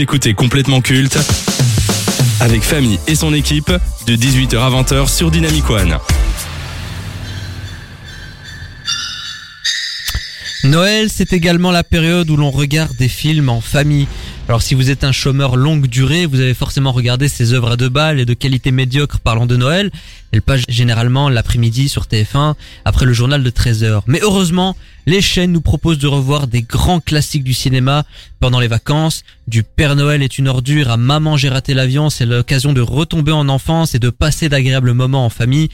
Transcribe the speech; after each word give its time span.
Écoutez 0.00 0.32
complètement 0.32 0.80
culte 0.80 1.18
avec 2.40 2.62
Famille 2.62 2.98
et 3.06 3.14
son 3.14 3.34
équipe 3.34 3.70
de 4.06 4.16
18h 4.16 4.56
à 4.56 4.70
20h 4.70 5.14
sur 5.14 5.30
Dynamic 5.30 5.68
One. 5.68 5.98
Noël, 10.64 11.08
c'est 11.10 11.34
également 11.34 11.70
la 11.70 11.84
période 11.84 12.30
où 12.30 12.36
l'on 12.38 12.50
regarde 12.50 12.96
des 12.96 13.08
films 13.08 13.50
en 13.50 13.60
famille. 13.60 14.06
Alors 14.48 14.62
si 14.62 14.74
vous 14.74 14.88
êtes 14.88 15.04
un 15.04 15.12
chômeur 15.12 15.56
longue 15.56 15.86
durée, 15.86 16.24
vous 16.24 16.40
avez 16.40 16.54
forcément 16.54 16.92
regardé 16.92 17.28
ces 17.28 17.52
œuvres 17.52 17.72
à 17.72 17.76
deux 17.76 17.90
balles 17.90 18.20
et 18.20 18.24
de 18.24 18.32
qualité 18.32 18.72
médiocre 18.72 19.20
parlant 19.20 19.44
de 19.44 19.56
Noël. 19.56 19.90
Elles 20.32 20.40
passent 20.40 20.64
généralement 20.66 21.28
l'après-midi 21.28 21.90
sur 21.90 22.04
TF1 22.04 22.54
après 22.86 23.04
le 23.04 23.12
journal 23.12 23.42
de 23.42 23.50
13h. 23.50 24.00
Mais 24.06 24.20
heureusement, 24.22 24.76
les 25.06 25.20
chaînes 25.20 25.52
nous 25.52 25.60
proposent 25.60 25.98
de 25.98 26.06
revoir 26.06 26.46
des 26.46 26.62
grands 26.62 27.00
classiques 27.00 27.44
du 27.44 27.54
cinéma 27.54 28.04
pendant 28.38 28.60
les 28.60 28.68
vacances. 28.68 29.22
Du 29.48 29.62
Père 29.62 29.96
Noël 29.96 30.22
est 30.22 30.38
une 30.38 30.48
ordure 30.48 30.90
à 30.90 30.96
Maman 30.96 31.36
j'ai 31.36 31.48
raté 31.48 31.74
l'avion, 31.74 32.10
c'est 32.10 32.26
l'occasion 32.26 32.72
de 32.72 32.80
retomber 32.80 33.32
en 33.32 33.48
enfance 33.48 33.94
et 33.94 33.98
de 33.98 34.10
passer 34.10 34.48
d'agréables 34.48 34.92
moments 34.92 35.24
en 35.24 35.30
famille. 35.30 35.68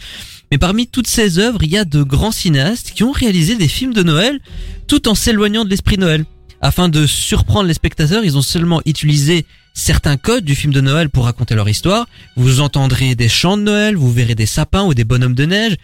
Mais 0.51 0.59
parmi 0.59 0.87
toutes 0.87 1.09
ces 1.09 1.39
œuvres, 1.39 1.63
il 1.63 1.71
y 1.71 1.79
a 1.79 1.85
de 1.85 2.03
grands 2.03 2.33
cinéastes 2.33 2.93
qui 2.95 3.03
ont 3.03 3.13
réalisé 3.13 3.57
des 3.57 3.69
films 3.69 3.95
de 3.95 4.03
Noël 4.03 4.39
tout 4.87 5.09
en 5.09 5.15
s'éloignant 5.15 5.65
de 5.65 5.71
l'esprit 5.71 5.99
Noël. 5.99 6.25
Afin 6.61 6.89
de 6.89 7.07
surprendre 7.07 7.69
les 7.69 7.75
spectateurs, 7.75 8.25
ils 8.25 8.39
ont 8.39 8.43
seulement 8.43 8.81
utilisé 8.87 9.45
certains 9.75 10.17
codes 10.17 10.45
du 10.45 10.55
film 10.55 10.73
de 10.73 10.81
Noël 10.81 11.11
pour 11.11 11.25
raconter 11.25 11.55
leur 11.55 11.69
histoire. 11.69 12.07
Vous 12.37 12.61
entendrez 12.61 13.15
des 13.15 13.29
chants 13.29 13.59
de 13.59 13.63
Noël, 13.63 13.95
vous 13.95 14.11
verrez 14.11 14.35
des 14.35 14.47
sapins 14.47 14.85
ou 14.85 14.95
des 14.95 15.05
bonhommes 15.05 15.35
de 15.35 15.45
neige, 15.45 15.77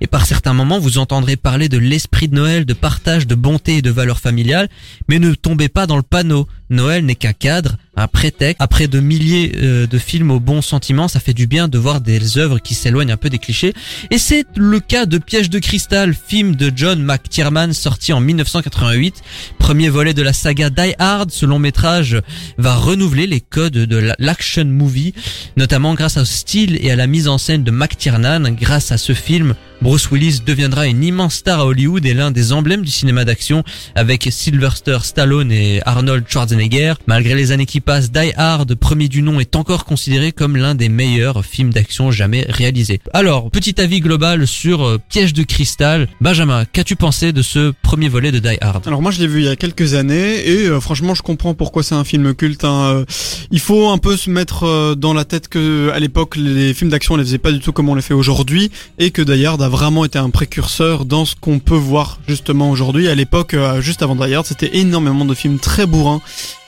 et 0.00 0.06
par 0.06 0.26
certains 0.26 0.54
moments 0.54 0.78
vous 0.78 0.98
entendrez 0.98 1.36
parler 1.36 1.68
de 1.68 1.78
l'esprit 1.78 2.28
de 2.28 2.34
Noël, 2.34 2.64
de 2.64 2.74
partage, 2.74 3.26
de 3.26 3.34
bonté 3.34 3.78
et 3.78 3.82
de 3.82 3.90
valeurs 3.90 4.20
familiales, 4.20 4.68
mais 5.08 5.18
ne 5.18 5.34
tombez 5.34 5.68
pas 5.68 5.86
dans 5.86 5.96
le 5.96 6.02
panneau. 6.02 6.46
Noël 6.70 7.04
n'est 7.04 7.14
qu'un 7.14 7.32
cadre, 7.32 7.76
un 7.96 8.06
prétexte. 8.06 8.56
Après 8.60 8.88
de 8.88 9.00
milliers 9.00 9.52
euh, 9.56 9.86
de 9.86 9.98
films 9.98 10.30
au 10.30 10.40
bon 10.40 10.62
sentiment, 10.62 11.08
ça 11.08 11.20
fait 11.20 11.34
du 11.34 11.46
bien 11.46 11.68
de 11.68 11.78
voir 11.78 12.00
des 12.00 12.38
œuvres 12.38 12.58
qui 12.58 12.74
s'éloignent 12.74 13.12
un 13.12 13.16
peu 13.16 13.30
des 13.30 13.38
clichés. 13.38 13.74
Et 14.10 14.18
c'est 14.18 14.44
le 14.56 14.80
cas 14.80 15.06
de 15.06 15.18
Piège 15.18 15.50
de 15.50 15.58
cristal, 15.58 16.14
film 16.14 16.56
de 16.56 16.70
John 16.74 17.02
McTiernan 17.02 17.72
sorti 17.72 18.12
en 18.12 18.20
1988. 18.20 19.22
Premier 19.58 19.88
volet 19.88 20.14
de 20.14 20.22
la 20.22 20.32
saga 20.32 20.70
Die 20.70 20.94
Hard, 20.98 21.30
ce 21.30 21.46
long 21.46 21.58
métrage 21.58 22.20
va 22.58 22.74
renouveler 22.74 23.26
les 23.26 23.40
codes 23.40 23.72
de 23.72 24.14
l'action 24.18 24.64
movie, 24.66 25.14
notamment 25.56 25.94
grâce 25.94 26.16
au 26.16 26.24
style 26.24 26.78
et 26.80 26.90
à 26.90 26.96
la 26.96 27.06
mise 27.06 27.28
en 27.28 27.38
scène 27.38 27.64
de 27.64 27.70
McTiernan. 27.70 28.54
Grâce 28.54 28.92
à 28.92 28.98
ce 28.98 29.14
film, 29.14 29.54
Bruce 29.80 30.10
Willis 30.10 30.40
deviendra 30.44 30.86
une 30.86 31.04
immense 31.04 31.36
star 31.36 31.60
à 31.60 31.66
Hollywood 31.66 32.04
et 32.04 32.14
l'un 32.14 32.30
des 32.30 32.52
emblèmes 32.52 32.82
du 32.82 32.90
cinéma 32.90 33.24
d'action 33.24 33.62
avec 33.94 34.28
Sylvester 34.30 34.98
Stallone 35.02 35.52
et 35.52 35.80
Arnold 35.84 36.24
Schwarzenegger. 36.28 36.57
Malgré 37.06 37.36
les 37.36 37.52
années 37.52 37.66
qui 37.66 37.80
passent, 37.80 38.10
Die 38.10 38.32
Hard, 38.36 38.74
premier 38.74 39.06
du 39.06 39.22
nom, 39.22 39.38
est 39.38 39.54
encore 39.54 39.84
considéré 39.84 40.32
comme 40.32 40.56
l'un 40.56 40.74
des 40.74 40.88
meilleurs 40.88 41.44
films 41.44 41.72
d'action 41.72 42.10
jamais 42.10 42.44
réalisés. 42.48 43.00
Alors, 43.12 43.48
petit 43.52 43.80
avis 43.80 44.00
global 44.00 44.44
sur 44.44 44.84
euh, 44.84 44.98
Piège 45.08 45.32
de 45.34 45.44
cristal. 45.44 46.08
Benjamin, 46.20 46.64
qu'as-tu 46.64 46.96
pensé 46.96 47.32
de 47.32 47.42
ce 47.42 47.72
premier 47.82 48.08
volet 48.08 48.32
de 48.32 48.40
Die 48.40 48.58
Hard? 48.60 48.88
Alors 48.88 49.02
moi 49.02 49.12
je 49.12 49.20
l'ai 49.20 49.28
vu 49.28 49.38
il 49.38 49.44
y 49.44 49.48
a 49.48 49.54
quelques 49.54 49.94
années 49.94 50.48
et 50.48 50.66
euh, 50.66 50.80
franchement 50.80 51.14
je 51.14 51.22
comprends 51.22 51.54
pourquoi 51.54 51.84
c'est 51.84 51.94
un 51.94 52.02
film 52.02 52.34
culte. 52.34 52.64
Hein. 52.64 52.96
Euh, 52.96 53.04
il 53.52 53.60
faut 53.60 53.88
un 53.88 53.98
peu 53.98 54.16
se 54.16 54.28
mettre 54.28 54.94
dans 54.96 55.14
la 55.14 55.24
tête 55.24 55.46
que 55.46 55.90
à 55.94 56.00
l'époque 56.00 56.36
les 56.36 56.74
films 56.74 56.90
d'action 56.90 57.14
on 57.14 57.18
les 57.18 57.24
faisait 57.24 57.38
pas 57.38 57.52
du 57.52 57.60
tout 57.60 57.72
comme 57.72 57.88
on 57.88 57.94
les 57.94 58.02
fait 58.02 58.14
aujourd'hui 58.14 58.70
et 58.98 59.12
que 59.12 59.22
Die 59.22 59.46
Hard 59.46 59.62
a 59.62 59.68
vraiment 59.68 60.04
été 60.04 60.18
un 60.18 60.30
précurseur 60.30 61.04
dans 61.04 61.24
ce 61.24 61.36
qu'on 61.36 61.60
peut 61.60 61.76
voir 61.76 62.18
justement 62.26 62.70
aujourd'hui. 62.70 63.08
À 63.08 63.14
l'époque, 63.14 63.54
juste 63.80 64.02
avant 64.02 64.16
Die 64.16 64.34
Hard, 64.34 64.44
c'était 64.44 64.76
énormément 64.78 65.24
de 65.24 65.34
films 65.34 65.58
très 65.58 65.86
bourrins 65.86 66.20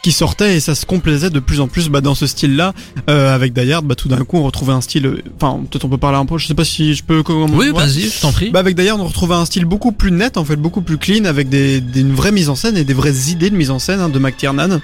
qui 0.03 0.13
sortaient 0.13 0.57
et 0.57 0.61
ça 0.61 0.75
se 0.75 0.87
complaisait 0.87 1.29
de 1.31 1.41
plus 1.41 1.61
en 1.61 1.69
plus 1.69 1.89
bah, 1.91 2.01
dans 2.01 2.15
ce 2.15 2.27
style-là. 2.27 2.73
Euh, 3.09 3.35
avec 3.35 3.53
Die 3.53 3.71
Hard, 3.73 3.85
bah, 3.85 3.95
tout 3.95 4.09
d'un 4.09 4.25
coup, 4.25 4.39
on 4.39 4.43
retrouvait 4.45 4.73
un 4.73 4.81
style. 4.81 5.23
Enfin, 5.41 5.61
peut-être 5.71 5.85
on 5.85 5.89
peut 5.89 5.99
parler 5.99 6.19
un 6.19 6.27
peu. 6.27 6.39
Je 6.39 6.47
sais 6.47 6.55
pas 6.55 6.65
si 6.65 6.95
je 6.95 7.03
peux. 7.05 7.23
comment- 7.23 7.47
Oui, 7.53 7.67
ouais. 7.67 7.73
vas-y, 7.73 8.03
je 8.11 8.21
t'en 8.21 8.33
prie. 8.33 8.51
Bah 8.51 8.61
avec 8.61 8.77
Die 8.77 8.89
Hard, 8.89 9.01
on 9.01 9.07
retrouvait 9.07 9.35
un 9.35 9.45
style 9.45 9.65
beaucoup 9.67 9.93
plus 9.93 10.11
net, 10.11 10.37
en 10.37 10.45
fait, 10.45 10.57
beaucoup 10.57 10.81
plus 10.83 10.97
clean, 10.99 11.25
avec 11.25 11.49
des, 11.49 11.81
des 11.81 12.01
une 12.01 12.15
vraie 12.15 12.33
mise 12.33 12.49
en 12.49 12.55
scène 12.55 12.77
et 12.77 12.85
des 12.85 12.95
vraies 12.95 13.31
idées 13.31 13.51
de 13.51 13.57
mise 13.57 13.71
en 13.71 13.79
scène 13.79 14.01
hein, 14.01 14.09
de 14.09 14.19
McTiernan. 14.19 14.81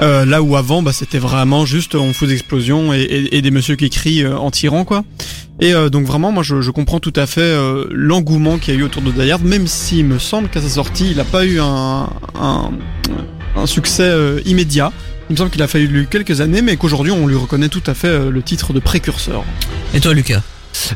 Euh, 0.00 0.24
là 0.24 0.42
où 0.42 0.56
avant, 0.56 0.82
bah 0.82 0.92
c'était 0.92 1.18
vraiment 1.18 1.66
juste 1.66 1.94
on 1.94 2.12
fout 2.12 2.28
des 2.28 2.34
explosions 2.34 2.92
et, 2.94 3.00
et, 3.02 3.36
et 3.36 3.42
des 3.42 3.50
messieurs 3.50 3.76
qui 3.76 3.90
crient 3.90 4.22
euh, 4.24 4.36
en 4.38 4.50
tirant 4.50 4.84
quoi. 4.84 5.04
Et 5.60 5.74
euh, 5.74 5.90
donc 5.90 6.06
vraiment, 6.06 6.32
moi 6.32 6.42
je, 6.42 6.60
je 6.60 6.70
comprends 6.70 6.98
tout 6.98 7.12
à 7.14 7.26
fait 7.26 7.40
euh, 7.40 7.86
l'engouement 7.90 8.58
qu'il 8.58 8.74
y 8.74 8.76
a 8.76 8.80
eu 8.80 8.84
autour 8.84 9.02
de 9.02 9.10
Die 9.12 9.30
Hard, 9.30 9.44
même 9.44 9.66
s'il 9.66 10.04
me 10.06 10.18
semble 10.18 10.48
qu'à 10.48 10.60
sa 10.62 10.68
sortie, 10.68 11.10
il 11.10 11.16
n'a 11.18 11.24
pas 11.24 11.44
eu 11.44 11.60
un, 11.60 12.08
un, 12.40 12.70
un 13.56 13.66
succès 13.66 14.04
euh, 14.04 14.40
immédiat. 14.44 14.92
Il 15.30 15.34
me 15.34 15.36
semble 15.38 15.50
qu'il 15.50 15.62
a 15.62 15.68
fallu 15.68 16.06
quelques 16.10 16.40
années, 16.40 16.62
mais 16.62 16.76
qu'aujourd'hui 16.76 17.12
on 17.12 17.26
lui 17.26 17.36
reconnaît 17.36 17.68
tout 17.68 17.82
à 17.86 17.94
fait 17.94 18.08
euh, 18.08 18.30
le 18.30 18.42
titre 18.42 18.72
de 18.72 18.80
précurseur. 18.80 19.44
Et 19.94 20.00
toi, 20.00 20.14
Lucas? 20.14 20.42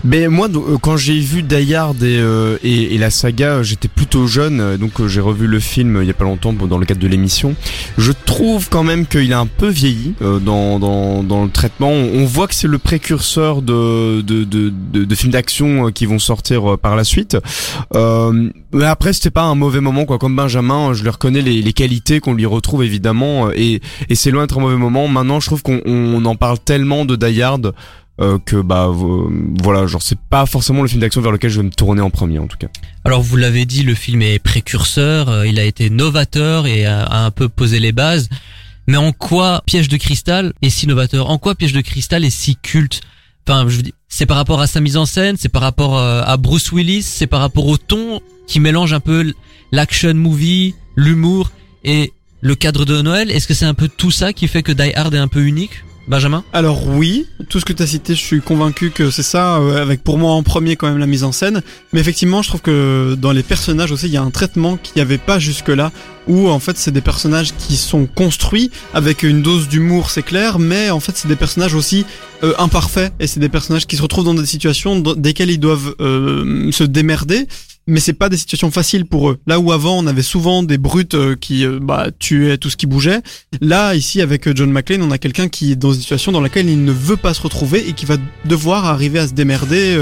Mais 0.05 0.29
moi, 0.29 0.49
euh, 0.55 0.79
quand 0.81 0.97
j'ai 0.97 1.19
vu 1.19 1.43
Die 1.43 1.73
et, 1.73 1.75
euh, 1.75 2.59
et, 2.63 2.95
et 2.95 2.99
la 2.99 3.11
saga, 3.11 3.63
j'étais 3.63 3.89
plutôt 3.89 4.27
jeune, 4.27 4.61
euh, 4.61 4.77
donc 4.77 5.01
euh, 5.01 5.09
j'ai 5.09 5.21
revu 5.21 5.47
le 5.47 5.61
film 5.61 5.99
il 6.03 6.07
y 6.07 6.11
a 6.11 6.15
pas 6.15 6.25
longtemps 6.25 6.53
dans 6.53 6.79
le 6.79 6.87
cadre 6.87 7.01
de 7.01 7.09
l'émission. 7.09 7.55
Je 7.99 8.13
trouve 8.13 8.69
quand 8.69 8.83
même 8.83 9.07
qu'il 9.07 9.33
a 9.33 9.39
un 9.39 9.47
peu 9.47 9.69
vieilli 9.69 10.15
euh, 10.23 10.39
dans, 10.39 10.79
dans, 10.79 11.23
dans 11.23 11.45
le 11.45 11.51
traitement. 11.51 11.91
On, 11.91 12.25
voit 12.25 12.49
que 12.49 12.55
c'est 12.55 12.69
le 12.69 12.79
précurseur 12.79 13.63
de, 13.63 14.21
de, 14.21 14.45
de, 14.45 14.73
de, 14.93 15.05
de 15.05 15.15
films 15.15 15.33
d'action 15.33 15.91
qui 15.93 16.07
vont 16.07 16.19
sortir 16.19 16.77
par 16.79 16.97
la 16.97 17.05
suite. 17.05 17.37
Euh, 17.95 18.51
mais 18.73 18.85
après, 18.85 19.13
c'était 19.13 19.31
pas 19.31 19.45
un 19.45 19.55
mauvais 19.55 19.81
moment, 19.81 20.05
quoi. 20.05 20.19
Comme 20.19 20.37
Benjamin, 20.37 20.93
je 20.93 21.03
lui 21.03 21.11
reconnais 21.11 21.41
les, 21.41 21.63
les 21.63 21.73
qualités 21.73 22.21
qu'on 22.21 22.35
lui 22.35 22.47
retrouve 22.47 22.85
évidemment, 22.85 23.51
et, 23.53 23.81
et 24.09 24.15
c'est 24.15 24.31
loin 24.31 24.43
d'être 24.43 24.59
un 24.59 24.63
mauvais 24.63 24.77
moment. 24.77 25.09
Maintenant, 25.09 25.41
je 25.41 25.47
trouve 25.47 25.63
qu'on 25.63 25.81
on 25.85 26.25
en 26.25 26.35
parle 26.37 26.59
tellement 26.59 27.05
de 27.05 27.17
Die 27.17 27.43
euh, 28.21 28.39
que 28.39 28.57
bah 28.57 28.87
vo- 28.89 29.31
voilà 29.63 29.87
genre 29.87 30.03
c'est 30.03 30.19
pas 30.19 30.47
forcément 30.47 30.83
le 30.83 30.89
film 30.89 31.01
d'action 31.01 31.21
vers 31.21 31.33
lequel 31.33 31.51
je 31.51 31.61
vais 31.61 31.67
me 31.67 31.71
tourner 31.71 32.01
en 32.01 32.11
premier 32.11 32.39
en 32.39 32.47
tout 32.47 32.57
cas. 32.57 32.69
Alors 33.05 33.23
vous 33.23 33.37
l'avez 33.37 33.67
dit, 33.67 33.83
le 33.83 33.95
film 33.95 34.23
est 34.23 34.39
précurseur, 34.39 35.29
euh, 35.29 35.47
il 35.47 35.59
a 35.59 35.65
été 35.65 35.91
novateur 35.91 36.67
et 36.67 36.87
a, 36.87 37.25
un 37.25 37.31
peu 37.31 37.49
posé 37.49 37.79
les 37.79 37.93
bases. 37.93 38.29
Mais 38.89 38.97
en 38.97 39.13
quoi 39.13 39.63
Piège 39.67 39.89
de 39.89 39.97
cristal 39.97 40.53
est 40.63 40.71
si 40.71 40.87
novateur? 40.87 41.29
En 41.29 41.39
quoi 41.39 41.55
Piège 41.57 41.73
de 41.73 41.81
cristal 41.81 42.25
est 42.25 42.31
si 42.31 42.57
culte? 42.57 43.01
Enfin, 43.47 43.67
je 43.69 43.81
c'est 44.09 44.27
par 44.27 44.37
rapport 44.37 44.61
à 44.61 44.67
sa 44.67 44.81
mise 44.81 44.97
en 44.97 45.07
scène, 45.07 45.37
c'est 45.39 45.49
par 45.49 45.63
rapport 45.63 45.99
euh, 45.99 46.23
à 46.25 46.37
Bruce 46.37 46.73
Willis, 46.73 47.03
c'est 47.03 47.27
par 47.27 47.41
rapport 47.41 47.67
au 47.67 47.77
ton 47.77 48.21
qui 48.47 48.61
mélange 48.61 48.93
un 48.93 49.01
peu 49.01 49.33
l'action 49.73 50.15
movie, 50.15 50.75
l'humour 50.95 51.51
et 51.85 52.13
le 52.41 52.55
cadre 52.55 52.85
de 52.85 53.03
Noël? 53.03 53.31
Est-ce 53.31 53.47
que 53.49 53.55
c'est 53.55 53.65
un 53.67 53.75
peu 53.75 53.89
tout 53.89 54.11
ça 54.13 54.33
qui 54.33 54.47
fait 54.49 54.63
que 54.63 54.73
Die 54.73 54.95
Hard 54.95 55.15
est 55.15 55.19
un 55.19 55.29
peu 55.29 55.45
unique? 55.45 55.83
Benjamin 56.09 56.45
Alors 56.53 56.87
oui, 56.87 57.27
tout 57.49 57.59
ce 57.59 57.65
que 57.65 57.73
tu 57.73 57.83
as 57.83 57.87
cité, 57.87 58.15
je 58.15 58.21
suis 58.21 58.41
convaincu 58.41 58.91
que 58.91 59.11
c'est 59.11 59.25
ça, 59.25 59.57
euh, 59.57 59.83
avec 59.83 60.05
pour 60.05 60.19
moi 60.19 60.33
en 60.33 60.45
premier 60.45 60.77
quand 60.77 60.87
même 60.87 60.99
la 60.99 61.07
mise 61.07 61.25
en 61.25 61.33
scène. 61.33 61.63
Mais 61.93 62.01
effectivement, 62.01 62.43
je 62.43 62.49
trouve 62.49 62.61
que 62.61 63.17
dans 63.19 63.33
les 63.33 63.43
personnages 63.43 63.91
aussi, 63.91 64.07
il 64.07 64.13
y 64.13 64.17
a 64.17 64.23
un 64.23 64.31
traitement 64.31 64.77
qu'il 64.77 64.93
n'y 64.97 65.03
avait 65.03 65.19
pas 65.19 65.41
jusque-là, 65.41 65.91
où 66.29 66.49
en 66.49 66.61
fait 66.61 66.77
c'est 66.77 66.93
des 66.93 67.01
personnages 67.01 67.55
qui 67.59 67.77
sont 67.77 68.07
construits 68.07 68.71
avec 68.95 69.25
une 69.25 69.43
dose 69.43 69.69
d'humour, 69.69 70.11
c'est 70.11 70.23
clair, 70.23 70.61
mais 70.61 70.91
en 70.91 71.01
fait 71.01 71.17
c'est 71.17 71.29
des 71.29 71.37
personnages 71.37 71.75
aussi 71.75 72.07
euh, 72.45 72.55
imparfaits, 72.59 73.13
et 73.19 73.27
c'est 73.27 73.41
des 73.41 73.49
personnages 73.49 73.87
qui 73.87 73.97
se 73.97 74.03
retrouvent 74.03 74.27
dans 74.27 74.35
des 74.35 74.47
situations 74.47 75.01
desquelles 75.01 75.51
ils 75.51 75.61
doivent 75.61 75.95
euh, 76.01 76.71
se 76.71 76.85
démerder. 76.85 77.49
Mais 77.87 78.01
c'est 78.01 78.15
pas 78.15 78.29
des 78.29 78.37
situations 78.37 78.71
faciles 78.71 79.07
pour 79.07 79.31
eux. 79.31 79.39
Là 79.47 79.61
où 79.61 79.71
avant 79.71 79.99
on 79.99 80.07
avait 80.07 80.23
souvent 80.23 80.63
des 80.63 80.79
brutes 80.79 81.15
euh, 81.15 81.37
qui 81.37 81.65
euh, 81.65 81.79
bah, 81.81 82.09
tuaient 82.19 82.59
tout 82.59 82.71
ce 82.71 82.77
qui 82.77 82.87
bougeait, 82.87 83.23
Là, 83.61 83.95
ici, 83.95 84.21
avec 84.21 84.49
euh, 84.49 84.53
John 84.55 84.71
McClane, 84.71 85.03
on 85.03 85.11
a 85.11 85.19
quelqu'un 85.19 85.49
qui 85.49 85.73
est 85.73 85.77
dans 85.77 85.93
une 85.93 86.01
situation 86.01 86.33
dans 86.33 86.41
laquelle 86.41 86.69
il 86.69 86.85
ne 86.85 86.93
veut 86.93 87.17
pas 87.17 87.33
se 87.33 87.41
retrouver 87.41 87.89
et 87.89 87.93
qui 87.93 88.07
va 88.07 88.17
devoir 88.45 88.85
arriver 88.87 89.19
à 89.19 89.29
se 89.29 89.35
démerder 89.35 89.97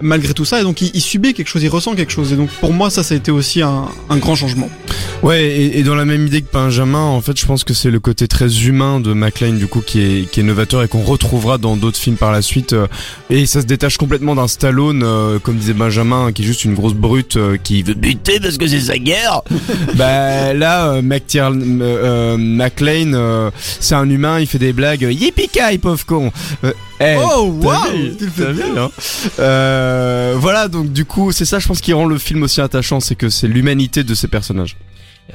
malgré 0.00 0.34
tout 0.34 0.44
ça. 0.44 0.60
Et 0.60 0.62
donc, 0.62 0.80
il, 0.80 0.90
il 0.94 1.00
subit 1.00 1.34
quelque 1.34 1.48
chose, 1.48 1.62
il 1.62 1.68
ressent 1.68 1.94
quelque 1.94 2.12
chose. 2.12 2.32
Et 2.32 2.36
donc, 2.36 2.50
pour 2.60 2.72
moi, 2.72 2.90
ça, 2.90 3.02
ça 3.02 3.14
a 3.14 3.16
été 3.16 3.30
aussi 3.30 3.62
un, 3.62 3.86
un 4.08 4.16
grand 4.18 4.34
changement. 4.34 4.68
Ouais 5.22 5.44
et, 5.46 5.78
et 5.78 5.82
dans 5.82 5.94
la 5.94 6.04
même 6.04 6.26
idée 6.26 6.42
que 6.42 6.52
Benjamin 6.52 7.00
en 7.00 7.22
fait 7.22 7.38
je 7.40 7.46
pense 7.46 7.64
que 7.64 7.72
c'est 7.72 7.90
le 7.90 8.00
côté 8.00 8.28
très 8.28 8.64
humain 8.66 9.00
de 9.00 9.14
McLean 9.14 9.54
du 9.54 9.66
coup 9.66 9.80
qui 9.80 10.00
est 10.00 10.30
qui 10.30 10.40
est 10.40 10.42
novateur 10.42 10.82
et 10.82 10.88
qu'on 10.88 11.00
retrouvera 11.02 11.56
dans 11.56 11.74
d'autres 11.76 11.96
films 11.98 12.16
par 12.16 12.32
la 12.32 12.42
suite 12.42 12.74
euh, 12.74 12.86
et 13.30 13.46
ça 13.46 13.62
se 13.62 13.66
détache 13.66 13.96
complètement 13.96 14.34
d'un 14.34 14.46
Stallone 14.46 15.02
euh, 15.02 15.38
comme 15.38 15.56
disait 15.56 15.72
Benjamin 15.72 16.32
qui 16.32 16.42
est 16.42 16.44
juste 16.44 16.66
une 16.66 16.74
grosse 16.74 16.92
brute 16.92 17.36
euh, 17.38 17.56
qui 17.56 17.82
veut 17.82 17.94
buter 17.94 18.40
parce 18.40 18.58
que 18.58 18.66
c'est 18.66 18.78
sa 18.80 18.98
guerre. 18.98 19.40
bah 19.94 20.52
là 20.52 20.90
euh, 20.92 21.02
McTier- 21.02 21.40
euh, 21.40 21.54
euh, 21.80 22.36
McLean 22.36 23.14
euh, 23.14 23.50
c'est 23.80 23.94
un 23.94 24.08
humain 24.10 24.38
il 24.38 24.46
fait 24.46 24.58
des 24.58 24.74
blagues 24.74 25.08
yippee 25.10 25.78
pauvre 25.80 26.04
con. 26.04 26.30
Eh, 27.00 27.16
Oh, 27.18 27.60
t'as 27.62 28.52
vu, 28.52 28.62
hein. 28.78 28.90
Euh, 29.38 30.34
voilà, 30.38 30.68
donc 30.68 30.92
du 30.92 31.04
coup, 31.04 31.32
c'est 31.32 31.44
ça, 31.44 31.58
je 31.58 31.66
pense, 31.66 31.80
qui 31.80 31.92
rend 31.92 32.06
le 32.06 32.18
film 32.18 32.42
aussi 32.42 32.60
attachant, 32.60 33.00
c'est 33.00 33.14
que 33.14 33.28
c'est 33.28 33.48
l'humanité 33.48 34.02
de 34.02 34.14
ces 34.14 34.28
personnages. 34.28 34.76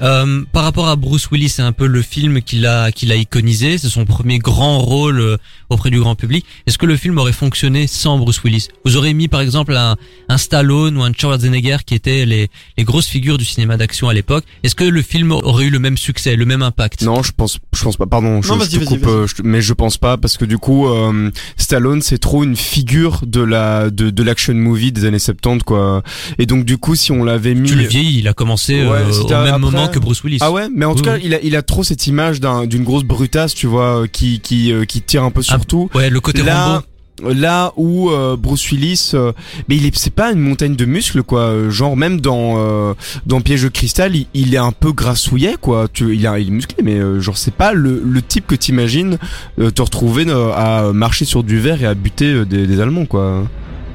Euh, 0.01 0.43
par 0.53 0.63
rapport 0.63 0.87
à 0.87 0.95
Bruce 0.95 1.29
Willis, 1.31 1.49
c'est 1.49 1.61
un 1.61 1.71
peu 1.73 1.85
le 1.85 2.01
film 2.01 2.41
qu'il 2.41 2.65
a 2.65 2.91
qu'il 2.91 3.11
a 3.11 3.15
iconisé. 3.15 3.77
C'est 3.77 3.89
son 3.89 4.05
premier 4.05 4.39
grand 4.39 4.79
rôle 4.79 5.19
euh, 5.19 5.37
auprès 5.69 5.89
du 5.89 5.99
grand 5.99 6.15
public. 6.15 6.45
Est-ce 6.65 6.77
que 6.77 6.85
le 6.85 6.95
film 6.95 7.17
aurait 7.17 7.33
fonctionné 7.33 7.87
sans 7.87 8.17
Bruce 8.17 8.41
Willis? 8.43 8.67
Vous 8.85 8.95
aurez 8.97 9.13
mis 9.13 9.27
par 9.27 9.41
exemple 9.41 9.75
un, 9.75 9.95
un 10.29 10.37
Stallone 10.37 10.97
ou 10.97 11.03
un 11.03 11.11
Schwarzenegger 11.11 11.77
qui 11.85 11.93
étaient 11.95 12.25
les, 12.25 12.49
les 12.77 12.83
grosses 12.83 13.07
figures 13.07 13.37
du 13.37 13.45
cinéma 13.45 13.77
d'action 13.77 14.07
à 14.07 14.13
l'époque. 14.13 14.45
Est-ce 14.63 14.75
que 14.75 14.83
le 14.83 15.01
film 15.01 15.31
aurait 15.31 15.65
eu 15.65 15.69
le 15.69 15.79
même 15.79 15.97
succès, 15.97 16.35
le 16.35 16.45
même 16.45 16.61
impact? 16.61 17.01
Non, 17.03 17.21
je 17.23 17.31
pense, 17.35 17.59
je 17.75 17.83
pense 17.83 17.97
pas. 17.97 18.05
Pardon, 18.05 18.41
je, 18.41 18.47
Non, 18.49 18.55
je 18.55 18.59
vas-y, 18.59 18.69
te 18.69 18.75
vas-y, 18.77 18.85
coupe, 18.87 19.07
euh, 19.07 19.27
je 19.27 19.35
mais 19.43 19.61
je 19.61 19.73
pense 19.73 19.97
pas 19.97 20.17
parce 20.17 20.37
que 20.37 20.45
du 20.45 20.57
coup, 20.57 20.87
euh, 20.87 21.31
Stallone 21.57 22.01
c'est 22.01 22.17
trop 22.17 22.43
une 22.43 22.55
figure 22.55 23.21
de 23.25 23.41
la 23.41 23.89
de, 23.89 24.09
de 24.09 24.23
l'action 24.23 24.53
movie 24.53 24.91
des 24.91 25.05
années 25.05 25.19
70 25.19 25.63
quoi. 25.63 26.03
Et 26.39 26.45
donc 26.45 26.65
du 26.65 26.77
coup, 26.77 26.95
si 26.95 27.11
on 27.11 27.23
l'avait 27.23 27.55
mis 27.55 27.69
Tu 27.69 27.75
le 27.75 27.83
vieillis, 27.83 28.19
il 28.19 28.27
a 28.27 28.33
commencé 28.33 28.83
Ouais, 28.85 28.97
euh, 28.99 29.11
au 29.23 29.27
même 29.29 29.37
après- 29.47 29.59
moment 29.59 29.80
que 29.87 29.99
Bruce 29.99 30.23
Willis. 30.23 30.37
Ah 30.41 30.51
ouais, 30.51 30.67
mais 30.73 30.85
en 30.85 30.95
tout 30.95 31.03
cas, 31.03 31.17
il 31.17 31.33
a, 31.33 31.41
il 31.41 31.55
a 31.55 31.61
trop 31.61 31.83
cette 31.83 32.07
image 32.07 32.39
d'un, 32.39 32.65
d'une 32.65 32.83
grosse 32.83 33.03
brutasse, 33.03 33.53
tu 33.53 33.67
vois, 33.67 34.01
euh, 34.03 34.07
qui, 34.07 34.39
qui, 34.39 34.71
euh, 34.71 34.85
qui 34.85 35.01
tire 35.01 35.23
un 35.23 35.31
peu 35.31 35.41
sur 35.41 35.55
Ah, 35.55 35.59
tout. 35.67 35.89
Ouais, 35.93 36.09
le 36.09 36.19
côté 36.19 36.43
Là, 36.43 36.65
Rambo. 37.21 37.33
là 37.33 37.71
où 37.77 38.09
euh, 38.09 38.35
Bruce 38.35 38.69
Willis, 38.71 39.11
euh, 39.13 39.31
mais 39.69 39.75
il 39.77 39.85
est, 39.85 39.95
c'est 39.95 40.13
pas 40.13 40.31
une 40.31 40.39
montagne 40.39 40.75
de 40.75 40.85
muscles 40.85 41.21
quoi. 41.23 41.41
Euh, 41.41 41.69
Genre 41.69 41.95
même 41.95 42.19
dans 42.19 42.55
euh, 42.57 42.93
dans 43.25 43.41
Piège 43.41 43.63
de 43.63 43.67
cristal, 43.69 44.15
il, 44.15 44.27
il 44.33 44.53
est 44.55 44.57
un 44.57 44.71
peu 44.71 44.91
grassouillet 44.91 45.55
quoi. 45.61 45.87
Tu, 45.91 46.15
il, 46.15 46.25
a, 46.25 46.39
il 46.39 46.47
est 46.47 46.51
musclé, 46.51 46.77
mais 46.83 46.95
euh, 46.95 47.19
genre 47.19 47.37
c'est 47.37 47.53
pas 47.53 47.73
le, 47.73 48.01
le 48.03 48.21
type 48.21 48.47
que 48.47 48.55
t'imagines 48.55 49.17
euh, 49.59 49.69
te 49.71 49.81
retrouver 49.81 50.25
à 50.31 50.91
marcher 50.93 51.25
sur 51.25 51.43
du 51.43 51.59
verre 51.59 51.81
et 51.83 51.85
à 51.85 51.93
buter 51.93 52.45
des, 52.45 52.65
des 52.65 52.79
Allemands 52.79 53.05
quoi. 53.05 53.43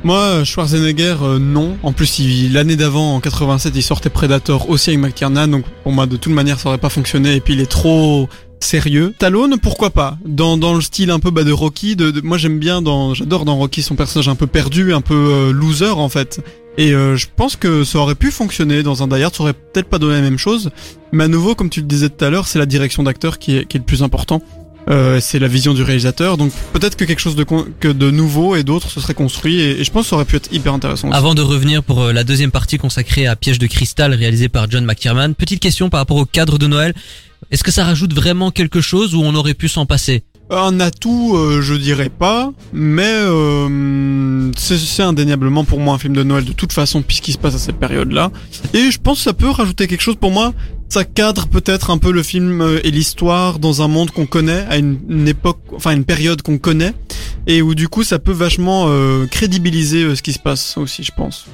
Moi, 0.06 0.44
Schwarzenegger, 0.44 1.16
euh, 1.20 1.40
non. 1.40 1.78
En 1.82 1.92
plus, 1.92 2.22
l'année 2.52 2.76
d'avant, 2.76 3.16
en 3.16 3.20
87, 3.20 3.72
il 3.74 3.82
sortait 3.82 4.08
Predator 4.08 4.70
aussi 4.70 4.90
avec 4.90 5.00
McTiernan, 5.00 5.48
donc 5.48 5.64
pour 5.82 5.90
moi, 5.90 6.06
de 6.06 6.16
toute 6.16 6.32
manière, 6.32 6.60
ça 6.60 6.68
aurait 6.68 6.78
pas 6.78 6.90
fonctionné. 6.90 7.34
Et 7.34 7.40
puis, 7.40 7.54
il 7.54 7.60
est 7.60 7.66
trop 7.66 8.28
sérieux. 8.60 9.14
Stallone, 9.16 9.56
pourquoi 9.60 9.90
pas? 9.90 10.16
Dans 10.24 10.56
dans 10.58 10.74
le 10.74 10.80
style 10.80 11.10
un 11.10 11.18
peu 11.18 11.32
bah, 11.32 11.42
de 11.42 11.50
Rocky. 11.50 11.96
De, 11.96 12.20
moi, 12.20 12.38
j'aime 12.38 12.60
bien 12.60 12.82
dans, 12.82 13.14
j'adore 13.14 13.44
dans 13.44 13.56
Rocky 13.56 13.82
son 13.82 13.96
personnage 13.96 14.28
un 14.28 14.36
peu 14.36 14.46
perdu, 14.46 14.94
un 14.94 15.00
peu 15.00 15.14
euh, 15.14 15.52
loser 15.52 15.90
en 15.90 16.08
fait. 16.08 16.40
Et 16.78 16.92
euh, 16.92 17.16
je 17.16 17.26
pense 17.34 17.56
que 17.56 17.82
ça 17.82 17.98
aurait 17.98 18.14
pu 18.14 18.30
fonctionner 18.30 18.84
dans 18.84 19.02
un 19.02 19.08
Die 19.08 19.20
ça 19.20 19.42
aurait 19.42 19.54
peut-être 19.54 19.88
pas 19.88 19.98
donné 19.98 20.14
la 20.14 20.22
même 20.22 20.38
chose. 20.38 20.70
Mais 21.10 21.24
à 21.24 21.28
nouveau, 21.28 21.56
comme 21.56 21.70
tu 21.70 21.80
le 21.80 21.86
disais 21.86 22.10
tout 22.10 22.24
à 22.24 22.30
l'heure, 22.30 22.46
c'est 22.46 22.60
la 22.60 22.66
direction 22.66 23.02
d'acteur 23.02 23.40
qui 23.40 23.56
est, 23.56 23.64
qui 23.64 23.76
est 23.76 23.80
le 23.80 23.86
plus 23.86 24.04
important. 24.04 24.40
Euh, 24.88 25.18
c'est 25.20 25.40
la 25.40 25.48
vision 25.48 25.74
du 25.74 25.82
réalisateur, 25.82 26.36
donc 26.36 26.52
peut-être 26.72 26.96
que 26.96 27.04
quelque 27.04 27.18
chose 27.18 27.34
de, 27.34 27.44
que 27.44 27.88
de 27.88 28.10
nouveau 28.12 28.54
et 28.54 28.62
d'autres 28.62 28.88
se 28.88 29.00
serait 29.00 29.14
construit, 29.14 29.60
et, 29.60 29.82
je 29.82 29.90
pense 29.90 30.04
que 30.04 30.10
ça 30.10 30.16
aurait 30.16 30.24
pu 30.24 30.36
être 30.36 30.52
hyper 30.52 30.72
intéressant. 30.72 31.10
Avant 31.10 31.34
de 31.34 31.42
revenir 31.42 31.82
pour 31.82 32.02
euh, 32.02 32.12
la 32.12 32.22
deuxième 32.22 32.52
partie 32.52 32.78
consacrée 32.78 33.26
à 33.26 33.34
Piège 33.34 33.58
de 33.58 33.66
cristal 33.66 34.14
réalisé 34.14 34.48
par 34.48 34.70
John 34.70 34.84
McTiernan, 34.84 35.34
petite 35.34 35.60
question 35.60 35.90
par 35.90 35.98
rapport 35.98 36.18
au 36.18 36.24
cadre 36.24 36.56
de 36.58 36.68
Noël. 36.68 36.94
Est-ce 37.50 37.64
que 37.64 37.72
ça 37.72 37.84
rajoute 37.84 38.12
vraiment 38.12 38.50
quelque 38.52 38.80
chose 38.80 39.14
ou 39.14 39.22
on 39.22 39.34
aurait 39.34 39.54
pu 39.54 39.68
s'en 39.68 39.86
passer? 39.86 40.22
Un 40.48 40.78
atout, 40.78 41.34
euh, 41.36 41.60
je 41.60 41.74
dirais 41.74 42.08
pas, 42.08 42.52
mais 42.72 43.02
euh, 43.04 44.52
c'est 44.56 45.02
indéniablement 45.02 45.64
pour 45.64 45.80
moi 45.80 45.94
un 45.94 45.98
film 45.98 46.14
de 46.14 46.22
Noël 46.22 46.44
de 46.44 46.52
toute 46.52 46.72
façon 46.72 47.02
puisqu'il 47.02 47.32
se 47.32 47.38
passe 47.38 47.56
à 47.56 47.58
cette 47.58 47.76
période-là. 47.76 48.30
Et 48.72 48.92
je 48.92 48.98
pense 49.00 49.18
que 49.18 49.24
ça 49.24 49.32
peut 49.32 49.50
rajouter 49.50 49.88
quelque 49.88 50.02
chose 50.02 50.16
pour 50.16 50.30
moi. 50.30 50.54
Ça 50.88 51.02
cadre 51.02 51.48
peut-être 51.48 51.90
un 51.90 51.98
peu 51.98 52.12
le 52.12 52.22
film 52.22 52.60
euh, 52.60 52.78
et 52.84 52.92
l'histoire 52.92 53.58
dans 53.58 53.82
un 53.82 53.88
monde 53.88 54.12
qu'on 54.12 54.26
connaît, 54.26 54.64
à 54.70 54.76
une, 54.76 55.00
une 55.08 55.26
époque, 55.26 55.58
enfin 55.74 55.90
une 55.90 56.04
période 56.04 56.42
qu'on 56.42 56.58
connaît, 56.58 56.92
et 57.48 57.60
où 57.60 57.74
du 57.74 57.88
coup 57.88 58.04
ça 58.04 58.20
peut 58.20 58.30
vachement 58.30 58.84
euh, 58.86 59.26
crédibiliser 59.26 60.04
euh, 60.04 60.14
ce 60.14 60.22
qui 60.22 60.32
se 60.32 60.38
passe 60.38 60.76
aussi, 60.76 61.02
je 61.02 61.10
pense. 61.16 61.46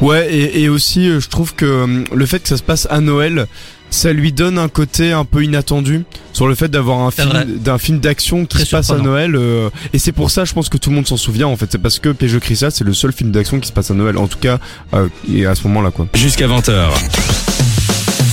Ouais, 0.00 0.32
et, 0.32 0.62
et 0.62 0.68
aussi, 0.68 1.08
euh, 1.08 1.18
je 1.18 1.28
trouve 1.28 1.56
que 1.56 2.04
le 2.14 2.26
fait 2.26 2.38
que 2.38 2.48
ça 2.48 2.56
se 2.56 2.62
passe 2.62 2.86
à 2.88 3.00
Noël, 3.00 3.48
ça 3.90 4.12
lui 4.12 4.32
donne 4.32 4.58
un 4.58 4.68
côté 4.68 5.12
un 5.12 5.24
peu 5.24 5.42
inattendu 5.44 6.04
sur 6.32 6.46
le 6.46 6.54
fait 6.54 6.68
d'avoir 6.68 7.00
un 7.00 7.10
film 7.10 7.28
vrai. 7.28 7.44
d'un 7.46 7.78
film 7.78 8.00
d'action 8.00 8.42
qui 8.42 8.56
Très 8.58 8.64
se 8.64 8.70
passe 8.70 8.90
à. 8.90 8.98
Noël 8.98 9.34
euh, 9.34 9.70
et 9.92 9.98
c'est 9.98 10.12
pour 10.12 10.30
ça 10.30 10.44
je 10.44 10.52
pense 10.52 10.68
que 10.68 10.76
tout 10.76 10.90
le 10.90 10.96
monde 10.96 11.06
s'en 11.06 11.16
souvient 11.16 11.46
en 11.46 11.56
fait 11.56 11.66
c'est 11.70 11.78
parce 11.78 11.98
que 11.98 12.10
Piège 12.10 12.32
de 12.34 12.38
cristal 12.38 12.70
c'est 12.72 12.84
le 12.84 12.92
seul 12.94 13.12
film 13.12 13.30
d'action 13.30 13.58
qui 13.60 13.68
se 13.68 13.72
passe 13.72 13.90
à 13.90 13.94
Noël 13.94 14.18
en 14.18 14.26
tout 14.26 14.38
cas 14.38 14.58
euh, 14.94 15.08
et 15.32 15.46
à 15.46 15.54
ce 15.54 15.62
moment-là 15.68 15.90
quoi. 15.90 16.06
Jusqu'à 16.14 16.46
20h. 16.48 16.88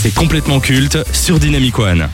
C'est 0.02 0.14
complètement 0.14 0.60
culte 0.60 0.98
sur 1.14 1.40
Dynamic 1.40 1.80
One. 1.80 2.08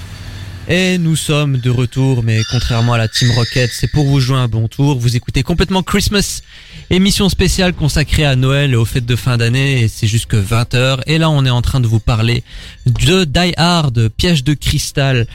Et 0.74 0.98
nous 0.98 1.18
sommes 1.18 1.58
de 1.58 1.70
retour, 1.70 2.24
mais 2.24 2.40
contrairement 2.50 2.94
à 2.94 2.98
la 2.98 3.10
Team 3.10 3.30
Rocket, 3.32 3.70
c'est 3.74 3.92
pour 3.92 4.06
vous 4.06 4.22
jouer 4.22 4.38
un 4.38 4.48
bon 4.48 4.70
tour. 4.70 4.98
Vous 4.98 5.18
écoutez 5.18 5.44
complètement 5.44 5.84
Christmas, 5.84 6.44
émission 6.90 7.28
spéciale 7.28 7.74
consacrée 7.74 8.24
à 8.24 8.38
Noël 8.38 8.72
et 8.72 8.78
aux 8.78 8.86
fêtes 8.86 9.06
de 9.06 9.18
fin 9.18 9.36
d'année, 9.36 9.82
et 9.82 9.90
c'est 9.90 10.08
jusque 10.08 10.34
20h. 10.34 11.02
Et 11.08 11.18
là, 11.18 11.30
on 11.30 11.44
est 11.44 11.50
en 11.50 11.62
train 11.62 11.82
de 11.82 11.88
vous 11.88 12.00
parler 12.00 12.46
de 12.86 13.26
Die 13.26 13.54
Hard, 13.58 14.08
Piège 14.16 14.46
de 14.46 14.54
cristal. 14.54 15.28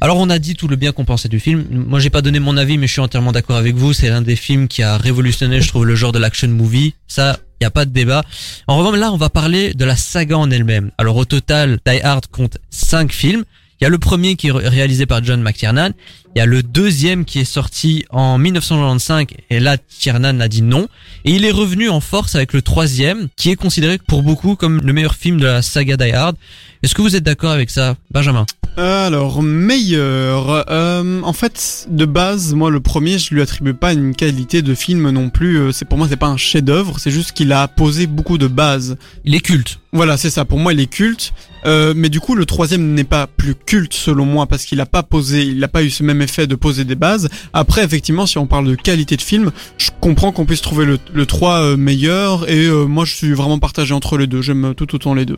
Alors 0.00 0.16
on 0.16 0.30
a 0.30 0.38
dit 0.38 0.54
tout 0.54 0.68
le 0.68 0.76
bien 0.76 0.92
qu'on 0.92 1.04
pensait 1.04 1.28
du 1.28 1.38
film. 1.38 1.66
Moi 1.70 2.00
j'ai 2.00 2.10
pas 2.10 2.22
donné 2.22 2.40
mon 2.40 2.56
avis 2.56 2.78
mais 2.78 2.86
je 2.86 2.92
suis 2.92 3.00
entièrement 3.02 3.30
d'accord 3.30 3.56
avec 3.56 3.76
vous. 3.76 3.92
C'est 3.92 4.08
l'un 4.08 4.22
des 4.22 4.34
films 4.36 4.66
qui 4.66 4.82
a 4.82 4.96
révolutionné 4.96 5.60
je 5.60 5.68
trouve 5.68 5.86
le 5.86 5.94
genre 5.94 6.10
de 6.10 6.18
l'action 6.18 6.48
movie. 6.48 6.94
Ça, 7.06 7.38
y 7.60 7.64
a 7.64 7.70
pas 7.70 7.84
de 7.84 7.92
débat. 7.92 8.24
En 8.66 8.78
revanche 8.78 8.98
là 8.98 9.12
on 9.12 9.16
va 9.16 9.28
parler 9.28 9.74
de 9.74 9.84
la 9.84 9.94
saga 9.94 10.38
en 10.38 10.50
elle-même. 10.50 10.90
Alors 10.98 11.18
au 11.18 11.24
total 11.24 11.78
Die 11.86 12.00
Hard 12.00 12.26
compte 12.32 12.58
5 12.70 13.12
films. 13.12 13.44
Il 13.82 13.84
y 13.84 13.86
a 13.86 13.88
le 13.88 13.98
premier 13.98 14.36
qui 14.36 14.46
est 14.46 14.52
ré- 14.52 14.68
réalisé 14.68 15.06
par 15.06 15.24
John 15.24 15.42
McTiernan. 15.42 15.90
Il 16.36 16.38
y 16.38 16.40
a 16.40 16.46
le 16.46 16.62
deuxième 16.62 17.24
qui 17.24 17.40
est 17.40 17.44
sorti 17.44 18.04
en 18.10 18.38
1995 18.38 19.26
et 19.50 19.58
là 19.58 19.76
Tiernan 19.76 20.38
a 20.38 20.46
dit 20.46 20.62
non. 20.62 20.86
Et 21.24 21.32
il 21.32 21.44
est 21.44 21.50
revenu 21.50 21.88
en 21.88 21.98
force 21.98 22.36
avec 22.36 22.52
le 22.52 22.62
troisième 22.62 23.26
qui 23.34 23.50
est 23.50 23.56
considéré 23.56 23.98
pour 23.98 24.22
beaucoup 24.22 24.54
comme 24.54 24.80
le 24.84 24.92
meilleur 24.92 25.16
film 25.16 25.40
de 25.40 25.46
la 25.46 25.62
saga 25.62 25.96
Die 25.96 26.12
Hard. 26.12 26.36
Est-ce 26.82 26.94
que 26.94 27.02
vous 27.02 27.14
êtes 27.14 27.22
d'accord 27.22 27.50
avec 27.52 27.70
ça, 27.70 27.96
Benjamin? 28.10 28.44
Alors, 28.76 29.42
meilleur. 29.42 30.64
euh, 30.70 31.20
en 31.22 31.32
fait, 31.34 31.86
de 31.90 32.06
base, 32.06 32.54
moi, 32.54 32.70
le 32.70 32.80
premier, 32.80 33.18
je 33.18 33.34
lui 33.34 33.42
attribue 33.42 33.74
pas 33.74 33.92
une 33.92 34.14
qualité 34.16 34.62
de 34.62 34.74
film 34.74 35.10
non 35.10 35.28
plus. 35.28 35.58
euh, 35.58 35.72
C'est 35.72 35.84
pour 35.84 35.98
moi, 35.98 36.06
c'est 36.08 36.16
pas 36.16 36.26
un 36.28 36.36
chef-d'œuvre. 36.38 36.98
C'est 36.98 37.10
juste 37.10 37.32
qu'il 37.32 37.52
a 37.52 37.68
posé 37.68 38.06
beaucoup 38.06 38.38
de 38.38 38.46
bases. 38.46 38.96
Il 39.24 39.34
est 39.34 39.40
culte. 39.40 39.78
Voilà, 39.92 40.16
c'est 40.16 40.30
ça. 40.30 40.44
Pour 40.46 40.58
moi, 40.58 40.72
il 40.72 40.80
est 40.80 40.86
culte. 40.86 41.32
Euh, 41.66 41.92
mais 41.94 42.08
du 42.08 42.18
coup, 42.18 42.34
le 42.34 42.46
troisième 42.46 42.94
n'est 42.94 43.04
pas 43.04 43.26
plus 43.28 43.54
culte 43.54 43.92
selon 43.94 44.24
moi 44.24 44.46
parce 44.46 44.64
qu'il 44.64 44.80
a 44.80 44.86
pas 44.86 45.04
posé, 45.04 45.42
il 45.44 45.62
a 45.62 45.68
pas 45.68 45.84
eu 45.84 45.90
ce 45.90 46.02
même 46.02 46.20
effet 46.20 46.48
de 46.48 46.56
poser 46.56 46.84
des 46.84 46.96
bases. 46.96 47.28
Après, 47.52 47.84
effectivement, 47.84 48.26
si 48.26 48.38
on 48.38 48.46
parle 48.48 48.66
de 48.66 48.74
qualité 48.74 49.16
de 49.16 49.22
film, 49.22 49.52
je 49.78 49.90
comprends 50.00 50.32
qu'on 50.32 50.44
puisse 50.46 50.62
trouver 50.62 50.86
le, 50.86 50.98
le 51.12 51.24
3 51.26 51.60
euh, 51.62 51.76
meilleur 51.76 52.50
et 52.50 52.64
euh, 52.66 52.86
moi, 52.86 53.04
je 53.04 53.14
suis 53.14 53.32
vraiment 53.32 53.60
partagé 53.60 53.94
entre 53.94 54.16
les 54.18 54.26
deux. 54.26 54.42
J'aime 54.42 54.74
tout 54.76 54.92
autant 54.96 55.14
les 55.14 55.24
deux. 55.26 55.36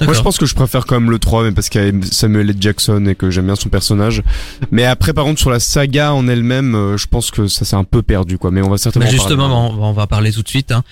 Moi 0.00 0.12
je 0.12 0.20
pense 0.20 0.38
que 0.38 0.46
je 0.46 0.54
préfère 0.54 0.84
quand 0.84 1.00
même 1.00 1.10
le 1.10 1.18
3 1.18 1.44
mais 1.44 1.52
parce 1.52 1.68
qu'il 1.68 1.82
y 1.82 1.88
a 1.88 1.92
Samuel 2.10 2.50
L. 2.50 2.56
Jackson 2.60 3.06
et 3.06 3.14
que 3.14 3.30
j'aime 3.30 3.46
bien 3.46 3.56
son 3.56 3.68
personnage. 3.68 4.22
Mais 4.70 4.84
après 4.84 5.12
par 5.12 5.24
contre 5.24 5.40
sur 5.40 5.50
la 5.50 5.60
saga 5.60 6.12
en 6.12 6.28
elle-même, 6.28 6.74
euh, 6.74 6.96
je 6.96 7.06
pense 7.06 7.30
que 7.30 7.46
ça 7.46 7.64
s'est 7.64 7.76
un 7.76 7.84
peu 7.84 8.02
perdu 8.02 8.38
quoi. 8.38 8.50
Mais 8.50 8.62
on 8.62 8.68
va 8.68 8.78
certainement. 8.78 9.06
Bah 9.06 9.12
en 9.12 9.16
justement, 9.16 9.48
parler. 9.48 9.78
on 9.80 9.92
va, 9.92 10.06
parler 10.06 10.32
tout 10.32 10.42
de 10.42 10.48
suite. 10.48 10.72
hein. 10.72 10.84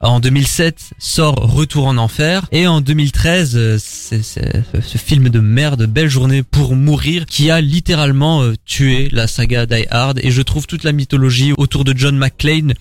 En 0.00 0.20
2007 0.20 0.90
sort 0.98 1.34
Retour 1.36 1.86
en 1.86 1.96
enfer 1.96 2.46
et 2.52 2.66
en 2.66 2.80
2013 2.80 3.56
euh, 3.56 3.76
c'est 3.80 4.22
c'est 4.22 4.62
ce 4.82 4.98
film 4.98 5.28
de 5.28 5.40
merde 5.40 5.86
Belle 5.86 6.08
journée 6.08 6.42
pour 6.42 6.76
mourir 6.76 7.26
qui 7.26 7.50
a 7.50 7.60
littéralement 7.60 8.42
euh, 8.42 8.54
tué 8.64 9.08
la 9.12 9.26
saga 9.26 9.66
Die 9.66 9.86
Hard 9.90 10.20
et 10.22 10.30
je 10.30 10.42
trouve 10.42 10.66
toute 10.66 10.84
la 10.84 10.92
mythologie 10.92 11.52
autour 11.56 11.84
de 11.84 11.94
John 11.96 12.16
McClane 12.16 12.74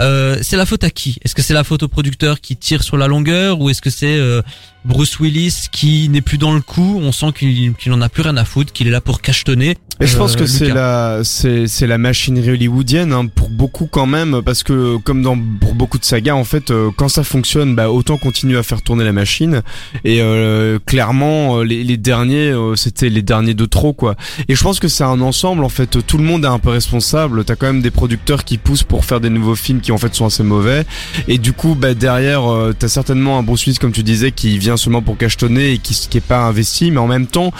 euh, 0.00 0.38
c'est 0.42 0.56
la 0.56 0.66
faute 0.66 0.84
à 0.84 0.90
qui? 0.90 1.18
Est-ce 1.24 1.34
que 1.34 1.42
c'est 1.42 1.54
la 1.54 1.64
faute 1.64 1.82
au 1.82 1.88
producteur 1.88 2.40
qui 2.40 2.56
tire 2.56 2.82
sur 2.82 2.96
la 2.96 3.06
longueur? 3.06 3.60
Ou 3.60 3.70
est-ce 3.70 3.82
que 3.82 3.90
c'est 3.90 4.16
euh, 4.16 4.42
Bruce 4.84 5.18
Willis 5.20 5.66
qui 5.72 6.08
n'est 6.08 6.20
plus 6.20 6.38
dans 6.38 6.52
le 6.54 6.60
coup. 6.60 7.00
On 7.02 7.12
sent 7.12 7.32
qu'il 7.36 7.74
qu'il 7.74 7.92
en 7.92 8.00
a 8.00 8.08
plus 8.08 8.22
rien 8.22 8.36
à 8.36 8.44
foutre, 8.44 8.72
qu'il 8.72 8.86
est 8.86 8.90
là 8.90 9.00
pour 9.00 9.20
cachetonner. 9.20 9.76
Et 10.00 10.06
je 10.06 10.16
pense 10.16 10.34
Euh, 10.36 10.38
que 10.38 10.46
c'est 10.46 10.68
la 10.68 11.20
c'est 11.24 11.86
la 11.86 11.98
machinerie 11.98 12.50
hollywoodienne 12.50 13.12
hein, 13.12 13.26
pour 13.26 13.48
beaucoup 13.50 13.86
quand 13.90 14.06
même 14.06 14.42
parce 14.44 14.62
que 14.62 14.96
comme 14.98 15.22
dans 15.22 15.36
pour 15.60 15.74
beaucoup 15.74 15.98
de 15.98 16.04
sagas 16.04 16.34
en 16.34 16.44
fait 16.44 16.70
euh, 16.70 16.90
quand 16.96 17.08
ça 17.08 17.24
fonctionne 17.24 17.74
bah 17.74 17.90
autant 17.90 18.16
continuer 18.16 18.56
à 18.58 18.62
faire 18.62 18.80
tourner 18.82 19.02
la 19.04 19.12
machine. 19.12 19.62
Et 20.04 20.20
euh, 20.22 20.78
clairement 20.86 21.58
euh, 21.58 21.64
les, 21.64 21.82
les 21.82 21.96
derniers 21.96 22.50
euh, 22.50 22.76
c'était 22.76 23.08
les 23.08 23.22
derniers 23.22 23.54
de 23.54 23.64
trop 23.64 23.92
quoi. 23.92 24.14
Et 24.48 24.54
je 24.54 24.62
pense 24.62 24.78
que 24.78 24.86
c'est 24.86 25.02
un 25.02 25.20
ensemble 25.20 25.64
en 25.64 25.68
fait 25.68 26.06
tout 26.06 26.16
le 26.18 26.24
monde 26.24 26.44
est 26.44 26.48
un 26.48 26.60
peu 26.60 26.70
responsable. 26.70 27.44
T'as 27.44 27.56
quand 27.56 27.66
même 27.66 27.82
des 27.82 27.90
producteurs 27.90 28.44
qui 28.44 28.56
poussent 28.56 28.84
pour 28.84 29.04
faire 29.04 29.20
des 29.20 29.30
nouveaux 29.30 29.56
films 29.56 29.80
qui 29.80 29.90
en 29.90 29.98
fait 29.98 30.14
sont 30.14 30.26
assez 30.26 30.44
mauvais. 30.44 30.84
Et 31.26 31.38
du 31.38 31.52
coup 31.52 31.74
bah 31.74 31.94
derrière 31.94 32.44
euh, 32.48 32.72
t'as 32.78 32.88
certainement 32.88 33.36
un 33.38 33.42
Bruce 33.42 33.66
Willis 33.66 33.78
comme 33.78 33.92
tu 33.92 34.04
disais 34.04 34.30
qui 34.30 34.58
vient 34.58 34.67
seulement 34.76 35.02
pour 35.02 35.16
cachetonner 35.16 35.72
et 35.72 35.78
qui 35.78 35.94
qui 35.94 36.18
est 36.18 36.20
pas 36.20 36.40
investi 36.46 36.90
mais 36.90 36.98
en 36.98 37.06
même 37.06 37.26
temps 37.26 37.52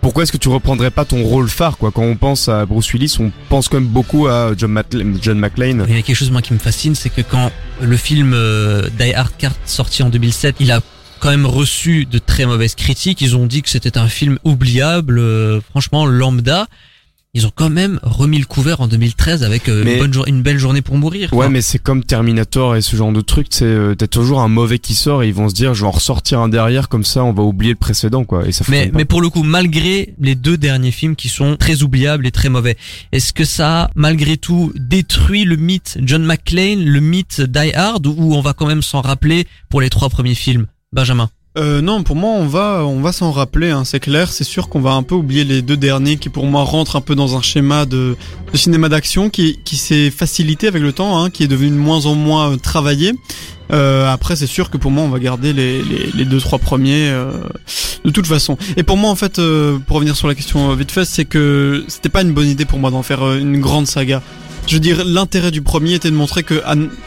pourquoi 0.00 0.22
est-ce 0.22 0.30
que 0.32 0.36
tu 0.36 0.48
reprendrais 0.48 0.90
pas 0.92 1.04
ton 1.04 1.22
rôle 1.24 1.48
phare 1.48 1.78
quoi? 1.78 1.90
Quand 1.90 2.02
on 2.04 2.14
pense 2.16 2.48
à 2.48 2.64
Bruce 2.64 2.92
Willis, 2.92 3.16
on 3.18 3.32
pense 3.48 3.68
quand 3.68 3.80
même 3.80 3.88
beaucoup 3.88 4.28
à 4.28 4.52
John, 4.56 4.70
Matl- 4.70 5.04
John 5.20 5.36
McClane. 5.38 5.84
Il 5.88 5.96
y 5.96 5.98
a 5.98 6.02
quelque 6.02 6.14
chose 6.14 6.30
moi 6.30 6.42
qui 6.42 6.52
me 6.52 6.60
fascine, 6.60 6.94
c'est 6.94 7.10
que 7.10 7.22
quand 7.22 7.50
le 7.80 7.96
film 7.96 8.32
euh, 8.32 8.88
Die 9.00 9.12
Hard 9.14 9.32
4 9.36 9.56
sorti 9.64 10.04
en 10.04 10.08
2007, 10.08 10.56
il 10.60 10.70
a 10.70 10.80
quand 11.18 11.30
même 11.30 11.46
reçu 11.46 12.04
de 12.06 12.18
très 12.18 12.46
mauvaises 12.46 12.76
critiques. 12.76 13.20
Ils 13.20 13.34
ont 13.34 13.46
dit 13.46 13.62
que 13.62 13.68
c'était 13.68 13.98
un 13.98 14.06
film 14.06 14.38
oubliable, 14.44 15.18
euh, 15.18 15.60
franchement 15.70 16.06
lambda. 16.06 16.68
Ils 17.36 17.46
ont 17.46 17.52
quand 17.54 17.68
même 17.70 18.00
remis 18.02 18.38
le 18.38 18.46
couvert 18.46 18.80
en 18.80 18.88
2013 18.88 19.44
avec 19.44 19.68
euh, 19.68 19.84
une, 19.84 19.98
bonne 19.98 20.12
jour- 20.12 20.26
une 20.26 20.40
belle 20.42 20.58
journée 20.58 20.80
pour 20.82 20.96
mourir. 20.96 21.32
Ouais, 21.32 21.40
Enfin, 21.44 21.48
mais 21.50 21.60
c'est 21.60 21.78
comme 21.78 22.02
Terminator 22.02 22.74
et 22.76 22.80
ce 22.80 22.96
genre 22.96 23.12
de 23.12 23.20
truc, 23.20 23.48
c'est 23.50 23.64
euh, 23.66 23.94
t'as 23.94 24.06
toujours 24.06 24.40
un 24.40 24.48
mauvais 24.48 24.78
qui 24.78 24.94
sort 24.94 25.22
et 25.22 25.28
ils 25.28 25.34
vont 25.34 25.48
se 25.48 25.54
dire 25.54 25.74
je 25.74 25.82
vais 25.82 25.86
en 25.86 25.90
ressortir 25.90 26.40
un 26.40 26.48
derrière 26.48 26.88
comme 26.88 27.04
ça 27.04 27.22
on 27.22 27.32
va 27.32 27.42
oublier 27.42 27.72
le 27.72 27.78
précédent 27.78 28.24
quoi 28.24 28.46
et 28.48 28.52
ça 28.52 28.64
mais, 28.68 28.90
mais 28.94 29.04
pour 29.04 29.20
le 29.20 29.28
coup, 29.28 29.42
malgré 29.42 30.14
les 30.18 30.34
deux 30.34 30.56
derniers 30.56 30.90
films 30.90 31.14
qui 31.14 31.28
sont 31.28 31.56
très 31.56 31.82
oubliables 31.82 32.26
et 32.26 32.30
très 32.30 32.48
mauvais, 32.48 32.76
est-ce 33.12 33.32
que 33.32 33.44
ça 33.44 33.90
malgré 33.94 34.36
tout 34.38 34.72
détruit 34.74 35.44
le 35.44 35.56
mythe 35.56 35.98
John 36.02 36.24
McClane, 36.24 36.82
le 36.84 37.00
mythe 37.00 37.42
Die 37.42 37.72
Hard, 37.74 38.06
ou 38.06 38.34
on 38.34 38.40
va 38.40 38.54
quand 38.54 38.66
même 38.66 38.82
s'en 38.82 39.02
rappeler 39.02 39.46
pour 39.68 39.80
les 39.82 39.90
trois 39.90 40.08
premiers 40.08 40.34
films? 40.34 40.66
Benjamin 40.92 41.28
Euh, 41.56 41.80
non, 41.80 42.02
pour 42.02 42.16
moi, 42.16 42.30
on 42.32 42.46
va, 42.46 42.84
on 42.84 43.00
va 43.00 43.12
s'en 43.12 43.32
rappeler, 43.32 43.70
hein, 43.70 43.84
c'est 43.84 44.00
clair. 44.00 44.30
C'est 44.30 44.44
sûr 44.44 44.68
qu'on 44.68 44.80
va 44.80 44.92
un 44.92 45.02
peu 45.02 45.14
oublier 45.14 45.44
les 45.44 45.62
deux 45.62 45.76
derniers 45.76 46.16
qui, 46.16 46.28
pour 46.28 46.46
moi, 46.46 46.62
rentrent 46.64 46.96
un 46.96 47.00
peu 47.00 47.14
dans 47.14 47.36
un 47.36 47.42
schéma 47.42 47.86
de, 47.86 48.16
cinéma 48.52 48.88
d'action 48.88 49.30
qui, 49.30 49.58
qui 49.64 49.76
s'est 49.76 50.10
facilité 50.10 50.68
avec 50.68 50.82
le 50.82 50.92
temps, 50.92 51.22
hein, 51.22 51.30
qui 51.30 51.44
est 51.44 51.48
devenu 51.48 51.70
de 51.70 51.76
moins 51.76 52.04
en 52.06 52.14
moins 52.14 52.52
euh, 52.52 52.56
travaillé. 52.56 53.14
Euh, 53.72 54.12
après, 54.12 54.36
c'est 54.36 54.46
sûr 54.46 54.70
que 54.70 54.76
pour 54.76 54.90
moi, 54.90 55.02
on 55.02 55.08
va 55.08 55.18
garder 55.18 55.52
les, 55.52 55.82
les, 55.82 56.24
deux 56.24 56.38
trois 56.40 56.58
premiers 56.58 57.10
de 58.04 58.10
toute 58.10 58.26
façon. 58.26 58.56
Et 58.76 58.84
pour 58.84 58.96
moi, 58.96 59.10
en 59.10 59.16
fait, 59.16 59.40
pour 59.86 59.96
revenir 59.96 60.14
sur 60.14 60.28
la 60.28 60.36
question 60.36 60.72
vite 60.74 60.92
fait, 60.92 61.04
c'est 61.04 61.24
que 61.24 61.84
c'était 61.88 62.08
pas 62.08 62.22
une 62.22 62.32
bonne 62.32 62.48
idée 62.48 62.64
pour 62.64 62.78
moi 62.78 62.92
d'en 62.92 63.02
faire 63.02 63.34
une 63.34 63.60
grande 63.60 63.88
saga. 63.88 64.22
Je 64.66 64.74
veux 64.74 64.80
dire, 64.80 65.04
l'intérêt 65.04 65.52
du 65.52 65.62
premier 65.62 65.94
était 65.94 66.10
de 66.10 66.16
montrer 66.16 66.42
que 66.42 66.60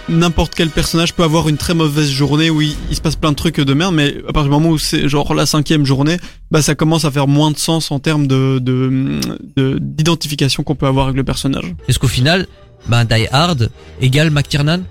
n'importe 0.07 0.53
quel 0.55 0.69
personnage 0.69 1.13
peut 1.13 1.23
avoir 1.23 1.49
une 1.49 1.57
très 1.57 1.73
mauvaise 1.73 2.09
journée 2.09 2.49
où 2.49 2.61
il, 2.61 2.73
il 2.89 2.95
se 2.95 3.01
passe 3.01 3.17
plein 3.17 3.31
de 3.31 3.35
trucs 3.35 3.59
de 3.59 3.73
merde, 3.73 3.93
mais 3.93 4.15
à 4.29 4.31
partir 4.31 4.43
du 4.43 4.49
moment 4.51 4.69
où 4.69 4.77
c'est 4.77 5.09
genre 5.09 5.33
la 5.35 5.45
cinquième 5.45 5.85
journée, 5.85 6.17
bah 6.51 6.61
ça 6.61 6.73
commence 6.75 7.03
à 7.03 7.11
faire 7.11 7.27
moins 7.27 7.51
de 7.51 7.57
sens 7.57 7.91
en 7.91 7.99
termes 7.99 8.27
de 8.27 8.59
de- 8.59 9.19
de- 9.57 9.77
d'identification 9.81 10.63
qu'on 10.63 10.75
peut 10.75 10.87
avoir 10.87 11.07
avec 11.07 11.17
le 11.17 11.25
personnage. 11.25 11.75
Est-ce 11.89 11.99
qu'au 11.99 12.07
final, 12.07 12.47
ben 12.87 13.03
Die 13.03 13.27
Hard 13.29 13.69
égale 13.99 14.31
McTiernan? 14.31 14.83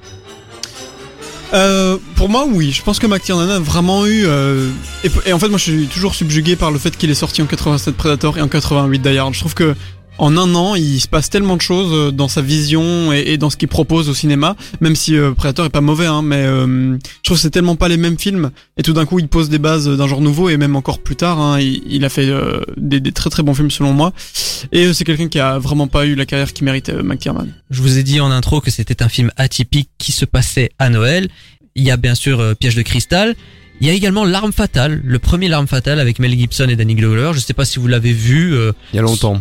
Euh, 1.54 1.96
pour 2.16 2.28
moi, 2.28 2.46
oui. 2.46 2.70
Je 2.72 2.82
pense 2.82 2.98
que 2.98 3.06
McTiernan 3.06 3.48
a 3.48 3.58
vraiment 3.58 4.04
eu. 4.04 4.26
euh, 4.26 4.68
et, 5.04 5.10
et 5.24 5.32
en 5.32 5.38
fait, 5.38 5.48
moi, 5.48 5.56
je 5.56 5.62
suis 5.64 5.86
toujours 5.86 6.14
subjugué 6.14 6.56
par 6.56 6.70
le 6.70 6.78
fait 6.78 6.94
qu'il 6.94 7.08
est 7.10 7.14
sorti 7.14 7.40
en 7.40 7.46
87 7.46 7.96
Predator 7.96 8.36
et 8.36 8.42
en 8.42 8.48
88 8.48 8.98
Die 8.98 9.16
Hard. 9.16 9.32
Je 9.32 9.40
trouve 9.40 9.54
que 9.54 9.74
en 10.18 10.36
un 10.36 10.54
an, 10.54 10.74
il 10.74 11.00
se 11.00 11.08
passe 11.08 11.30
tellement 11.30 11.56
de 11.56 11.62
choses 11.62 11.90
euh, 11.92 12.10
dans 12.10 12.28
sa 12.28 12.42
vision 12.42 13.12
et, 13.12 13.20
et 13.32 13.36
dans 13.38 13.50
ce 13.50 13.56
qu'il 13.56 13.68
propose 13.68 14.08
au 14.08 14.14
cinéma. 14.14 14.56
Même 14.80 14.96
si 14.96 15.16
euh, 15.16 15.32
Predator 15.32 15.66
est 15.66 15.70
pas 15.70 15.80
mauvais, 15.80 16.06
hein, 16.06 16.22
mais 16.22 16.44
euh, 16.44 16.96
je 16.98 17.22
trouve 17.24 17.36
que 17.36 17.42
c'est 17.42 17.50
tellement 17.50 17.76
pas 17.76 17.88
les 17.88 17.96
mêmes 17.96 18.18
films. 18.18 18.50
Et 18.76 18.82
tout 18.82 18.92
d'un 18.92 19.06
coup, 19.06 19.18
il 19.18 19.28
pose 19.28 19.48
des 19.48 19.58
bases 19.58 19.88
d'un 19.88 20.06
genre 20.06 20.20
nouveau 20.20 20.48
et 20.48 20.56
même 20.56 20.76
encore 20.76 20.98
plus 20.98 21.16
tard, 21.16 21.40
hein, 21.40 21.60
il, 21.60 21.82
il 21.86 22.04
a 22.04 22.08
fait 22.08 22.28
euh, 22.28 22.60
des, 22.76 23.00
des 23.00 23.12
très 23.12 23.30
très 23.30 23.42
bons 23.42 23.54
films 23.54 23.70
selon 23.70 23.92
moi. 23.92 24.12
Et 24.72 24.86
euh, 24.86 24.92
c'est 24.92 25.04
quelqu'un 25.04 25.28
qui 25.28 25.38
a 25.40 25.58
vraiment 25.58 25.86
pas 25.86 26.04
eu 26.06 26.14
la 26.14 26.26
carrière 26.26 26.52
qu'il 26.52 26.64
méritait, 26.64 26.92
euh, 26.92 27.02
McTiernan. 27.02 27.46
Je 27.70 27.80
vous 27.82 27.98
ai 27.98 28.02
dit 28.02 28.20
en 28.20 28.30
intro 28.30 28.60
que 28.60 28.70
c'était 28.70 29.02
un 29.02 29.08
film 29.08 29.30
atypique 29.36 29.90
qui 29.98 30.12
se 30.12 30.24
passait 30.24 30.70
à 30.78 30.90
Noël. 30.90 31.28
Il 31.74 31.84
y 31.84 31.90
a 31.90 31.96
bien 31.96 32.14
sûr 32.16 32.40
euh, 32.40 32.54
Piège 32.54 32.74
de 32.74 32.82
cristal. 32.82 33.36
Il 33.80 33.86
y 33.86 33.90
a 33.90 33.92
également 33.92 34.24
L'arme 34.24 34.52
fatale, 34.52 35.00
le 35.04 35.18
premier 35.20 35.46
L'arme 35.46 35.68
fatale 35.68 36.00
avec 36.00 36.18
Mel 36.18 36.36
Gibson 36.36 36.66
et 36.68 36.74
Danny 36.74 36.96
Glover. 36.96 37.30
Je 37.34 37.38
sais 37.38 37.52
pas 37.54 37.64
si 37.64 37.78
vous 37.78 37.86
l'avez 37.86 38.12
vu. 38.12 38.52
euh, 38.56 38.72
Il 38.92 38.96
y 38.96 38.98
a 38.98 39.02
longtemps. 39.02 39.40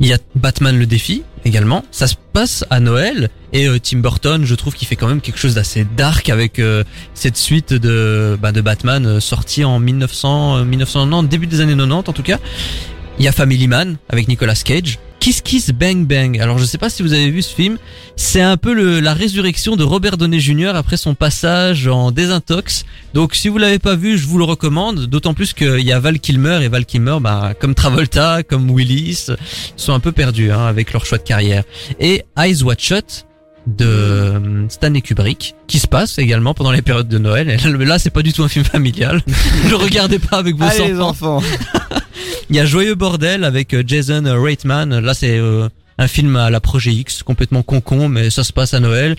Il 0.00 0.06
y 0.06 0.12
a 0.12 0.18
Batman 0.34 0.78
le 0.78 0.86
défi 0.86 1.22
également. 1.44 1.84
Ça 1.90 2.06
se 2.06 2.14
passe 2.32 2.64
à 2.70 2.80
Noël 2.80 3.30
et 3.52 3.68
euh, 3.68 3.78
Tim 3.78 3.98
Burton, 3.98 4.44
je 4.44 4.54
trouve 4.54 4.74
qu'il 4.74 4.86
fait 4.86 4.96
quand 4.96 5.06
même 5.08 5.20
quelque 5.20 5.38
chose 5.38 5.54
d'assez 5.54 5.86
dark 5.96 6.28
avec 6.28 6.58
euh, 6.58 6.84
cette 7.14 7.36
suite 7.36 7.72
de 7.72 8.36
bah, 8.40 8.52
de 8.52 8.60
Batman 8.60 9.06
euh, 9.06 9.20
sortie 9.20 9.64
en 9.64 9.78
1900 9.78 10.58
euh, 10.58 10.64
1990 10.64 11.28
début 11.28 11.46
des 11.46 11.60
années 11.60 11.76
90 11.76 12.10
en 12.10 12.12
tout 12.12 12.22
cas. 12.22 12.38
Il 13.18 13.24
y 13.24 13.28
a 13.28 13.32
Family 13.32 13.66
Man 13.66 13.96
avec 14.08 14.28
Nicolas 14.28 14.54
Cage. 14.54 14.98
Kiss 15.20 15.40
Kiss 15.40 15.70
Bang 15.70 16.06
Bang. 16.06 16.38
Alors 16.38 16.58
je 16.58 16.64
sais 16.64 16.78
pas 16.78 16.90
si 16.90 17.02
vous 17.02 17.12
avez 17.12 17.30
vu 17.30 17.42
ce 17.42 17.54
film, 17.54 17.78
c'est 18.14 18.42
un 18.42 18.56
peu 18.56 18.74
le, 18.74 19.00
la 19.00 19.14
résurrection 19.14 19.74
de 19.74 19.82
Robert 19.82 20.18
Downey 20.18 20.38
Jr. 20.38 20.72
après 20.74 20.96
son 20.96 21.14
passage 21.14 21.88
en 21.88 22.12
désintox. 22.12 22.84
Donc 23.14 23.34
si 23.34 23.48
vous 23.48 23.58
l'avez 23.58 23.78
pas 23.78 23.96
vu, 23.96 24.18
je 24.18 24.26
vous 24.26 24.38
le 24.38 24.44
recommande, 24.44 25.06
d'autant 25.06 25.34
plus 25.34 25.54
qu'il 25.54 25.80
y 25.80 25.92
a 25.92 25.98
Val 25.98 26.20
Kilmer 26.20 26.60
et 26.62 26.68
Val 26.68 26.84
Kilmer, 26.84 27.16
bah, 27.20 27.54
comme 27.58 27.74
Travolta, 27.74 28.42
comme 28.42 28.70
Willis, 28.70 29.28
sont 29.76 29.94
un 29.94 30.00
peu 30.00 30.12
perdus 30.12 30.52
hein, 30.52 30.66
avec 30.66 30.92
leur 30.92 31.06
choix 31.06 31.18
de 31.18 31.24
carrière. 31.24 31.64
Et 31.98 32.22
Eyes 32.36 32.62
Wide 32.62 32.80
Shut 32.80 33.26
de 33.66 33.84
euh, 33.84 34.68
Stanley 34.68 35.00
Kubrick, 35.00 35.56
qui 35.66 35.78
se 35.78 35.88
passe 35.88 36.18
également 36.18 36.54
pendant 36.54 36.70
les 36.70 36.82
périodes 36.82 37.08
de 37.08 37.18
Noël. 37.18 37.50
Et 37.50 37.84
là, 37.84 37.98
c'est 37.98 38.10
pas 38.10 38.22
du 38.22 38.32
tout 38.32 38.44
un 38.44 38.48
film 38.48 38.64
familial. 38.64 39.22
ne 39.68 39.74
regardez 39.74 40.18
pas 40.18 40.36
avec 40.36 40.54
vos 40.56 40.64
Allez 40.64 40.88
les 40.88 41.00
enfants. 41.00 41.42
Il 42.50 42.56
y 42.56 42.60
a 42.60 42.64
Joyeux 42.66 42.94
Bordel 42.94 43.44
avec 43.44 43.74
euh, 43.74 43.82
Jason 43.86 44.22
Reitman. 44.26 44.98
Là, 45.00 45.14
c'est 45.14 45.38
euh, 45.38 45.68
un 45.98 46.06
film 46.08 46.36
à 46.36 46.50
la 46.50 46.60
Projet 46.60 46.92
X, 46.92 47.22
complètement 47.22 47.62
con-con, 47.62 48.08
mais 48.08 48.30
ça 48.30 48.44
se 48.44 48.52
passe 48.52 48.74
à 48.74 48.80
Noël. 48.80 49.16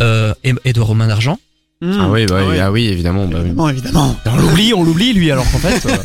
Euh, 0.00 0.32
et, 0.44 0.54
et 0.64 0.72
de 0.72 0.80
Romain 0.80 1.08
d'Argent. 1.08 1.38
Ah 1.82 2.08
oui, 2.10 2.26
bah, 2.26 2.36
Ah 2.40 2.46
oui, 2.48 2.58
ah 2.58 2.72
oui, 2.72 2.86
évidemment. 2.88 3.26
Bah, 3.26 3.38
oui. 3.40 3.46
Évidemment, 3.46 3.68
évidemment. 3.70 4.16
On 4.26 4.36
l'oublie, 4.36 4.74
on 4.74 4.84
l'oublie 4.84 5.12
lui 5.14 5.30
alors 5.30 5.50
qu'en 5.50 5.58
fait. 5.58 5.86
euh, 5.86 5.96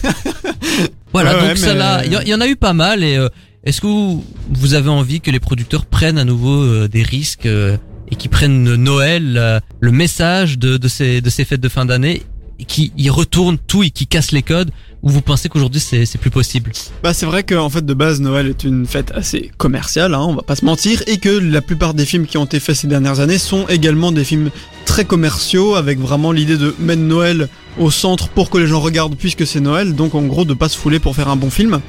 Voilà, 1.14 1.34
Ouais, 1.36 1.42
donc 1.42 1.50
ouais, 1.52 1.56
ça 1.56 1.74
là, 1.74 2.02
il 2.06 2.12
y, 2.14 2.18
il 2.24 2.28
y 2.30 2.34
en 2.34 2.42
a 2.42 2.48
eu 2.48 2.56
pas 2.56 2.74
mal. 2.74 3.04
Et 3.04 3.18
euh, 3.18 3.30
est-ce 3.66 3.82
que 3.82 3.88
vous, 3.88 4.24
vous 4.50 4.74
avez 4.74 4.90
envie 4.90 5.22
que 5.22 5.32
les 5.32 5.40
producteurs 5.40 5.86
prennent 5.86 6.18
à 6.18 6.24
nouveau 6.26 6.62
euh, 6.64 6.88
des 6.88 7.04
risques 7.04 7.46
euh, 7.46 7.78
et 8.12 8.16
qui 8.16 8.28
prennent 8.28 8.76
Noël, 8.76 9.62
le 9.80 9.92
message 9.92 10.60
de, 10.60 10.78
de 10.78 10.88
ces 10.88 11.22
de 11.22 11.30
ces 11.32 11.44
fêtes 11.44 11.60
de 11.62 11.70
fin 11.70 11.86
d'année, 11.86 12.22
qui 12.64 12.94
y 12.98 13.10
retournent 13.10 13.58
tout 13.58 13.84
et 13.84 13.90
qui 13.90 14.08
cassent 14.08 14.32
les 14.32 14.42
codes 14.42 14.72
Ou 15.04 15.10
vous 15.10 15.22
pensez 15.22 15.50
qu'aujourd'hui 15.50 15.82
c'est 15.82 16.06
c'est 16.06 16.18
plus 16.18 16.30
possible? 16.30 16.72
Bah 17.04 17.14
c'est 17.14 17.26
vrai 17.26 17.44
qu'en 17.44 17.70
fait 17.70 17.86
de 17.86 17.94
base 17.94 18.22
Noël 18.22 18.48
est 18.48 18.64
une 18.64 18.86
fête 18.86 19.12
assez 19.14 19.52
commerciale, 19.58 20.14
hein, 20.14 20.26
on 20.28 20.36
va 20.36 20.42
pas 20.42 20.56
se 20.56 20.66
mentir, 20.66 21.04
et 21.08 21.18
que 21.18 21.30
la 21.30 21.62
plupart 21.62 21.94
des 21.94 22.06
films 22.06 22.26
qui 22.26 22.38
ont 22.38 22.46
été 22.46 22.60
faits 22.60 22.76
ces 22.76 22.88
dernières 22.88 23.20
années 23.20 23.38
sont 23.38 23.68
également 23.68 24.12
des 24.12 24.24
films 24.24 24.50
très 24.86 25.06
commerciaux 25.06 25.76
avec 25.76 26.00
vraiment 26.00 26.32
l'idée 26.32 26.58
de 26.58 26.74
mettre 26.80 27.02
Noël 27.02 27.50
au 27.78 27.92
centre 27.92 28.30
pour 28.30 28.50
que 28.50 28.58
les 28.58 28.68
gens 28.68 28.80
regardent 28.80 29.16
puisque 29.16 29.46
c'est 29.46 29.60
Noël, 29.60 29.96
donc 29.96 30.16
en 30.16 30.22
gros 30.24 30.46
de 30.46 30.54
pas 30.54 30.70
se 30.70 30.78
fouler 30.78 31.00
pour 31.00 31.16
faire 31.16 31.30
un 31.30 31.36
bon 31.36 31.50
film. 31.50 31.82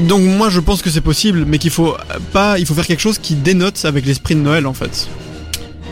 Donc 0.00 0.22
moi 0.22 0.48
je 0.48 0.60
pense 0.60 0.80
que 0.80 0.90
c'est 0.90 1.00
possible, 1.00 1.44
mais 1.46 1.58
qu'il 1.58 1.70
faut 1.70 1.96
pas, 2.32 2.58
il 2.58 2.66
faut 2.66 2.74
faire 2.74 2.86
quelque 2.86 3.00
chose 3.00 3.18
qui 3.18 3.34
dénote 3.34 3.84
avec 3.84 4.06
l'esprit 4.06 4.34
de 4.34 4.40
Noël 4.40 4.66
en 4.66 4.74
fait. 4.74 5.08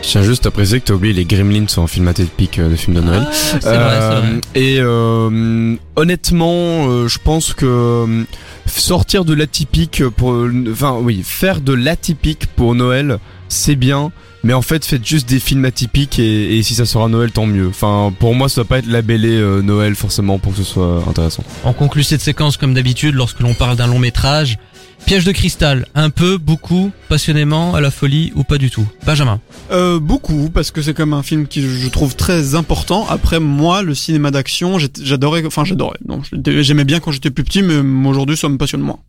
Je 0.07 0.13
tiens 0.13 0.23
juste 0.23 0.45
à 0.45 0.51
préciser 0.51 0.79
que 0.79 0.85
t'as 0.85 0.93
oublié 0.93 1.13
les 1.13 1.25
Gremlins 1.25 1.67
sont 1.67 1.83
un 1.83 1.87
film 1.87 2.07
atypique 2.07 2.59
euh, 2.59 2.69
de 2.69 2.77
film 2.77 2.95
de 2.95 3.01
Noël. 3.01 3.23
Ah, 3.25 3.33
C'est 3.33 3.59
vrai, 3.59 3.59
c'est 3.59 3.75
vrai. 3.75 4.21
Euh, 4.23 4.39
Et 4.55 4.77
euh, 4.79 5.75
honnêtement, 5.97 6.87
euh, 6.87 7.09
je 7.09 7.19
pense 7.21 7.53
que 7.53 7.65
euh, 7.65 8.23
sortir 8.67 9.25
de 9.25 9.33
l'atypique 9.33 10.07
pour, 10.15 10.47
enfin 10.71 10.95
oui, 11.01 11.23
faire 11.25 11.59
de 11.59 11.73
l'atypique 11.73 12.47
pour 12.55 12.73
Noël, 12.73 13.19
c'est 13.49 13.75
bien. 13.75 14.13
Mais 14.45 14.53
en 14.53 14.61
fait, 14.61 14.85
faites 14.85 15.05
juste 15.05 15.27
des 15.27 15.41
films 15.41 15.65
atypiques 15.65 16.19
et, 16.19 16.57
et 16.57 16.63
si 16.63 16.73
ça 16.73 16.85
sera 16.85 17.09
Noël, 17.09 17.31
tant 17.33 17.45
mieux. 17.45 17.67
Enfin, 17.67 18.13
pour 18.17 18.33
moi, 18.33 18.47
ça 18.47 18.61
doit 18.61 18.65
pas 18.69 18.77
être 18.77 18.87
labellé 18.87 19.31
euh, 19.31 19.61
Noël 19.61 19.93
forcément 19.93 20.39
pour 20.39 20.53
que 20.53 20.59
ce 20.59 20.63
soit 20.63 21.03
intéressant. 21.05 21.43
On 21.65 21.73
conclut 21.73 22.03
cette 22.03 22.21
séquence 22.21 22.55
comme 22.55 22.73
d'habitude 22.73 23.13
lorsque 23.13 23.41
l'on 23.41 23.53
parle 23.55 23.75
d'un 23.75 23.87
long 23.87 23.99
métrage. 23.99 24.57
Piège 25.05 25.23
de 25.23 25.31
cristal, 25.31 25.87
un 25.95 26.09
peu, 26.09 26.37
beaucoup, 26.37 26.91
passionnément, 27.07 27.75
à 27.75 27.81
la 27.81 27.91
folie 27.91 28.33
ou 28.35 28.43
pas 28.43 28.57
du 28.57 28.69
tout? 28.69 28.85
Benjamin. 29.05 29.39
Euh, 29.71 29.99
beaucoup, 29.99 30.49
parce 30.49 30.71
que 30.71 30.81
c'est 30.81 30.93
comme 30.93 31.13
un 31.13 31.23
film 31.23 31.47
qui 31.47 31.61
je 31.61 31.87
trouve 31.87 32.15
très 32.15 32.55
important. 32.55 33.05
Après, 33.07 33.39
moi, 33.39 33.83
le 33.83 33.95
cinéma 33.95 34.31
d'action, 34.31 34.77
j'adorais, 34.77 35.45
enfin 35.45 35.63
j'adorais. 35.63 35.97
Non, 36.05 36.21
j'aimais 36.45 36.83
bien 36.83 36.99
quand 36.99 37.11
j'étais 37.11 37.31
plus 37.31 37.45
petit, 37.45 37.63
mais 37.63 37.77
aujourd'hui, 38.07 38.35
ça 38.35 38.49
me 38.49 38.57
passionne 38.57 38.81
moins. 38.81 38.99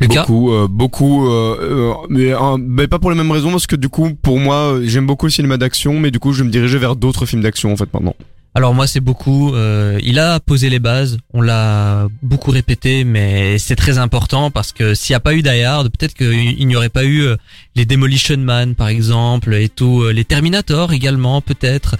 Lucas 0.00 0.22
Beaucoup, 0.22 0.52
euh, 0.52 0.66
beaucoup, 0.68 1.28
euh, 1.28 1.56
euh, 1.60 1.94
mais, 2.08 2.32
euh, 2.32 2.56
mais 2.58 2.88
pas 2.88 2.98
pour 2.98 3.10
les 3.10 3.16
mêmes 3.16 3.30
raisons 3.30 3.50
parce 3.50 3.66
que 3.66 3.76
du 3.76 3.88
coup, 3.88 4.10
pour 4.14 4.38
moi, 4.38 4.78
j'aime 4.82 5.06
beaucoup 5.06 5.26
le 5.26 5.32
cinéma 5.32 5.56
d'action, 5.56 6.00
mais 6.00 6.10
du 6.10 6.18
coup, 6.18 6.32
je 6.32 6.38
vais 6.42 6.46
me 6.46 6.52
diriger 6.52 6.78
vers 6.78 6.96
d'autres 6.96 7.26
films 7.26 7.42
d'action 7.42 7.72
en 7.72 7.76
fait 7.76 7.92
maintenant. 7.92 8.16
Alors 8.56 8.72
moi 8.72 8.86
c'est 8.86 9.00
beaucoup, 9.00 9.52
euh, 9.52 9.98
il 10.04 10.20
a 10.20 10.38
posé 10.38 10.70
les 10.70 10.78
bases, 10.78 11.18
on 11.32 11.40
l'a 11.40 12.06
beaucoup 12.22 12.52
répété, 12.52 13.02
mais 13.02 13.58
c'est 13.58 13.74
très 13.74 13.98
important 13.98 14.52
parce 14.52 14.70
que 14.70 14.94
s'il 14.94 15.12
n'y 15.12 15.16
a 15.16 15.20
pas 15.20 15.34
eu 15.34 15.42
Die 15.42 15.62
Hard, 15.62 15.88
peut-être 15.88 16.14
qu'il 16.14 16.64
n'y 16.64 16.76
aurait 16.76 16.88
pas 16.88 17.02
eu 17.04 17.22
euh, 17.22 17.36
les 17.74 17.84
Demolition 17.84 18.36
Man 18.36 18.76
par 18.76 18.86
exemple 18.86 19.54
et 19.54 19.68
tout, 19.68 20.02
euh, 20.02 20.12
les 20.12 20.24
Terminator 20.24 20.92
également 20.92 21.40
peut-être. 21.40 21.96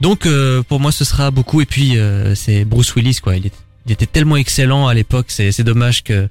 Donc 0.00 0.26
euh, 0.26 0.64
pour 0.64 0.80
moi 0.80 0.90
ce 0.90 1.04
sera 1.04 1.30
beaucoup 1.30 1.60
et 1.60 1.66
puis 1.66 1.96
euh, 1.96 2.34
c'est 2.34 2.64
Bruce 2.64 2.92
Willis 2.96 3.20
quoi, 3.22 3.36
il, 3.36 3.48
il 3.86 3.92
était 3.92 4.06
tellement 4.06 4.36
excellent 4.36 4.88
à 4.88 4.94
l'époque, 4.94 5.26
c'est 5.28 5.62
dommage 5.62 6.02
que 6.02 6.28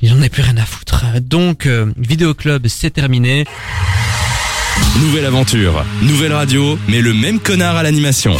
il 0.00 0.10
en 0.14 0.22
ait 0.22 0.30
plus 0.30 0.42
rien 0.42 0.56
à 0.56 0.64
foutre. 0.64 1.04
Donc 1.20 1.66
euh, 1.66 1.92
Vidéo 1.98 2.32
Club 2.32 2.66
c'est 2.68 2.90
terminé. 2.90 3.44
Nouvelle 5.00 5.26
aventure, 5.26 5.84
nouvelle 6.02 6.32
radio, 6.32 6.78
mais 6.88 7.00
le 7.00 7.14
même 7.14 7.38
connard 7.40 7.76
à 7.76 7.82
l'animation. 7.82 8.36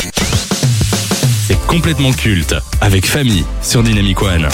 C'est 1.47 1.59
complètement 1.67 2.13
culte, 2.13 2.55
avec 2.81 3.07
famille 3.07 3.45
sur 3.63 3.83
Dynamic 3.83 4.21
One. 4.23 4.49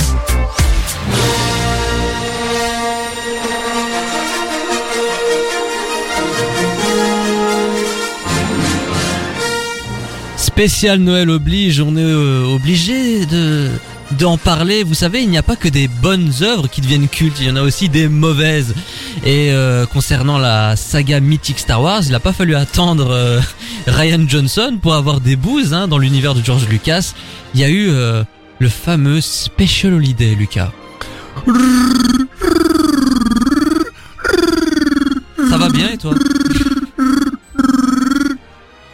Spécial 10.36 11.00
Noël 11.00 11.30
oblige, 11.30 11.80
on 11.80 11.96
est 11.96 12.00
euh, 12.00 12.44
obligé 12.44 13.26
de 13.26 13.70
d'en 14.12 14.38
parler. 14.38 14.84
Vous 14.84 14.94
savez, 14.94 15.23
il 15.23 15.30
n'y 15.30 15.38
a 15.38 15.42
pas 15.42 15.56
que 15.56 15.68
des 15.68 15.88
bonnes 15.88 16.32
œuvres 16.42 16.68
qui 16.68 16.80
deviennent 16.80 17.08
cultes, 17.08 17.37
il 17.40 17.46
y 17.46 17.50
en 17.50 17.56
a 17.56 17.62
aussi 17.62 17.88
des 17.88 18.08
mauvaises. 18.08 18.75
Et 19.25 19.50
euh, 19.52 19.87
concernant 19.87 20.38
la 20.38 20.76
saga 20.76 21.20
mythique 21.20 21.58
Star 21.58 21.82
Wars, 21.82 22.02
il 22.04 22.12
n'a 22.12 22.20
pas 22.20 22.32
fallu 22.32 22.54
attendre 22.54 23.11
euh, 23.11 23.40
Ryan 23.87 24.25
Johnson 24.26 24.78
pour 24.80 24.94
avoir 24.94 25.20
des 25.20 25.37
bouses 25.37 25.75
hein, 25.75 25.88
dans 25.88 25.99
l'univers 25.99 26.34
de 26.34 26.44
George 26.44 26.68
Lucas. 26.68 27.14
Il 27.54 27.61
y 27.61 27.64
a 27.64 27.68
eu 27.68 27.88
euh, 27.90 28.23
le 28.58 28.68
fameux 28.68 29.20
Special 29.20 29.94
Holiday, 29.94 30.34
Lucas. 30.34 30.70
Ça 35.49 35.58
va 35.58 35.68
bien 35.68 35.90
et 35.90 35.99
toi? 35.99 36.14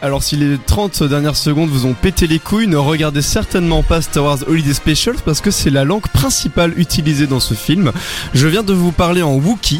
Alors 0.03 0.23
si 0.23 0.35
les 0.35 0.57
30 0.57 1.03
dernières 1.03 1.35
secondes 1.35 1.69
vous 1.69 1.85
ont 1.85 1.93
pété 1.93 2.25
les 2.25 2.39
couilles, 2.39 2.65
ne 2.65 2.75
regardez 2.75 3.21
certainement 3.21 3.83
pas 3.83 4.01
Star 4.01 4.23
Wars 4.23 4.39
Holiday 4.47 4.73
Specials 4.73 5.17
parce 5.23 5.41
que 5.41 5.51
c'est 5.51 5.69
la 5.69 5.83
langue 5.83 6.07
principale 6.07 6.73
utilisée 6.75 7.27
dans 7.27 7.39
ce 7.39 7.53
film. 7.53 7.91
Je 8.33 8.47
viens 8.47 8.63
de 8.63 8.73
vous 8.73 8.91
parler 8.91 9.21
en 9.21 9.35
Wookiee 9.35 9.79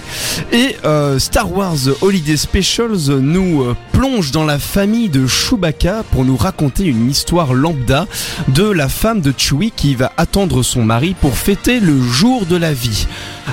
et 0.52 0.78
euh, 0.86 1.18
Star 1.18 1.52
Wars 1.52 1.76
Holiday 2.02 2.38
Specials 2.38 3.18
nous 3.20 3.64
euh, 3.64 3.76
plonge 3.94 4.30
dans 4.30 4.46
la 4.46 4.60
famille 4.60 5.10
de 5.10 5.26
Chewbacca 5.26 6.04
pour 6.12 6.24
nous 6.24 6.38
raconter 6.38 6.86
une 6.86 7.10
histoire 7.10 7.56
lambda 7.56 8.06
de 8.48 8.70
la 8.70 8.90
femme 8.90 9.22
de 9.22 9.34
Chewie 9.36 9.74
qui 9.76 9.96
va 9.96 10.12
attendre 10.18 10.62
son 10.62 10.84
mari 10.84 11.16
pour 11.20 11.36
fêter 11.36 11.80
le 11.80 12.00
jour 12.00 12.46
de 12.46 12.58
la 12.58 12.74
vie. 12.74 13.08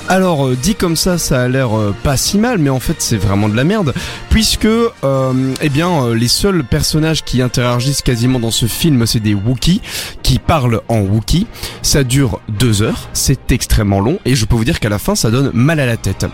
Alors 0.06 0.46
euh, 0.46 0.54
dit 0.54 0.74
comme 0.74 0.96
ça, 0.96 1.16
ça 1.16 1.40
a 1.40 1.48
l'air 1.48 1.70
pas 2.02 2.18
si 2.18 2.36
mal, 2.36 2.58
mais 2.58 2.68
en 2.68 2.80
fait 2.80 2.96
c'est 2.98 3.16
vraiment 3.16 3.48
de 3.48 3.56
la 3.56 3.64
merde, 3.64 3.94
puisque 4.28 4.68
eh 4.68 5.68
bien 5.70 6.14
les 6.14 6.28
seuls 6.28 6.57
personnages 6.64 7.24
qui 7.24 7.42
interagissent 7.42 8.02
quasiment 8.02 8.38
dans 8.38 8.50
ce 8.50 8.66
film, 8.66 9.06
c'est 9.06 9.20
des 9.20 9.34
Wookiees 9.34 9.80
qui 10.22 10.38
parlent 10.38 10.80
en 10.88 11.00
Wookiee. 11.00 11.46
Ça 11.82 12.04
dure 12.04 12.40
deux 12.48 12.82
heures, 12.82 13.08
c'est 13.12 13.52
extrêmement 13.52 14.00
long, 14.00 14.18
et 14.24 14.34
je 14.34 14.44
peux 14.44 14.56
vous 14.56 14.64
dire 14.64 14.80
qu'à 14.80 14.88
la 14.88 14.98
fin 14.98 15.14
ça 15.14 15.30
donne 15.30 15.50
mal 15.54 15.80
à 15.80 15.86
la 15.86 15.96
tête. 15.96 16.26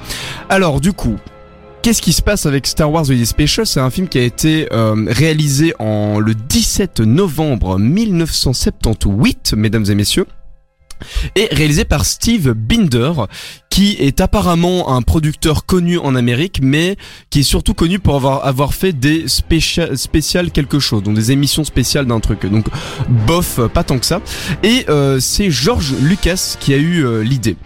Alors 0.49 0.81
du 0.81 0.93
coup. 0.93 1.17
Qu'est-ce 1.83 2.01
qui 2.01 2.15
se 2.15 2.23
passe 2.23 2.47
avec 2.47 2.67
Star 2.67 2.91
Wars 2.91 3.11
Holiday 3.11 3.27
Special? 3.27 3.67
C'est 3.67 3.79
un 3.79 3.91
film 3.91 4.09
qui 4.09 4.17
a 4.17 4.23
été 4.23 4.69
euh, 4.73 5.05
réalisé 5.07 5.75
en 5.79 6.19
le 6.19 6.35
17 6.35 7.01
novembre 7.01 7.79
1978, 7.79 9.53
mesdames 9.55 9.85
et 9.91 9.95
messieurs 9.95 10.25
et 11.37 11.49
réalisé 11.53 11.85
par 11.85 12.05
Steve 12.05 12.53
Binder, 12.53 13.13
qui 13.75 13.97
est 13.99 14.21
apparemment 14.21 14.95
un 14.95 15.03
producteur 15.03 15.67
connu 15.67 15.99
en 15.99 16.15
Amérique, 16.15 16.61
mais 16.63 16.95
qui 17.29 17.41
est 17.41 17.43
surtout 17.43 17.75
connu 17.75 17.99
pour 17.99 18.15
avoir, 18.15 18.47
avoir 18.47 18.73
fait 18.73 18.93
des 18.93 19.27
spécial, 19.27 19.99
spéciales 19.99 20.53
quelque 20.53 20.79
chose, 20.79 21.03
donc 21.03 21.17
des 21.17 21.33
émissions 21.33 21.65
spéciales 21.65 22.07
d'un 22.07 22.21
truc. 22.21 22.47
Donc 22.47 22.67
bof, 23.27 23.59
pas 23.75 23.83
tant 23.83 23.99
que 23.99 24.07
ça. 24.07 24.21
Et 24.63 24.85
euh, 24.89 25.19
c'est 25.19 25.51
George 25.51 25.93
Lucas 26.01 26.55
qui 26.61 26.73
a 26.73 26.77
eu 26.77 27.05
euh, 27.05 27.25
l'idée. 27.25 27.57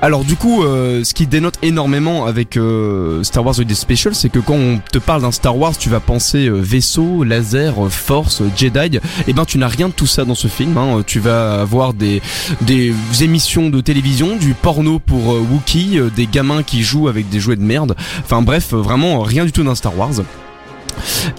Alors 0.00 0.22
du 0.22 0.36
coup, 0.36 0.62
euh, 0.62 1.02
ce 1.02 1.14
qui 1.14 1.26
dénote 1.26 1.58
énormément 1.62 2.26
avec 2.26 2.56
euh, 2.56 3.24
Star 3.24 3.44
Wars 3.44 3.58
Holiday 3.58 3.74
Special, 3.74 4.14
c'est 4.14 4.28
que 4.28 4.38
quand 4.38 4.54
on 4.54 4.78
te 4.92 4.98
parle 4.98 5.22
d'un 5.22 5.32
Star 5.32 5.58
Wars, 5.58 5.76
tu 5.76 5.88
vas 5.88 5.98
penser 5.98 6.46
euh, 6.46 6.60
vaisseau, 6.60 7.24
laser, 7.24 7.74
force, 7.90 8.40
Jedi. 8.56 9.00
Et 9.26 9.32
ben 9.32 9.44
tu 9.44 9.58
n'as 9.58 9.66
rien 9.66 9.88
de 9.88 9.94
tout 9.94 10.06
ça 10.06 10.24
dans 10.24 10.36
ce 10.36 10.46
film. 10.46 10.78
Hein. 10.78 11.02
Tu 11.04 11.18
vas 11.18 11.60
avoir 11.60 11.92
des, 11.92 12.22
des 12.60 12.94
émissions 13.20 13.68
de 13.68 13.80
télévision, 13.80 14.36
du 14.36 14.54
porno 14.54 15.00
pour 15.00 15.34
euh, 15.56 15.98
euh, 15.98 16.10
des 16.10 16.26
gamins 16.26 16.62
qui 16.62 16.82
jouent 16.82 17.08
avec 17.08 17.28
des 17.28 17.40
jouets 17.40 17.56
de 17.56 17.62
merde. 17.62 17.96
Enfin 18.20 18.42
bref, 18.42 18.72
euh, 18.72 18.76
vraiment 18.76 19.20
rien 19.20 19.44
du 19.44 19.52
tout 19.52 19.62
d'un 19.62 19.74
Star 19.74 19.96
Wars. 19.96 20.12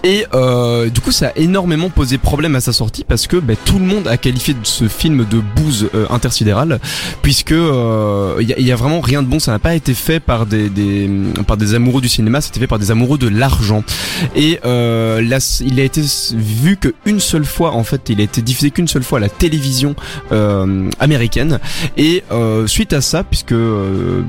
Et 0.03 0.25
euh, 0.33 0.89
du 0.89 0.99
coup, 1.01 1.11
ça 1.11 1.27
a 1.27 1.31
énormément 1.37 1.89
posé 1.89 2.17
problème 2.17 2.55
à 2.55 2.61
sa 2.61 2.73
sortie 2.73 3.03
parce 3.03 3.27
que 3.27 3.37
bah, 3.37 3.53
tout 3.65 3.79
le 3.79 3.85
monde 3.85 4.07
a 4.07 4.17
qualifié 4.17 4.55
ce 4.63 4.87
film 4.87 5.25
de 5.29 5.39
bouse 5.55 5.89
euh, 5.95 6.05
intersidérale, 6.09 6.79
puisque 7.21 7.51
euh, 7.51 8.35
il 8.39 8.47
y, 8.49 8.53
a- 8.53 8.59
y 8.59 8.71
a 8.71 8.75
vraiment 8.75 9.01
rien 9.01 9.21
de 9.23 9.27
bon. 9.27 9.39
Ça 9.39 9.51
n'a 9.51 9.59
pas 9.59 9.75
été 9.75 9.93
fait 9.93 10.19
par 10.19 10.45
des, 10.45 10.69
des 10.69 11.09
par 11.45 11.57
des 11.57 11.73
amoureux 11.75 12.01
du 12.01 12.09
cinéma, 12.09 12.41
c'était 12.41 12.59
fait 12.59 12.67
par 12.67 12.79
des 12.79 12.91
amoureux 12.91 13.17
de 13.17 13.27
l'argent. 13.27 13.83
Et 14.35 14.59
euh, 14.65 15.21
là, 15.21 15.37
il 15.65 15.79
a 15.79 15.83
été 15.83 16.01
vu 16.35 16.77
qu'une 16.77 17.19
seule 17.19 17.45
fois, 17.45 17.71
en 17.73 17.83
fait, 17.83 18.09
il 18.09 18.19
a 18.19 18.23
été 18.23 18.41
diffusé 18.41 18.71
qu'une 18.71 18.87
seule 18.87 19.03
fois 19.03 19.19
à 19.19 19.21
la 19.21 19.29
télévision 19.29 19.95
euh, 20.31 20.89
américaine. 20.99 21.59
Et 21.97 22.23
euh, 22.31 22.67
suite 22.67 22.93
à 22.93 23.01
ça, 23.01 23.23
puisque 23.23 23.51
euh, 23.53 24.21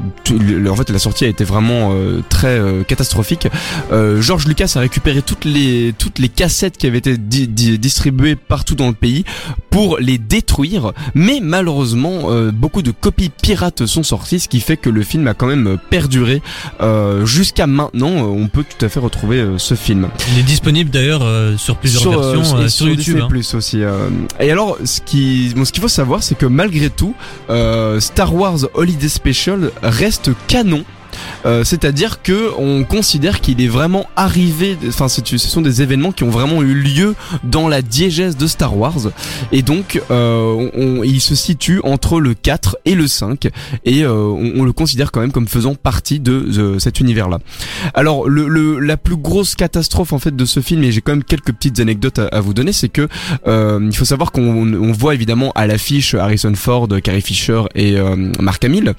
en 0.69 0.77
fait 0.77 0.91
la 0.91 0.99
sortie 0.99 1.25
a 1.25 1.29
été 1.29 1.45
vraiment 1.45 1.93
euh, 1.93 2.21
très 2.29 2.59
euh, 2.59 2.83
catastrophique, 2.85 3.49
euh, 3.93 4.21
George 4.21 4.47
Lucas 4.47 4.73
a 4.77 4.81
récupéré 4.81 5.18
toutes 5.23 5.45
les 5.45 5.95
toutes 5.99 6.19
les 6.19 6.29
cassettes 6.29 6.77
qui 6.77 6.87
avaient 6.87 6.99
été 6.99 7.17
di- 7.19 7.49
di- 7.49 7.79
distribuées 7.79 8.37
partout 8.37 8.75
dans 8.75 8.89
le 8.89 8.95
pays 8.95 9.25
pour 9.71 9.99
les 9.99 10.19
détruire. 10.19 10.93
Mais 11.15 11.41
malheureusement, 11.43 12.31
euh, 12.31 12.51
beaucoup 12.51 12.83
de 12.83 12.91
copies 12.91 13.31
pirates 13.31 13.87
sont 13.87 14.03
sorties, 14.03 14.41
ce 14.41 14.49
qui 14.49 14.61
fait 14.61 14.77
que 14.77 14.91
le 14.91 15.03
film 15.03 15.27
a 15.27 15.35
quand 15.35 15.47
même 15.47 15.79
perduré 15.91 16.43
euh, 16.81 17.25
jusqu'à 17.27 17.67
maintenant. 17.67 18.11
euh, 18.11 18.23
On 18.43 18.49
peut 18.49 18.65
tout 18.65 18.85
à 18.85 18.89
fait 18.89 19.01
retrouver 19.01 19.39
euh, 19.39 19.59
ce 19.59 19.75
film 19.75 20.09
Il 20.33 20.39
est 20.39 20.43
disponible 20.43 20.91
d'ailleurs 20.91 21.23
sur 21.59 21.77
plusieurs 21.77 22.03
sur, 22.03 22.21
versions 22.21 22.61
et 22.63 22.69
sur, 22.69 22.89
YouTube. 22.89 23.19
Hein. 23.23 23.27
Plus 23.29 23.55
aussi. 23.55 23.81
Et 24.41 24.51
alors, 24.51 24.79
ce 24.85 25.01
qui, 25.01 25.53
bon, 25.57 25.65
ce 25.65 25.73
qu'il 25.73 25.83
faut 25.83 25.89
savoir, 25.89 26.23
c'est 26.23 26.37
que 26.37 26.47
malgré 26.47 26.91
tout, 26.91 27.15
Star 27.99 28.35
Wars 28.35 28.59
Holiday 28.75 29.09
Special 29.09 29.71
reste 29.83 30.31
canon. 30.47 30.85
Euh, 31.47 31.65
C'est-à-dire 31.65 32.23
que 32.23 32.51
on 32.59 32.85
considère 32.85 33.41
qu'il 33.41 33.61
est 33.61 33.69
vraiment 33.69 34.07
arrivé. 34.17 34.77
Enfin, 34.89 35.09
ce 35.09 35.39
sont 35.39 35.61
des 35.61 35.83
événements 35.83 36.13
qui 36.13 36.25
ont 36.25 36.31
vraiment 36.31 36.63
eu 36.63 36.75
lieu 36.75 37.15
dans 37.45 37.69
la 37.69 37.83
diégèse 37.83 38.37
de 38.37 38.47
Star 38.47 38.77
Wars, 38.77 39.11
et 39.53 39.63
donc 39.63 40.01
euh, 40.11 41.03
il 41.05 41.21
se 41.21 41.35
situe 41.35 41.81
entre 41.85 42.21
le 42.21 42.35
4 42.35 42.79
et 42.85 42.95
le 42.95 43.07
5, 43.07 43.49
et 43.85 44.05
euh, 44.05 44.15
on, 44.15 44.65
le 44.65 44.73
considère 44.73 45.13
quand 45.13 45.21
même 45.21 45.33
comme 45.33 45.49
faisant 45.49 45.75
partie 45.75 46.21
de, 46.21 46.77
cet 46.79 47.01
univers-là. 47.01 47.39
Alors, 47.95 48.29
le, 48.29 48.79
la 48.79 48.97
plus 48.97 49.17
grosse 49.17 49.55
catastrophe 49.55 50.13
en 50.13 50.19
fait 50.19 50.35
de 50.35 50.45
ce 50.45 50.61
film, 50.61 50.83
et 50.83 50.93
j'ai 50.93 51.01
quand 51.01 51.13
même 51.13 51.25
quelques 51.25 51.53
petites 51.53 51.81
anecdotes 51.81 52.19
à, 52.19 52.27
à 52.27 52.41
vous 52.41 52.55
donner, 52.55 52.73
c'est 52.73 52.89
que 52.89 53.09
il 53.47 53.97
faut 53.97 54.05
savoir 54.05 54.33
qu'on 54.33 54.73
on 54.75 54.93
voit 54.93 55.15
évidemment 55.15 55.53
à 55.55 55.67
l'affiche 55.67 56.15
Harrison 56.15 56.55
Ford, 56.55 56.89
Carrie 57.03 57.23
Fisher 57.23 57.63
et 57.75 57.97
Mark 58.41 58.65
Hamill, 58.65 58.95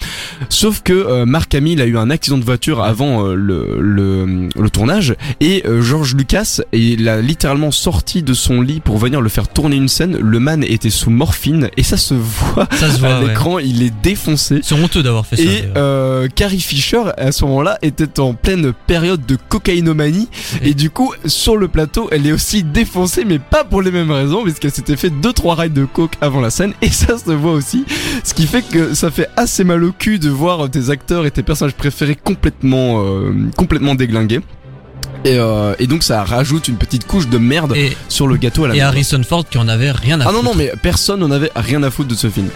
sauf 0.50 0.82
que 0.82 1.24
Mark 1.26 1.54
Hamill 1.54 1.82
a 1.82 1.86
eu 1.86 1.98
un 1.98 2.09
accident 2.10 2.38
de 2.38 2.44
voiture 2.44 2.84
avant 2.84 3.26
euh, 3.26 3.36
le, 3.36 3.78
le, 3.80 4.50
le 4.56 4.70
tournage, 4.70 5.16
et 5.40 5.64
euh, 5.66 5.82
George 5.82 6.16
Lucas 6.16 6.62
il 6.74 7.08
a 7.10 7.22
littéralement 7.22 7.72
sorti 7.72 8.24
de 8.24 8.34
son 8.34 8.62
lit 8.62 8.80
pour 8.80 8.98
venir 8.98 9.22
le 9.22 9.30
faire 9.30 9.48
tourner 9.48 9.76
une 9.76 9.88
scène. 9.88 10.18
Le 10.18 10.40
man 10.40 10.64
était 10.64 10.90
sous 10.90 11.10
morphine 11.10 11.70
et 11.78 11.84
ça 11.84 11.98
se 11.98 12.14
voit 12.14 12.68
Ça 12.72 12.90
se 12.92 13.00
voit. 13.00 13.10
à 13.10 13.22
ouais. 13.22 13.28
l'écran, 13.30 13.60
il 13.60 13.84
est 13.84 13.94
défoncé. 14.02 14.60
C'est 14.64 14.76
honteux 14.76 15.04
d'avoir 15.04 15.26
fait 15.26 15.36
ça. 15.36 15.44
Et 15.44 15.64
euh, 15.78 16.28
Carrie 16.34 16.60
Fisher 16.60 17.02
à 17.18 17.32
ce 17.32 17.46
moment-là 17.46 17.78
était 17.82 18.20
en 18.20 18.34
pleine 18.34 18.74
période 18.88 19.26
de 19.26 19.38
cocaïnomanie 19.50 20.28
Et- 20.64 20.70
et 20.70 20.74
du 20.74 20.90
coup 20.90 21.14
sur 21.26 21.58
le 21.58 21.68
plateau 21.68 22.08
elle 22.12 22.26
est 22.28 22.32
aussi 22.32 22.64
défoncée 22.64 23.26
mais 23.26 23.40
pas 23.40 23.64
pour 23.64 23.82
les 23.82 23.92
mêmes 23.92 24.12
raisons 24.12 24.44
puisqu'elle 24.44 24.72
s'était 24.72 24.96
fait 24.96 25.10
deux 25.10 25.34
trois 25.34 25.56
rails 25.56 25.70
de 25.72 25.86
coke 25.86 26.14
avant 26.22 26.42
la 26.42 26.50
scène 26.50 26.74
et 26.82 26.90
ça 26.90 27.18
se 27.18 27.32
voit 27.32 27.52
aussi 27.54 27.86
ce 28.24 28.34
qui 28.34 28.46
fait 28.48 28.62
que 28.62 28.94
ça 28.94 29.12
fait 29.12 29.28
assez 29.36 29.64
mal 29.64 29.84
au 29.84 29.92
cul 29.92 30.20
de 30.20 30.30
voir 30.30 30.70
tes 30.70 30.90
acteurs 30.90 31.26
et 31.26 31.32
tes 31.32 31.44
personnages 31.44 31.74
préférés 31.76 31.99
complètement 32.16 33.04
euh, 33.04 33.34
complètement 33.58 33.96
déglingués 33.96 34.42
et, 35.26 35.38
euh, 35.38 35.76
et 35.80 35.88
donc 35.88 36.04
ça 36.04 36.24
rajoute 36.24 36.68
une 36.68 36.78
petite 36.78 37.06
couche 37.06 37.28
de 37.28 37.38
merde 37.38 37.76
et, 37.76 37.92
sur 38.08 38.28
le 38.28 38.38
gâteau 38.38 38.64
à 38.66 38.70
la 38.70 38.74
et. 38.76 38.88
Harrison 38.88 39.22
Ford 39.24 39.46
qui 39.50 39.58
en 39.58 39.68
avait 39.68 39.92
rien 39.92 40.22
à 40.22 40.26
Ah 40.28 40.32
non 40.32 40.40
foutre. 40.40 40.46
non 40.46 40.56
mais 40.56 40.72
personne 40.82 41.20
n'en 41.20 41.32
avait 41.32 41.52
rien 41.56 41.84
à 41.84 41.92
foutre 41.92 42.10
de 42.10 42.16
ce 42.16 42.30
film. 42.30 42.48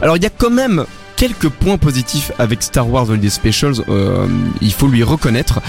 Alors 0.00 0.16
il 0.16 0.22
y 0.22 0.26
a 0.26 0.30
quand 0.30 0.50
même 0.50 0.84
quelques 1.22 1.50
points 1.50 1.78
positifs 1.78 2.32
avec 2.40 2.64
Star 2.64 2.90
Wars 2.90 3.08
Holiday 3.08 3.30
Specials, 3.30 3.84
euh, 3.88 4.26
il 4.60 4.72
faut 4.72 4.88
lui 4.88 5.04
reconnaître 5.04 5.60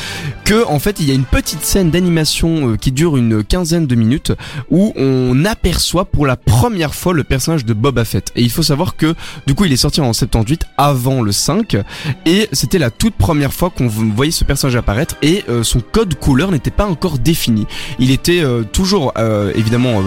que 0.46 0.66
en 0.66 0.80
fait 0.80 1.00
il 1.00 1.08
y 1.08 1.12
a 1.12 1.14
une 1.14 1.26
petite 1.26 1.64
scène 1.64 1.92
d'animation 1.92 2.70
euh, 2.70 2.76
qui 2.76 2.92
dure 2.92 3.18
une 3.18 3.44
quinzaine 3.44 3.86
de 3.86 3.94
minutes 3.94 4.32
où 4.72 4.94
on 4.96 5.46
aperçoit 5.46 6.06
pour 6.06 6.26
la 6.26 6.38
première 6.38 6.96
fois 6.96 7.14
le 7.14 7.24
personnage 7.24 7.66
de 7.66 7.74
Boba 7.76 8.04
Fett. 8.04 8.32
Et 8.36 8.42
il 8.42 8.50
faut 8.50 8.64
savoir 8.64 8.96
que 8.96 9.14
du 9.46 9.54
coup 9.54 9.66
il 9.66 9.74
est 9.74 9.78
sorti 9.78 10.02
en 10.02 10.12
78 10.12 10.66
avant 10.76 11.22
le 11.22 11.32
5 11.32 11.78
et 12.26 12.50
c'était 12.52 12.80
la 12.80 12.90
toute 12.90 13.14
première 13.14 13.54
fois 13.54 13.70
qu'on 13.70 13.88
voyait 13.88 14.32
ce 14.32 14.46
personnage 14.46 14.76
apparaître 14.76 15.18
et 15.22 15.44
euh, 15.50 15.62
son 15.62 15.82
code 15.82 16.16
couleur 16.16 16.52
n'était 16.52 16.72
pas 16.72 16.88
encore 16.88 17.20
défini. 17.20 17.68
Il 18.00 18.10
était 18.10 18.44
euh, 18.44 18.64
toujours 18.64 19.14
euh, 19.20 19.52
évidemment 19.54 20.02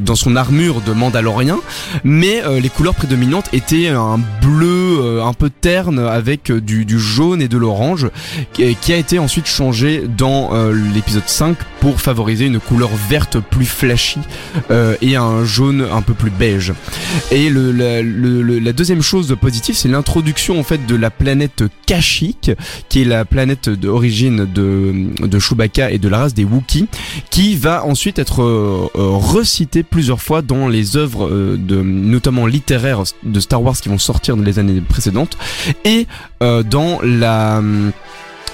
dans 0.00 0.14
son 0.14 0.36
armure 0.36 0.80
de 0.80 0.92
Mandalorien, 0.92 1.58
mais 2.04 2.42
les 2.60 2.68
couleurs 2.68 2.94
prédominantes 2.94 3.48
étaient 3.52 3.88
un 3.88 4.21
bleu 4.40 4.98
euh, 5.00 5.24
un 5.24 5.32
peu 5.32 5.50
terne 5.50 5.98
avec 5.98 6.50
euh, 6.50 6.60
du, 6.60 6.98
jaune 6.98 7.42
et 7.42 7.48
de 7.48 7.58
l'orange 7.58 8.08
qui, 8.52 8.74
qui 8.76 8.92
a 8.92 8.96
été 8.96 9.18
ensuite 9.18 9.46
changé 9.46 10.04
dans 10.06 10.54
euh, 10.54 10.72
l'épisode 10.94 11.26
5 11.26 11.56
pour 11.80 12.00
favoriser 12.00 12.46
une 12.46 12.60
couleur 12.60 12.90
verte 13.08 13.38
plus 13.38 13.66
flashy 13.66 14.20
euh, 14.70 14.94
et 15.02 15.16
un 15.16 15.44
jaune 15.44 15.84
un 15.92 16.00
peu 16.00 16.14
plus 16.14 16.30
beige. 16.30 16.72
Et 17.30 17.50
la, 17.50 18.72
deuxième 18.72 19.02
chose 19.02 19.36
positive, 19.40 19.74
c'est 19.74 19.88
l'introduction 19.88 20.60
en 20.60 20.62
fait 20.62 20.86
de 20.86 20.94
la 20.94 21.10
planète 21.10 21.64
Kashyyyk, 21.86 22.52
qui 22.88 23.02
est 23.02 23.04
la 23.04 23.24
planète 23.24 23.68
d'origine 23.68 24.46
de, 24.46 25.26
de 25.26 25.38
Chewbacca 25.40 25.90
et 25.90 25.98
de 25.98 26.08
la 26.08 26.18
race 26.18 26.34
des 26.34 26.44
Wookiees, 26.44 26.86
qui 27.30 27.56
va 27.56 27.84
ensuite 27.84 28.20
être 28.20 28.42
euh, 28.42 28.88
euh, 28.96 29.08
recitée 29.10 29.82
plusieurs 29.82 30.22
fois 30.22 30.42
dans 30.42 30.68
les 30.68 30.96
œuvres 30.96 31.28
euh, 31.28 31.56
de, 31.56 31.82
notamment 31.82 32.46
littéraires 32.46 33.02
de 33.24 33.40
Star 33.40 33.62
Wars 33.62 33.74
qui 33.74 33.88
vont 33.88 33.98
sortir 33.98 34.11
dans 34.28 34.42
les 34.42 34.58
années 34.58 34.80
précédentes, 34.80 35.36
et 35.84 36.06
euh, 36.42 36.62
dans 36.62 37.00
la 37.02 37.60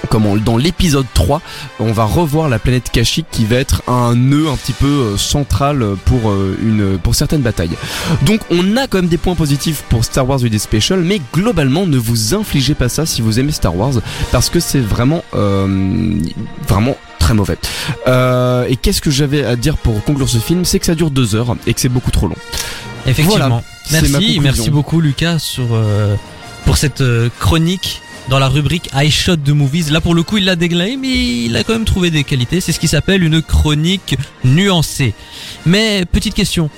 comment 0.09 0.37
dans 0.37 0.55
l'épisode 0.55 1.05
3 1.13 1.41
on 1.79 1.91
va 1.91 2.05
revoir 2.05 2.47
la 2.47 2.57
planète 2.57 2.89
Kashyyyk 2.89 3.27
qui 3.29 3.45
va 3.45 3.57
être 3.57 3.83
un 3.87 4.15
nœud 4.15 4.47
un 4.47 4.55
petit 4.55 4.71
peu 4.71 4.85
euh, 4.85 5.17
central 5.17 5.85
pour 6.05 6.29
euh, 6.29 6.57
une 6.61 6.97
pour 6.97 7.15
certaines 7.15 7.41
batailles. 7.41 7.75
Donc 8.21 8.39
on 8.49 8.77
a 8.77 8.87
quand 8.87 8.99
même 8.99 9.07
des 9.09 9.17
points 9.17 9.35
positifs 9.35 9.83
pour 9.89 10.05
Star 10.05 10.27
Wars 10.27 10.39
Holiday 10.39 10.57
Special 10.57 11.01
mais 11.01 11.19
globalement 11.33 11.85
ne 11.85 11.97
vous 11.97 12.33
infligez 12.33 12.75
pas 12.75 12.87
ça 12.87 13.05
si 13.05 13.21
vous 13.21 13.39
aimez 13.39 13.51
Star 13.51 13.75
Wars 13.75 13.95
parce 14.31 14.49
que 14.49 14.61
c'est 14.61 14.79
vraiment 14.79 15.23
euh, 15.35 16.17
vraiment 16.67 16.95
très 17.19 17.33
mauvais. 17.33 17.57
Euh, 18.07 18.65
et 18.67 18.75
qu'est-ce 18.75 19.01
que 19.01 19.11
j'avais 19.11 19.45
à 19.45 19.55
dire 19.55 19.77
pour 19.77 20.03
conclure 20.03 20.29
ce 20.29 20.39
film? 20.39 20.65
C'est 20.65 20.79
que 20.79 20.85
ça 20.85 20.95
dure 20.95 21.11
deux 21.11 21.35
heures 21.35 21.55
et 21.67 21.73
que 21.73 21.79
c'est 21.79 21.89
beaucoup 21.89 22.11
trop 22.11 22.27
long. 22.27 22.35
Effectivement. 23.05 23.47
Voilà, 23.47 23.63
merci, 23.91 24.39
merci 24.41 24.69
beaucoup 24.69 25.01
Lucas 25.01 25.39
sur 25.39 25.67
euh, 25.71 26.15
pour 26.65 26.77
cette 26.77 27.01
euh, 27.01 27.29
chronique 27.39 28.01
dans 28.29 28.39
la 28.39 28.47
rubrique 28.47 28.89
I 28.93 29.09
Shot 29.09 29.37
the 29.37 29.49
Movies. 29.49 29.91
Là 29.91 30.01
pour 30.01 30.13
le 30.15 30.23
coup 30.23 30.37
il 30.37 30.45
l'a 30.45 30.55
déglingué 30.55 30.97
mais 30.97 31.45
il 31.45 31.55
a 31.57 31.63
quand 31.63 31.73
même 31.73 31.85
trouvé 31.85 32.11
des 32.11 32.23
qualités. 32.23 32.61
C'est 32.61 32.71
ce 32.71 32.79
qui 32.79 32.87
s'appelle 32.87 33.23
une 33.23 33.41
chronique 33.41 34.17
nuancée. 34.43 35.13
Mais 35.65 36.05
petite 36.05 36.33
question. 36.33 36.69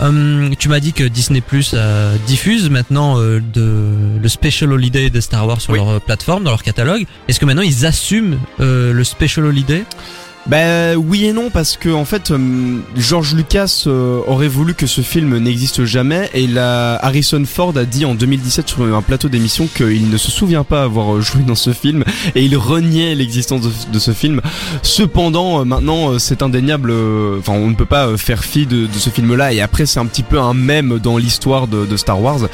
Hum, 0.00 0.54
tu 0.58 0.68
m'as 0.68 0.80
dit 0.80 0.92
que 0.92 1.04
Disney 1.04 1.40
Plus 1.40 1.70
euh, 1.74 2.16
diffuse 2.26 2.68
maintenant 2.68 3.18
euh, 3.18 3.40
de, 3.40 4.20
le 4.20 4.28
Special 4.28 4.72
Holiday 4.72 5.08
de 5.10 5.20
Star 5.20 5.46
Wars 5.46 5.60
sur 5.60 5.72
Oui. 5.72 5.78
leur 5.78 6.00
plateforme, 6.00 6.44
dans 6.44 6.50
leur 6.50 6.62
catalogue. 6.62 7.06
Est-ce 7.28 7.40
que 7.40 7.46
maintenant 7.46 7.62
ils 7.62 7.86
assument 7.86 8.38
euh, 8.60 8.92
le 8.92 9.04
Special 9.04 9.46
Holiday? 9.46 9.84
Bah 10.48 10.94
oui 10.94 11.24
et 11.24 11.32
non 11.32 11.50
parce 11.50 11.76
que 11.76 11.88
en 11.88 12.04
fait 12.04 12.30
euh, 12.30 12.78
George 12.94 13.34
Lucas 13.34 13.82
euh, 13.88 14.20
aurait 14.28 14.46
voulu 14.46 14.74
que 14.74 14.86
ce 14.86 15.00
film 15.00 15.36
n'existe 15.38 15.84
jamais 15.84 16.30
et 16.34 16.46
la 16.46 17.04
Harrison 17.04 17.42
Ford 17.44 17.76
a 17.76 17.84
dit 17.84 18.04
en 18.04 18.14
2017 18.14 18.68
sur 18.68 18.82
un 18.82 19.02
plateau 19.02 19.28
d'émission 19.28 19.66
qu'il 19.66 20.08
ne 20.08 20.16
se 20.16 20.30
souvient 20.30 20.62
pas 20.62 20.84
avoir 20.84 21.16
euh, 21.16 21.20
joué 21.20 21.42
dans 21.42 21.56
ce 21.56 21.72
film 21.72 22.04
et 22.36 22.44
il 22.44 22.56
reniait 22.56 23.16
l'existence 23.16 23.62
de, 23.92 23.98
ce 23.98 24.12
film. 24.12 24.40
Cependant 24.82 25.64
maintenant 25.64 26.16
c'est 26.20 26.42
indéniable 26.42 26.92
enfin 27.40 27.54
on 27.54 27.70
ne 27.70 27.74
peut 27.74 27.84
pas 27.84 28.16
faire 28.16 28.44
fi 28.44 28.66
de, 28.66 28.86
ce 28.96 29.10
film 29.10 29.34
là 29.34 29.52
et 29.52 29.60
après 29.60 29.84
c'est 29.84 29.98
un 29.98 30.06
petit 30.06 30.22
peu 30.22 30.38
un 30.38 30.54
mème 30.54 31.00
dans 31.00 31.18
l'histoire 31.18 31.66
de, 31.66 31.96
Star 31.96 32.22
Wars. 32.22 32.48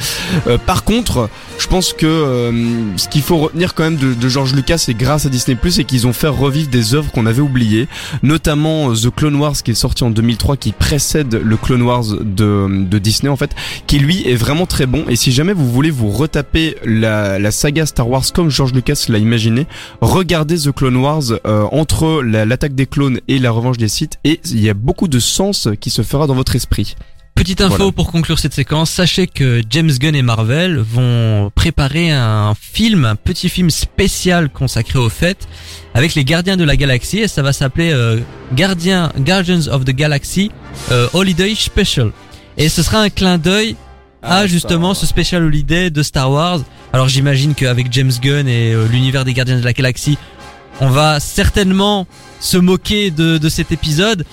Par 0.65 0.83
contre 0.83 1.29
je 1.59 1.67
pense 1.67 1.93
que 1.93 2.51
ce 2.97 3.07
qu'il 3.07 3.21
faut 3.21 3.37
retenir 3.37 3.75
quand 3.75 3.83
même 3.83 3.97
de, 3.97 4.15
de 4.15 4.29
George 4.29 4.55
Lucas 4.55 4.83
et 4.87 4.95
grâce 4.95 5.27
à 5.27 5.29
Disney 5.29 5.55
Plus 5.55 5.71
c'est 5.73 5.83
qu'ils 5.83 6.07
ont 6.07 6.13
fait 6.13 6.27
revivre 6.27 6.69
des 6.69 6.95
œuvres 6.95 7.11
qu'on 7.11 7.27
avait 7.27 7.41
oubliées 7.41 7.82
notamment 8.21 8.91
euh, 8.91 8.95
The 8.95 9.09
Clone 9.13 9.35
Wars 9.35 9.61
qui 9.63 9.71
est 9.71 9.75
sorti 9.75 10.03
en 10.03 10.09
2003 10.09 10.57
qui 10.57 10.71
précède 10.71 11.33
le 11.33 11.57
Clone 11.57 11.81
Wars 11.81 12.05
de, 12.21 12.97
Disney 12.99 13.29
en 13.29 13.35
fait 13.35 13.51
qui 13.87 13.99
lui 13.99 14.27
est 14.27 14.35
vraiment 14.35 14.65
très 14.65 14.85
bon. 14.85 15.05
Et 15.09 15.15
si 15.15 15.31
jamais 15.31 15.53
vous 15.53 15.69
voulez 15.69 15.91
vous 15.91 16.09
retaper 16.09 16.75
la, 16.85 17.51
saga 17.51 17.85
Star 17.85 18.09
Wars 18.09 18.23
comme 18.33 18.49
George 18.49 18.73
Lucas 18.73 19.05
l'a 19.09 19.17
imaginé 19.17 19.67
regardez 20.01 20.57
The 20.57 20.71
Clone 20.71 20.97
Wars 20.97 21.23
euh, 21.45 21.63
entre 21.71 22.21
la- 22.23 22.45
l'attaque 22.45 22.75
des 22.75 22.85
clones 22.85 23.19
et 23.27 23.39
la 23.39 23.51
revanche 23.51 23.77
des 23.77 23.87
Sith 23.87 24.19
et 24.23 24.39
il 24.45 24.61
y 24.61 24.69
a 24.69 24.73
beaucoup 24.73 25.07
de 25.07 25.19
sens 25.19 25.67
qui 25.79 25.89
se 25.89 26.01
fera 26.01 26.27
dans 26.27 26.35
votre 26.35 26.55
esprit 26.55 26.95
Petite 27.35 27.61
info 27.61 27.75
Voilà. 27.77 27.91
pour 27.91 28.11
conclure 28.11 28.37
cette 28.37 28.53
séquence, 28.53 28.91
sachez 28.91 29.25
que 29.27 29.61
James 29.69 29.91
Gunn 29.91 30.15
et 30.15 30.21
Marvel 30.21 30.77
vont 30.77 31.51
préparer 31.55 32.11
un 32.11 32.53
film, 32.59 33.05
un 33.05 33.15
petit 33.15 33.49
film 33.49 33.69
spécial 33.71 34.49
consacré 34.49 34.99
aux 34.99 35.09
fêtes 35.09 35.47
avec 35.95 36.13
les 36.13 36.23
Gardiens 36.25 36.57
de 36.57 36.63
la 36.63 36.75
Galaxie 36.75 37.19
et 37.19 37.27
ça 37.27 37.41
va 37.41 37.51
s'appeler 37.51 37.91
euh, 37.91 38.19
Guardian, 38.55 39.09
Guardians 39.17 39.67
of 39.71 39.83
the 39.83 39.91
Galaxy 39.91 40.51
euh, 40.91 41.07
Holiday 41.13 41.53
Special. 41.55 42.11
Et 42.57 42.69
ce 42.69 42.83
sera 42.83 42.99
un 43.01 43.09
clin 43.09 43.39
d'œil 43.39 43.75
à 44.21 44.45
justement 44.47 44.93
ce 44.93 45.05
special 45.05 45.43
holiday 45.43 45.89
de 45.89 46.03
Star 46.03 46.31
Wars. 46.31 46.59
Alors 46.93 47.09
j'imagine 47.09 47.55
qu'avec 47.55 47.87
James 47.91 48.11
Gunn 48.21 48.47
et 48.47 48.73
euh, 48.73 48.87
l'univers 48.87 49.25
des 49.25 49.33
Gardiens 49.33 49.59
de 49.59 49.65
la 49.65 49.73
Galaxie, 49.73 50.17
on 50.79 50.89
va 50.89 51.19
certainement 51.19 52.07
se 52.39 52.57
moquer 52.57 53.09
de, 53.11 53.37
de 53.37 53.49
cet 53.49 53.71
épisode, 53.71 54.23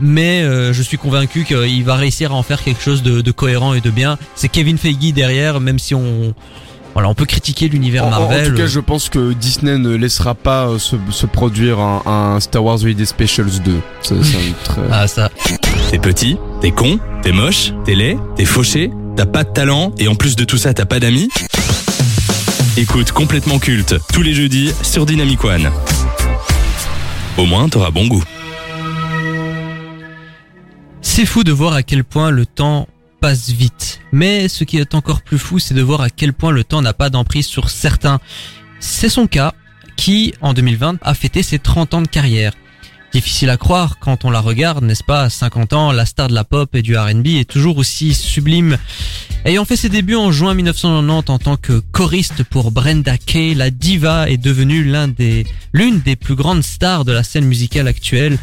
mais 0.00 0.42
euh, 0.42 0.72
je 0.72 0.82
suis 0.82 0.98
convaincu 0.98 1.44
qu'il 1.44 1.84
va 1.84 1.96
réussir 1.96 2.32
à 2.32 2.34
en 2.34 2.42
faire 2.42 2.62
quelque 2.62 2.82
chose 2.82 3.02
de, 3.02 3.20
de 3.20 3.30
cohérent 3.30 3.74
et 3.74 3.80
de 3.80 3.90
bien. 3.90 4.18
C'est 4.34 4.48
Kevin 4.48 4.78
Feige 4.78 5.12
derrière, 5.12 5.60
même 5.60 5.78
si 5.78 5.94
on 5.94 6.34
voilà, 6.94 7.10
on 7.10 7.14
peut 7.14 7.26
critiquer 7.26 7.68
l'univers 7.68 8.06
en- 8.06 8.10
Marvel. 8.10 8.46
En, 8.46 8.50
tout 8.52 8.56
cas, 8.56 8.66
je 8.66 8.80
pense 8.80 9.10
que 9.10 9.34
Disney 9.34 9.76
ne 9.76 9.94
laissera 9.94 10.34
pas 10.34 10.68
euh, 10.68 10.78
se, 10.78 10.96
se 11.10 11.26
produire 11.26 11.78
un, 11.78 12.00
un 12.06 12.40
Star 12.40 12.64
Wars 12.64 12.76
Holiday 12.82 13.04
Specials 13.04 13.60
2. 13.62 13.74
Ça, 14.00 14.08
ça 14.08 14.14
va 14.14 14.44
être, 14.44 14.78
euh, 14.78 14.88
Ah 14.90 15.06
ça. 15.06 15.30
T'es 15.90 15.98
petit, 15.98 16.38
t'es 16.62 16.70
con, 16.70 16.98
t'es 17.22 17.32
moche, 17.32 17.72
t'es 17.84 17.94
laid, 17.94 18.16
t'es 18.36 18.46
fauché, 18.46 18.90
t'as 19.14 19.26
pas 19.26 19.44
de 19.44 19.50
talent 19.52 19.92
et 19.98 20.08
en 20.08 20.14
plus 20.14 20.36
de 20.36 20.44
tout 20.44 20.56
ça 20.58 20.72
t'as 20.72 20.86
pas 20.86 20.98
d'amis 20.98 21.28
Écoute 22.78 23.12
complètement 23.12 23.58
culte 23.58 23.94
tous 24.12 24.22
les 24.22 24.32
jeudis 24.34 24.72
sur 24.82 25.04
Dynamic 25.06 25.44
One. 25.44 25.70
Au 27.36 27.44
moins 27.44 27.68
t'auras 27.68 27.90
bon 27.90 28.06
goût. 28.06 28.22
C'est 31.08 31.24
fou 31.24 31.44
de 31.44 31.52
voir 31.52 31.72
à 31.72 31.82
quel 31.82 32.04
point 32.04 32.30
le 32.30 32.44
temps 32.44 32.88
passe 33.20 33.48
vite. 33.48 34.00
Mais 34.12 34.48
ce 34.48 34.64
qui 34.64 34.76
est 34.76 34.94
encore 34.94 35.22
plus 35.22 35.38
fou, 35.38 35.58
c'est 35.58 35.72
de 35.72 35.80
voir 35.80 36.02
à 36.02 36.10
quel 36.10 36.34
point 36.34 36.50
le 36.50 36.62
temps 36.62 36.82
n'a 36.82 36.92
pas 36.92 37.08
d'emprise 37.08 37.46
sur 37.46 37.70
certains. 37.70 38.18
C'est 38.80 39.08
son 39.08 39.26
cas, 39.26 39.54
qui, 39.96 40.34
en 40.42 40.52
2020, 40.52 40.98
a 41.00 41.14
fêté 41.14 41.42
ses 41.42 41.58
30 41.58 41.94
ans 41.94 42.02
de 42.02 42.08
carrière. 42.08 42.52
Difficile 43.12 43.48
à 43.48 43.56
croire 43.56 43.98
quand 43.98 44.26
on 44.26 44.30
la 44.30 44.40
regarde, 44.40 44.84
n'est-ce 44.84 45.04
pas 45.04 45.22
À 45.22 45.30
50 45.30 45.72
ans, 45.72 45.92
la 45.92 46.04
star 46.04 46.28
de 46.28 46.34
la 46.34 46.44
pop 46.44 46.74
et 46.74 46.82
du 46.82 46.98
R&B 46.98 47.28
est 47.28 47.48
toujours 47.48 47.78
aussi 47.78 48.12
sublime. 48.12 48.76
Ayant 49.46 49.64
fait 49.64 49.76
ses 49.76 49.88
débuts 49.88 50.16
en 50.16 50.32
juin 50.32 50.54
1990 50.54 51.30
en 51.30 51.38
tant 51.38 51.56
que 51.56 51.80
choriste 51.92 52.42
pour 52.42 52.72
Brenda 52.72 53.16
Kay, 53.16 53.54
la 53.54 53.70
diva 53.70 54.28
est 54.28 54.38
devenue 54.38 54.84
l'un 54.84 55.08
des, 55.08 55.46
l'une 55.72 56.00
des 56.00 56.16
plus 56.16 56.34
grandes 56.34 56.64
stars 56.64 57.06
de 57.06 57.12
la 57.12 57.22
scène 57.22 57.46
musicale 57.46 57.88
actuelle. 57.88 58.38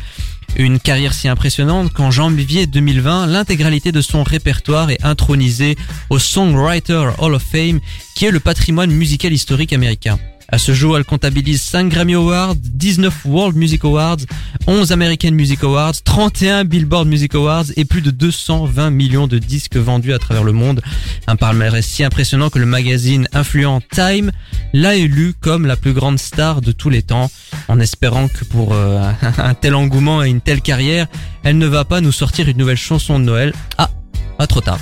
Une 0.55 0.79
carrière 0.79 1.13
si 1.13 1.27
impressionnante 1.27 1.91
qu'en 1.93 2.11
janvier 2.11 2.67
2020, 2.67 3.25
l'intégralité 3.25 3.91
de 3.91 4.01
son 4.01 4.21
répertoire 4.21 4.91
est 4.91 5.03
intronisée 5.03 5.75
au 6.09 6.19
Songwriter 6.19 7.09
Hall 7.17 7.33
of 7.33 7.43
Fame, 7.43 7.79
qui 8.15 8.25
est 8.25 8.31
le 8.31 8.39
patrimoine 8.39 8.91
musical 8.91 9.33
historique 9.33 9.73
américain. 9.73 10.19
À 10.53 10.59
ce 10.59 10.71
jour, 10.71 10.95
elle 10.99 11.03
comptabilise 11.03 11.63
5 11.63 11.89
Grammy 11.89 12.13
Awards, 12.13 12.53
19 12.55 13.25
World 13.25 13.57
Music 13.57 13.83
Awards, 13.85 14.19
11 14.67 14.91
American 14.91 15.31
Music 15.31 15.63
Awards, 15.63 15.95
31 16.03 16.63
Billboard 16.63 17.07
Music 17.07 17.33
Awards 17.33 17.65
et 17.75 17.85
plus 17.85 18.01
de 18.01 18.11
220 18.11 18.91
millions 18.91 19.25
de 19.25 19.39
disques 19.39 19.77
vendus 19.77 20.13
à 20.13 20.19
travers 20.19 20.43
le 20.43 20.51
monde. 20.51 20.83
Un 21.25 21.37
palmarès 21.37 21.83
si 21.83 22.03
impressionnant 22.03 22.51
que 22.51 22.59
le 22.59 22.67
magazine 22.67 23.27
influent 23.33 23.81
Time 23.91 24.31
l'a 24.73 24.93
élue 24.93 25.33
comme 25.41 25.65
la 25.65 25.75
plus 25.75 25.93
grande 25.93 26.19
star 26.19 26.61
de 26.61 26.71
tous 26.71 26.91
les 26.91 27.01
temps, 27.01 27.31
en 27.67 27.79
espérant 27.79 28.27
que 28.27 28.45
pour 28.45 28.75
euh, 28.75 29.11
un 29.39 29.55
tel 29.55 29.73
engouement 29.73 30.21
et 30.23 30.29
une 30.29 30.39
telle 30.39 30.61
carrière, 30.61 31.07
elle 31.43 31.57
ne 31.57 31.65
va 31.65 31.83
pas 31.83 31.99
nous 31.99 32.11
sortir 32.11 32.47
une 32.47 32.57
nouvelle 32.57 32.77
chanson 32.77 33.17
de 33.17 33.23
Noël. 33.23 33.53
Ah, 33.79 33.89
pas 34.37 34.45
trop 34.45 34.61
tard. 34.61 34.79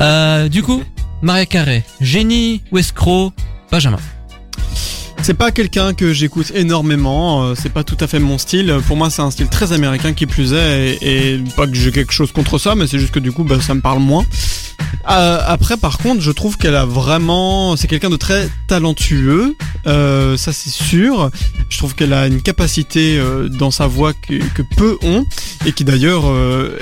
Euh, 0.00 0.48
du 0.48 0.62
coup, 0.62 0.82
Maria 1.20 1.44
Carré, 1.44 1.84
génie 2.00 2.62
ou 2.72 2.78
escroc, 2.78 3.34
Benjamin. 3.70 3.98
C'est 5.22 5.34
pas 5.34 5.50
quelqu'un 5.50 5.92
que 5.92 6.12
j'écoute 6.12 6.52
énormément, 6.54 7.42
euh, 7.42 7.54
c'est 7.60 7.72
pas 7.72 7.82
tout 7.82 7.96
à 8.00 8.06
fait 8.06 8.20
mon 8.20 8.38
style. 8.38 8.76
Pour 8.86 8.96
moi, 8.96 9.10
c'est 9.10 9.22
un 9.22 9.30
style 9.30 9.48
très 9.48 9.72
américain 9.72 10.12
qui 10.12 10.26
plus 10.26 10.52
est, 10.52 10.98
et, 11.02 11.34
et 11.34 11.44
pas 11.56 11.66
que 11.66 11.74
j'ai 11.74 11.90
quelque 11.90 12.12
chose 12.12 12.30
contre 12.30 12.58
ça, 12.58 12.74
mais 12.76 12.86
c'est 12.86 12.98
juste 12.98 13.12
que 13.12 13.18
du 13.18 13.32
coup, 13.32 13.42
bah, 13.42 13.60
ça 13.60 13.74
me 13.74 13.80
parle 13.80 13.98
moins. 13.98 14.24
Euh, 15.08 15.38
après, 15.46 15.76
par 15.76 15.98
contre, 15.98 16.20
je 16.20 16.30
trouve 16.32 16.56
qu'elle 16.56 16.74
a 16.74 16.84
vraiment, 16.84 17.76
c'est 17.76 17.86
quelqu'un 17.86 18.10
de 18.10 18.16
très 18.16 18.48
talentueux, 18.66 19.56
euh, 19.86 20.36
ça 20.36 20.52
c'est 20.52 20.70
sûr. 20.70 21.30
Je 21.68 21.78
trouve 21.78 21.94
qu'elle 21.94 22.12
a 22.12 22.26
une 22.26 22.42
capacité 22.42 23.18
euh, 23.18 23.48
dans 23.48 23.70
sa 23.70 23.86
voix 23.86 24.12
que, 24.12 24.34
que 24.54 24.62
peu 24.76 24.98
ont, 25.02 25.24
et 25.64 25.72
qui 25.72 25.84
d'ailleurs 25.84 26.24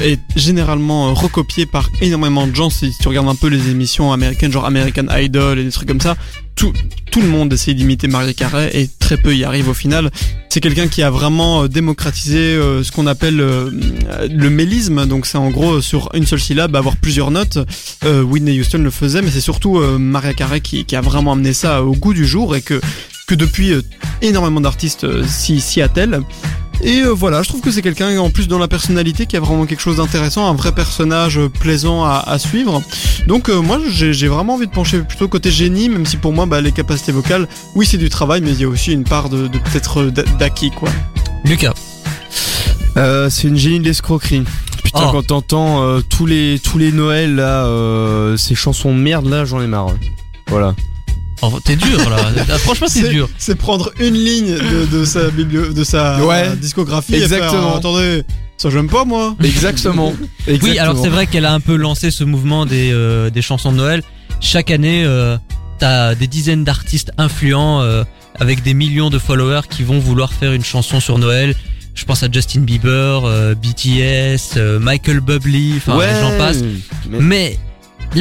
est 0.01 0.21
généralement 0.37 1.13
recopiée 1.15 1.67
par 1.67 1.91
énormément 2.01 2.47
de 2.47 2.55
gens. 2.55 2.71
Si 2.71 2.93
tu 2.99 3.09
regardes 3.09 3.29
un 3.29 3.35
peu 3.35 3.49
les 3.49 3.71
émissions 3.71 4.13
américaines, 4.13 4.53
genre 4.53 4.67
American 4.67 5.07
Idol 5.11 5.59
et 5.59 5.65
des 5.65 5.71
trucs 5.71 5.89
comme 5.89 6.01
ça, 6.01 6.17
tout, 6.55 6.73
le 7.17 7.27
monde 7.29 7.53
essaie 7.53 7.75
d'imiter 7.75 8.09
Maria 8.09 8.33
Carey 8.33 8.71
et 8.75 8.89
très 8.99 9.17
peu 9.17 9.35
y 9.35 9.45
arrive 9.45 9.69
au 9.69 9.75
final. 9.75 10.11
C'est 10.49 10.61
quelqu'un 10.61 10.89
qui 10.89 11.03
a 11.03 11.11
vraiment 11.11 11.65
euh, 11.65 11.69
démocratisé 11.69 12.39
euh, 12.39 12.83
ce 12.83 12.93
qu'on 12.93 13.07
appelle 13.07 13.41
euh, 13.41 13.71
le 14.31 14.51
mélisme, 14.51 15.07
donc 15.07 15.27
c'est 15.27 15.39
en 15.39 15.51
gros 15.51 15.81
sur 15.81 16.11
une 16.15 16.27
seule 16.27 16.41
syllabe 16.41 16.77
avoir 16.77 16.97
plusieurs 16.97 17.31
notes. 17.31 17.59
Whitney 18.05 18.61
Houston 18.61 18.79
le 18.79 18.91
faisait, 18.91 19.23
mais 19.23 19.31
c'est 19.31 19.41
surtout 19.41 19.79
Maria 19.99 20.35
Carey 20.35 20.61
qui, 20.61 20.85
a 20.95 21.01
vraiment 21.01 21.33
amené 21.33 21.53
ça 21.53 21.83
au 21.83 21.93
goût 21.93 22.15
du 22.15 22.27
jour 22.27 22.55
et 22.55 22.63
que 22.63 22.81
depuis 23.31 23.73
énormément 24.23 24.61
d'artistes 24.61 25.07
s'y 25.27 25.81
attellent. 25.81 26.21
Et 26.87 27.01
euh, 27.01 27.09
voilà, 27.15 27.43
je 27.43 27.49
trouve 27.49 27.63
que 27.63 27.71
c'est 27.71 27.81
quelqu'un 27.81 28.19
en 28.19 28.29
plus 28.29 28.47
dans 28.47 28.59
la 28.59 28.69
personnalité 28.69 29.25
qui 29.25 29.37
a 29.39 29.41
vraiment 29.41 29.65
quelque 29.65 29.81
chose 29.81 29.97
d'intéressant, 29.97 30.47
un 30.47 30.55
vrai 30.55 30.71
personnage 30.73 31.39
euh, 31.39 31.49
plaisant 31.49 32.05
à, 32.05 32.23
à 32.27 32.39
suivre. 32.39 32.83
Donc 33.27 33.49
euh, 33.49 33.61
moi 33.63 33.79
j'ai 33.91 34.29
vraiment 34.29 34.55
envie 34.55 34.67
de 34.67 34.73
pencher 34.73 34.99
plutôt 35.01 35.27
côté 35.27 35.51
génie, 35.51 35.89
même 35.89 36.05
si 36.05 36.19
pour 36.19 36.33
moi 36.35 36.45
bah, 36.45 36.61
les 36.61 36.73
capacités 36.73 37.11
vocales, 37.11 37.49
oui 37.75 37.87
c'est 37.87 37.97
du 37.97 38.11
travail, 38.11 38.43
mais 38.43 38.51
il 38.53 38.61
y 38.61 38.65
a 38.65 38.69
aussi 38.69 38.93
une 38.93 39.05
part 39.05 39.31
de, 39.31 39.49
de 39.49 39.59
peut-être 39.59 40.05
d'a- 40.05 40.25
d'acquis 40.39 40.71
quoi. 40.71 40.91
Lucas. 41.47 41.73
Euh, 42.99 43.29
c'est 43.31 43.49
une 43.49 43.57
génie 43.57 43.81
de 43.81 43.85
l'escroquerie. 43.85 44.45
Putain, 44.85 45.07
Oh. 45.07 45.11
quand 45.11 45.27
t'entends 45.27 45.83
euh, 45.83 46.01
tous 46.09 46.27
les 46.27 46.61
tous 46.63 46.77
les 46.79 46.93
Noëls 46.93 47.35
là, 47.35 47.65
euh, 47.65 48.37
ces 48.37 48.55
chansons 48.55 48.95
de 48.95 49.01
merde 49.01 49.27
là, 49.27 49.45
j'en 49.47 49.61
ai 49.63 49.67
marre. 49.67 49.89
Voilà. 50.49 50.75
Oh, 51.43 51.59
T'es 51.65 51.77
dur 51.77 52.09
là. 52.11 52.17
Ah, 52.51 52.59
Franchement, 52.59 52.87
c'est 52.89 53.09
dur. 53.09 53.29
C'est 53.39 53.55
prendre 53.57 53.91
une 54.01 54.15
ligne 54.15 54.55
de, 54.55 54.99
de 54.99 55.05
sa 55.05 55.29
biblio, 55.31 55.73
de 55.73 55.85
sa 55.85 56.25
Ouais, 56.25 56.55
discographie. 56.57 57.15
exactement. 57.17 57.49
Et 57.49 57.53
faire, 57.53 57.75
euh, 57.75 57.77
attendez, 57.79 58.23
ça 58.57 58.71
j'aime 58.71 58.89
pas 58.89 59.05
moi. 59.05 59.37
Exactement. 59.43 60.13
Oui, 60.63 60.79
alors 60.79 60.99
c'est 61.03 61.09
vrai 61.11 61.27
qu'elle 61.27 61.45
a 61.45 61.53
un 61.53 61.61
peu 61.61 61.77
lancé 61.77 62.11
ce 62.11 62.25
mouvement 62.25 62.67
des, 62.67 62.91
euh, 62.93 63.31
des 63.31 63.43
chansons 63.43 63.73
de 63.73 63.77
Noël. 63.77 64.03
Chaque 64.41 64.71
année, 64.71 65.05
euh, 65.05 65.37
t'as 65.79 66.15
des 66.15 66.27
dizaines 66.27 66.65
d'artistes 66.65 67.13
influents 67.19 67.81
euh, 67.83 68.05
avec 68.39 68.63
des 68.63 68.75
millions 68.75 69.11
de 69.11 69.19
followers 69.19 69.63
qui 69.69 69.83
vont 69.83 69.99
vouloir 69.99 70.33
faire 70.33 70.53
une 70.53 70.65
chanson 70.65 71.01
sur 71.01 71.19
Noël. 71.19 71.55
Je 71.95 72.05
pense 72.05 72.23
à 72.25 72.29
Justin 72.31 72.61
Bieber, 72.63 73.23
euh, 73.25 73.55
BTS, 73.55 74.57
euh, 74.57 74.79
Michael 74.81 75.21
Bublé, 75.21 75.75
enfin 75.77 75.97
ouais, 75.97 76.09
j'en 76.21 76.37
passe. 76.39 76.59
mais- 77.09 77.59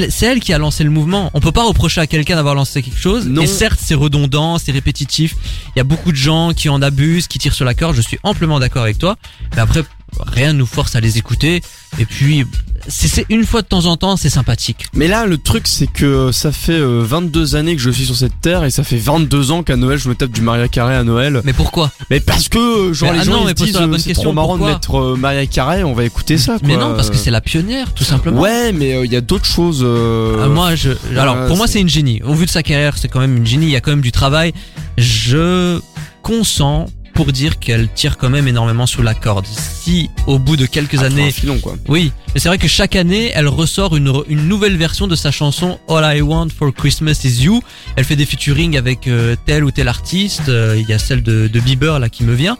c'est 0.10 0.26
elle 0.26 0.40
qui 0.40 0.54
a 0.54 0.58
lancé 0.58 0.84
le 0.84 0.90
mouvement. 0.90 1.30
On 1.34 1.40
peut 1.40 1.52
pas 1.52 1.64
reprocher 1.64 2.02
à 2.02 2.08
quelqu'un 2.08 2.36
d'avoir 2.36 2.56
lancé 2.56 2.82
quelque 2.82 3.00
chose. 3.00 3.28
Non. 3.28 3.42
Et 3.42 3.48
certes, 3.48 3.80
c'est 3.82 3.96
redondant, 3.96 4.58
c'est 4.58 4.72
répétitif. 4.72 5.36
Il 5.76 5.80
y 5.80 5.82
a 5.82 5.84
beaucoup 5.84 6.12
de 6.12 6.18
gens 6.18 6.54
qui 6.54 6.70
en 6.70 6.82
abusent, 6.82 7.28
qui 7.28 7.40
tirent 7.40 7.54
sur 7.54 7.66
la 7.66 7.74
corde. 7.74 7.96
Je 7.96 8.02
suis 8.02 8.20
amplement 8.24 8.60
d'accord 8.60 8.84
avec 8.84 8.98
toi. 8.98 9.18
Mais 9.56 9.62
après, 9.62 9.84
rien 10.20 10.54
ne 10.54 10.60
nous 10.60 10.66
force 10.66 10.96
à 10.96 11.02
les 11.02 11.18
écouter. 11.18 11.62
Et 12.00 12.06
puis, 12.06 12.46
c'est 12.88 13.08
c'est 13.08 13.26
une 13.30 13.46
fois 13.46 13.62
de 13.62 13.68
temps 13.68 13.86
en 13.86 13.98
temps, 13.98 14.18
c'est 14.18 14.30
sympathique. 14.30 14.86
Mais 14.94 15.08
là, 15.08 15.26
le 15.26 15.38
truc, 15.38 15.68
c'est 15.68 15.88
que 15.88 16.32
ça 16.32 16.52
fait 16.52 16.74
euh, 16.74 17.02
22 17.06 17.56
années 17.56 17.76
que 17.76 17.82
je 17.82 17.90
suis 17.90 18.06
sur 18.06 18.16
cette 18.16 18.40
terre 18.42 18.64
et 18.64 18.70
ça 18.72 18.84
fait 18.84 18.98
22 18.98 19.52
ans 19.52 19.64
qu'à 19.64 19.76
Noël, 19.76 19.98
je 20.00 20.10
me 20.10 20.16
tape 20.16 20.32
du 20.32 20.42
Maria 20.42 20.68
Carey 20.68 20.96
à 20.96 21.04
Noël. 21.04 21.42
Mais 21.44 21.54
pourquoi? 21.54 21.92
Mais 22.10 22.20
parce 22.20 22.50
que, 22.50 22.58
euh, 22.90 22.94
genre, 22.94 23.12
Mais, 23.12 23.16
les 23.18 23.22
ah 23.22 23.24
gens 23.26 23.32
non, 23.44 23.48
ils 23.50 23.54
disent, 23.54 23.76
euh, 23.78 23.98
c'est 23.98 24.04
question, 24.10 24.24
trop 24.24 24.34
marrant 24.34 24.58
de 24.58 24.64
mettre 24.66 24.96
euh, 25.00 25.16
Maria 25.16 25.46
Carey, 25.46 25.84
on 25.84 25.94
va 25.94 26.04
écouter 26.04 26.38
ça, 26.38 26.60
quoi. 26.60 26.68
Mais 26.68 26.78
non, 26.78 26.96
parce 26.96 27.10
que 27.10 27.16
c'est 27.18 27.32
la 27.32 27.42
pionnière, 27.42 27.94
tout 27.94 28.04
simplement. 28.04 28.40
Ouais, 28.42 28.72
mais 28.72 29.04
il 29.06 29.12
y 29.12 29.16
a 29.16 29.22
d'autres 29.22 29.46
choses. 29.46 29.82
euh, 29.84 30.44
Ah, 30.44 30.48
moi, 30.48 30.76
je, 30.76 30.92
alors 31.18 31.48
pour 31.48 31.58
moi, 31.58 31.68
c'est 31.68 31.80
une 31.82 31.90
génie. 31.90 32.22
Au 32.24 32.34
vu 32.34 32.46
de 32.46 32.52
sa 32.52 32.64
carrière, 32.64 32.98
c'est 32.98 33.08
quand 33.08 33.20
même 33.20 33.38
une 33.38 33.46
génie. 33.48 33.66
Il 33.68 33.72
y 33.72 33.76
a 33.76 33.82
quand 33.82 33.92
même 33.92 34.02
du 34.02 34.12
travail. 34.12 34.54
Je 34.98 35.80
consens 36.22 36.88
pour 37.14 37.32
dire 37.32 37.60
qu'elle 37.60 37.90
tire 37.94 38.18
quand 38.18 38.30
même 38.30 38.48
énormément 38.48 38.86
sous 38.86 39.02
la 39.02 39.14
corde. 39.14 39.46
Si 39.46 40.10
au 40.28 40.40
bout 40.40 40.58
de 40.58 40.66
quelques 40.66 40.98
ah, 41.00 41.04
un 41.04 41.06
années, 41.06 41.32
filon, 41.32 41.60
quoi. 41.60 41.76
oui, 41.88 42.12
mais 42.34 42.40
c'est 42.40 42.50
vrai 42.50 42.58
que 42.58 42.68
chaque 42.68 42.96
année, 42.96 43.32
elle 43.34 43.48
ressort 43.48 43.96
une, 43.96 44.12
une 44.28 44.48
nouvelle 44.48 44.78
version 44.78 45.08
de 45.08 45.16
sa 45.16 45.32
chanson 45.32 45.80
All 45.88 46.18
I 46.18 46.22
Want 46.22 46.50
for 46.58 46.74
Christmas 46.74 47.22
Is 47.24 47.44
You. 47.44 47.62
Elle 47.96 48.06
fait 48.06 48.16
des 48.16 48.26
featuring 48.26 48.78
avec 48.78 49.08
euh, 49.08 49.36
tel 49.46 49.64
ou 49.64 49.72
tel 49.72 49.88
artiste. 49.88 50.50
Euh, 50.50 50.76
Il 50.80 50.88
y 50.90 50.94
a 50.94 51.00
celle 51.00 51.22
de, 51.24 51.48
de 51.48 51.60
Bieber 51.60 52.00
là 52.00 52.10
qui 52.10 52.24
me 52.24 52.34
vient. 52.34 52.58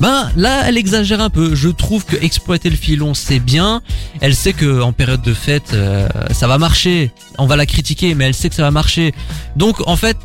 Ben 0.00 0.30
là, 0.36 0.64
elle 0.66 0.76
exagère 0.76 1.20
un 1.20 1.30
peu. 1.30 1.54
Je 1.54 1.68
trouve 1.68 2.04
que 2.04 2.16
exploiter 2.16 2.70
le 2.70 2.76
filon, 2.76 3.14
c'est 3.14 3.38
bien. 3.38 3.82
Elle 4.20 4.34
sait 4.34 4.52
que 4.52 4.80
en 4.82 4.92
période 4.92 5.22
de 5.22 5.34
fête, 5.34 5.72
euh, 5.74 6.08
ça 6.32 6.46
va 6.46 6.58
marcher. 6.58 7.12
On 7.38 7.46
va 7.46 7.56
la 7.56 7.66
critiquer, 7.66 8.14
mais 8.14 8.24
elle 8.24 8.34
sait 8.34 8.48
que 8.48 8.54
ça 8.54 8.62
va 8.62 8.70
marcher. 8.70 9.12
Donc 9.56 9.86
en 9.86 9.96
fait, 9.96 10.16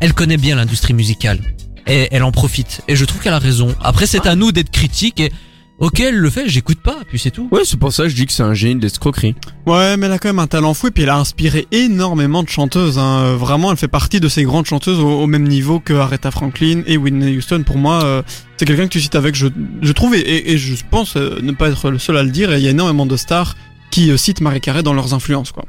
elle 0.00 0.14
connaît 0.14 0.36
bien 0.36 0.56
l'industrie 0.56 0.94
musicale 0.94 1.40
et 1.86 2.08
elle 2.10 2.22
en 2.22 2.32
profite. 2.32 2.82
Et 2.88 2.96
je 2.96 3.04
trouve 3.04 3.20
qu'elle 3.22 3.32
a 3.34 3.38
raison. 3.38 3.74
Après, 3.82 4.06
c'est 4.06 4.26
à 4.26 4.34
nous 4.36 4.52
d'être 4.52 4.70
critiques 4.70 5.20
et 5.20 5.32
ok, 5.78 6.00
elle 6.00 6.16
le 6.16 6.28
fait, 6.28 6.46
j'écoute 6.48 6.80
pas, 6.82 6.98
puis 7.08 7.18
c'est 7.18 7.30
tout. 7.30 7.48
Ouais, 7.50 7.62
c'est 7.64 7.78
pour 7.78 7.90
ça 7.92 8.02
que 8.02 8.08
je 8.10 8.14
dis 8.14 8.26
que 8.26 8.32
c'est 8.32 8.42
un 8.42 8.52
génie 8.52 8.76
de 8.76 8.82
l'escroquerie. 8.82 9.34
Ouais, 9.66 9.96
mais 9.96 10.06
elle 10.06 10.12
a 10.12 10.18
quand 10.18 10.28
même 10.28 10.38
un 10.38 10.46
talent 10.46 10.74
fou 10.74 10.88
et 10.88 10.90
puis 10.90 11.04
elle 11.04 11.08
a 11.08 11.16
inspiré 11.16 11.66
énormément 11.72 12.42
de 12.42 12.48
chanteuses. 12.50 12.98
Hein. 12.98 13.20
Euh, 13.24 13.36
Vraiment, 13.36 13.70
elle 13.70 13.78
fait 13.78 13.88
partie 13.88 14.20
de 14.20 14.28
ces 14.28 14.42
grandes 14.44 14.66
chanteuses 14.66 15.00
au, 15.00 15.22
au 15.22 15.26
même 15.26 15.48
niveau 15.48 15.80
que 15.80 15.94
Aretha 15.94 16.30
Franklin 16.30 16.82
et 16.86 16.96
Whitney 16.98 17.36
Houston. 17.38 17.62
Pour 17.64 17.78
moi, 17.78 18.04
euh, 18.04 18.22
c'est 18.58 18.66
quelqu'un 18.66 18.84
que 18.84 18.92
tu 18.92 19.00
cites 19.00 19.14
avec, 19.14 19.34
je, 19.34 19.46
je 19.80 19.92
trouve, 19.92 20.14
et, 20.14 20.20
et- 20.20 20.52
et 20.52 20.58
je 20.58 20.74
pense 20.90 21.16
euh, 21.16 21.38
ne 21.42 21.52
pas 21.52 21.68
être 21.70 21.90
le 21.90 21.98
seul 21.98 22.18
à 22.18 22.22
le 22.22 22.30
dire. 22.30 22.52
Et 22.52 22.58
il 22.58 22.62
y 22.64 22.68
a 22.68 22.72
énormément 22.72 23.06
de 23.06 23.16
stars 23.16 23.56
qui 23.90 24.10
euh, 24.10 24.18
citent 24.18 24.42
Marie 24.42 24.60
Carey 24.60 24.82
dans 24.82 24.92
leurs 24.92 25.14
influences, 25.14 25.50
quoi. 25.50 25.64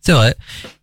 C'est 0.00 0.12
vrai. 0.12 0.36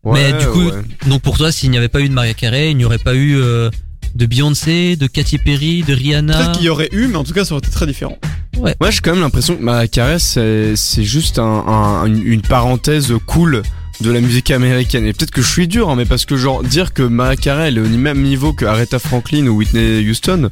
Mais 0.03 0.33
du 0.33 0.45
coup, 0.47 0.65
ouais. 0.65 0.81
Donc 1.07 1.21
pour 1.21 1.37
toi, 1.37 1.49
s'il 1.53 1.71
n'y 1.71 1.77
avait 1.77 1.87
pas 1.87 2.01
eu 2.01 2.09
de 2.09 2.13
Maria 2.13 2.33
Carey, 2.33 2.71
il 2.71 2.75
n'y 2.75 2.83
aurait 2.83 2.97
pas 2.97 3.15
eu 3.15 3.37
euh, 3.37 3.69
de 4.15 4.25
Beyoncé, 4.25 4.95
de 4.95 5.07
Katy 5.07 5.37
Perry, 5.39 5.83
de 5.83 5.93
Rihanna. 5.93 6.37
Peut-être 6.37 6.51
qu'il 6.53 6.65
y 6.65 6.69
aurait 6.69 6.89
eu, 6.91 7.07
mais 7.07 7.15
en 7.15 7.23
tout 7.23 7.33
cas, 7.33 7.45
ça 7.45 7.53
aurait 7.53 7.59
été 7.59 7.71
très 7.71 7.87
différent. 7.87 8.17
Ouais, 8.57 8.75
j'ai 8.91 8.99
quand 8.99 9.11
même 9.13 9.21
l'impression 9.21 9.55
que 9.55 9.63
Maria 9.63 9.87
Carey, 9.87 10.19
c'est, 10.19 10.75
c'est 10.75 11.03
juste 11.03 11.39
un, 11.39 11.43
un- 11.43 12.05
une, 12.05 12.41
parenthèse 12.41 13.11
cool 13.25 13.63
de 14.01 14.11
la 14.11 14.21
musique 14.21 14.51
américaine. 14.51 15.05
Et 15.05 15.13
peut-être 15.13 15.31
que 15.31 15.41
je 15.41 15.49
suis 15.49 15.67
dur, 15.67 15.89
hein, 15.89 15.95
mais 15.95 16.05
parce 16.05 16.25
que 16.25 16.37
genre 16.37 16.63
dire 16.63 16.93
que 16.93 17.01
Maria 17.01 17.35
Carey 17.35 17.67
elle 17.69 17.77
est 17.77 17.81
au 17.81 17.87
même 17.87 18.21
niveau 18.21 18.53
que 18.53 18.65
Aretha 18.65 18.99
Franklin 18.99 19.47
ou 19.47 19.57
Whitney 19.57 20.07
Houston, 20.07 20.49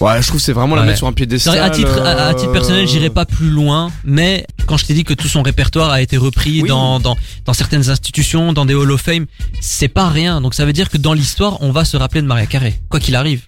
ouais, 0.00 0.22
je 0.22 0.26
trouve 0.26 0.38
que 0.40 0.44
c'est 0.44 0.52
vraiment 0.52 0.74
la 0.74 0.82
Ouais. 0.82 0.86
mettre 0.88 0.98
sur 0.98 1.06
un 1.06 1.12
piédestal. 1.12 1.58
à 1.58 1.70
titre, 1.70 2.00
à, 2.04 2.28
à 2.28 2.34
titre 2.34 2.52
personnel, 2.52 2.84
euh, 2.84 2.86
j'irai 2.88 3.10
pas 3.10 3.24
plus 3.24 3.50
loin, 3.50 3.90
mais 4.04 4.46
quand 4.66 4.76
je 4.76 4.84
t'ai 4.86 4.94
dit 4.94 5.04
que 5.04 5.14
tout 5.14 5.28
son 5.28 5.42
répertoire 5.42 5.90
a 5.90 6.00
été 6.02 6.16
repris 6.16 6.62
Oui. 6.62 6.68
dans, 6.68 7.00
dans, 7.00 7.16
dans 7.44 7.52
certaines 7.54 7.88
institutions, 7.90 8.52
dans 8.52 8.64
des 8.66 8.74
Hall 8.74 8.90
of 8.92 9.00
Fame, 9.00 9.26
c'est 9.60 9.88
pas 9.88 10.08
rien. 10.08 10.40
Donc 10.40 10.54
ça 10.54 10.64
veut 10.64 10.72
dire 10.72 10.90
que 10.90 10.98
dans 10.98 11.12
l'histoire, 11.12 11.58
on 11.62 11.70
va 11.72 11.84
se 11.84 11.96
rappeler 11.96 12.22
de 12.22 12.26
Maria 12.26 12.46
Carey, 12.46 12.78
quoi 12.88 13.00
qu'il 13.00 13.14
arrive. 13.16 13.42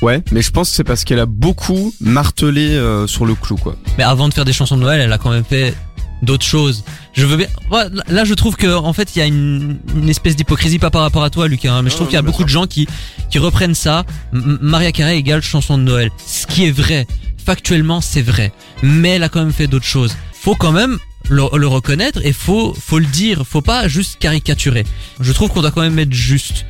Ouais, 0.00 0.20
mais 0.32 0.42
je 0.42 0.50
pense 0.50 0.70
que 0.70 0.74
c'est 0.76 0.82
parce 0.84 1.04
qu'elle 1.04 1.20
a 1.20 1.26
beaucoup 1.26 1.94
martelé 2.00 2.70
euh, 2.70 3.06
sur 3.06 3.24
le 3.24 3.36
clou, 3.36 3.56
quoi. 3.56 3.76
Mais 3.98 4.02
avant 4.04 4.28
de 4.28 4.34
faire 4.34 4.44
des 4.44 4.52
chansons 4.52 4.76
de 4.76 4.82
Noël, 4.82 5.00
elle 5.00 5.12
a 5.12 5.18
quand 5.18 5.30
même 5.30 5.44
fait 5.44 5.74
d'autres 6.22 6.44
choses. 6.46 6.84
Je 7.12 7.26
veux 7.26 7.36
bien. 7.36 7.48
Ouais, 7.70 7.84
là, 8.08 8.24
je 8.24 8.34
trouve 8.34 8.56
que 8.56 8.74
en 8.74 8.92
fait, 8.92 9.14
il 9.14 9.18
y 9.18 9.22
a 9.22 9.26
une, 9.26 9.78
une 9.94 10.08
espèce 10.08 10.36
d'hypocrisie 10.36 10.78
pas 10.78 10.90
par 10.90 11.02
rapport 11.02 11.24
à 11.24 11.30
toi, 11.30 11.48
Lucas. 11.48 11.72
hein, 11.72 11.82
mais 11.82 11.90
je 11.90 11.96
trouve 11.96 12.06
qu'il 12.08 12.14
y 12.16 12.18
a 12.18 12.22
beaucoup 12.22 12.44
de 12.44 12.48
gens 12.48 12.66
qui 12.66 12.86
qui 13.30 13.38
reprennent 13.38 13.74
ça. 13.74 14.04
M- 14.32 14.58
Maria 14.60 14.92
Carey 14.92 15.16
égale 15.18 15.42
chanson 15.42 15.76
de 15.78 15.82
Noël, 15.82 16.10
ce 16.26 16.46
qui 16.46 16.64
est 16.66 16.70
vrai. 16.70 17.06
Factuellement, 17.44 18.00
c'est 18.00 18.22
vrai. 18.22 18.52
Mais 18.82 19.10
elle 19.10 19.22
a 19.24 19.28
quand 19.28 19.40
même 19.40 19.52
fait 19.52 19.66
d'autres 19.66 19.84
choses. 19.84 20.16
Faut 20.32 20.54
quand 20.54 20.70
même 20.72 20.98
le, 21.28 21.42
le 21.56 21.66
reconnaître 21.66 22.20
et 22.24 22.32
faut 22.32 22.72
faut 22.74 22.98
le 23.00 23.06
dire. 23.06 23.42
Faut 23.48 23.62
pas 23.62 23.88
juste 23.88 24.18
caricaturer. 24.20 24.84
Je 25.20 25.32
trouve 25.32 25.50
qu'on 25.50 25.60
doit 25.62 25.70
quand 25.72 25.80
même 25.82 25.98
être 25.98 26.12
juste. 26.12 26.66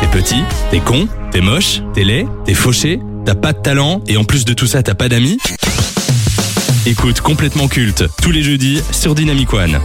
T'es 0.00 0.06
petit, 0.08 0.40
t'es 0.70 0.80
con, 0.80 1.08
t'es 1.30 1.40
moche, 1.40 1.82
t'es 1.94 2.04
laid, 2.04 2.26
t'es 2.44 2.54
fauché, 2.54 3.00
t'as 3.26 3.34
pas 3.34 3.52
de 3.52 3.58
talent 3.60 4.02
et 4.06 4.16
en 4.16 4.24
plus 4.24 4.44
de 4.44 4.52
tout 4.54 4.66
ça 4.66 4.82
t'as 4.82 4.94
pas 4.94 5.08
d'amis 5.08 5.38
Écoute 6.86 7.22
complètement 7.22 7.66
culte 7.66 8.04
tous 8.20 8.30
les 8.30 8.42
jeudis 8.42 8.82
sur 8.92 9.14
Dynamic 9.14 9.54
One. 9.54 9.80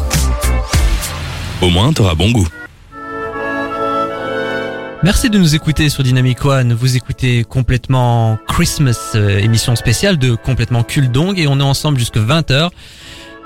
Au 1.61 1.69
moins 1.69 1.93
t'auras 1.93 2.13
bon 2.13 2.29
goût. 2.31 2.45
Merci 5.01 5.29
de 5.29 5.37
nous 5.37 5.55
écouter 5.55 5.87
sur 5.87 6.03
Dynamic 6.03 6.43
One. 6.43 6.73
Vous 6.73 6.97
écoutez 6.97 7.45
complètement 7.45 8.37
Christmas, 8.49 9.13
euh, 9.15 9.37
émission 9.37 9.77
spéciale 9.77 10.17
de 10.17 10.35
complètement 10.35 10.83
Cul 10.83 11.07
Dong 11.07 11.39
et 11.39 11.47
on 11.47 11.61
est 11.61 11.63
ensemble 11.63 11.97
jusque 11.97 12.17
20h. 12.17 12.69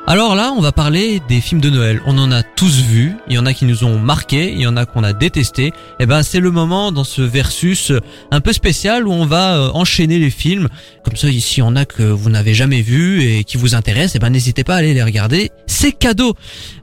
Alors 0.06 0.36
là, 0.36 0.54
on 0.58 0.60
va 0.60 0.74
parler 0.74 1.22
des 1.30 1.40
films 1.40 1.62
de 1.62 1.70
Noël. 1.70 2.02
On 2.06 2.18
en 2.18 2.30
a 2.30 2.44
tous 2.44 2.82
vu. 2.82 3.16
Il 3.30 3.36
y 3.36 3.38
en 3.38 3.46
a 3.46 3.54
qui 3.54 3.64
nous 3.64 3.86
ont 3.86 3.98
marqué, 3.98 4.52
il 4.52 4.60
y 4.60 4.68
en 4.68 4.76
a 4.76 4.86
qu'on 4.86 5.02
a 5.02 5.14
détesté. 5.14 5.72
Et 5.98 6.06
ben, 6.06 6.24
c'est 6.24 6.42
le 6.42 6.52
moment 6.52 6.92
dans 6.92 7.06
ce 7.06 7.22
versus 7.22 7.94
un 8.30 8.42
peu 8.42 8.52
spécial 8.52 9.08
où 9.08 9.14
on 9.14 9.26
va 9.26 9.56
euh, 9.56 9.70
enchaîner 9.74 10.20
les 10.20 10.30
films. 10.30 10.68
Comme 11.06 11.16
ça, 11.16 11.30
s'il 11.32 11.60
y 11.60 11.62
en 11.62 11.78
a 11.78 11.86
que 11.86 12.04
vous 12.04 12.30
n'avez 12.30 12.54
jamais 12.54 12.82
vu 12.82 13.24
et 13.24 13.46
qui 13.46 13.56
vous 13.56 13.76
intéressent, 13.76 14.18
et 14.18 14.20
ben, 14.20 14.30
n'hésitez 14.30 14.66
pas 14.66 14.76
à 14.76 14.80
aller 14.80 14.94
les 14.94 15.04
regarder. 15.04 15.52
C'est 15.68 15.94
cadeau. 15.94 16.36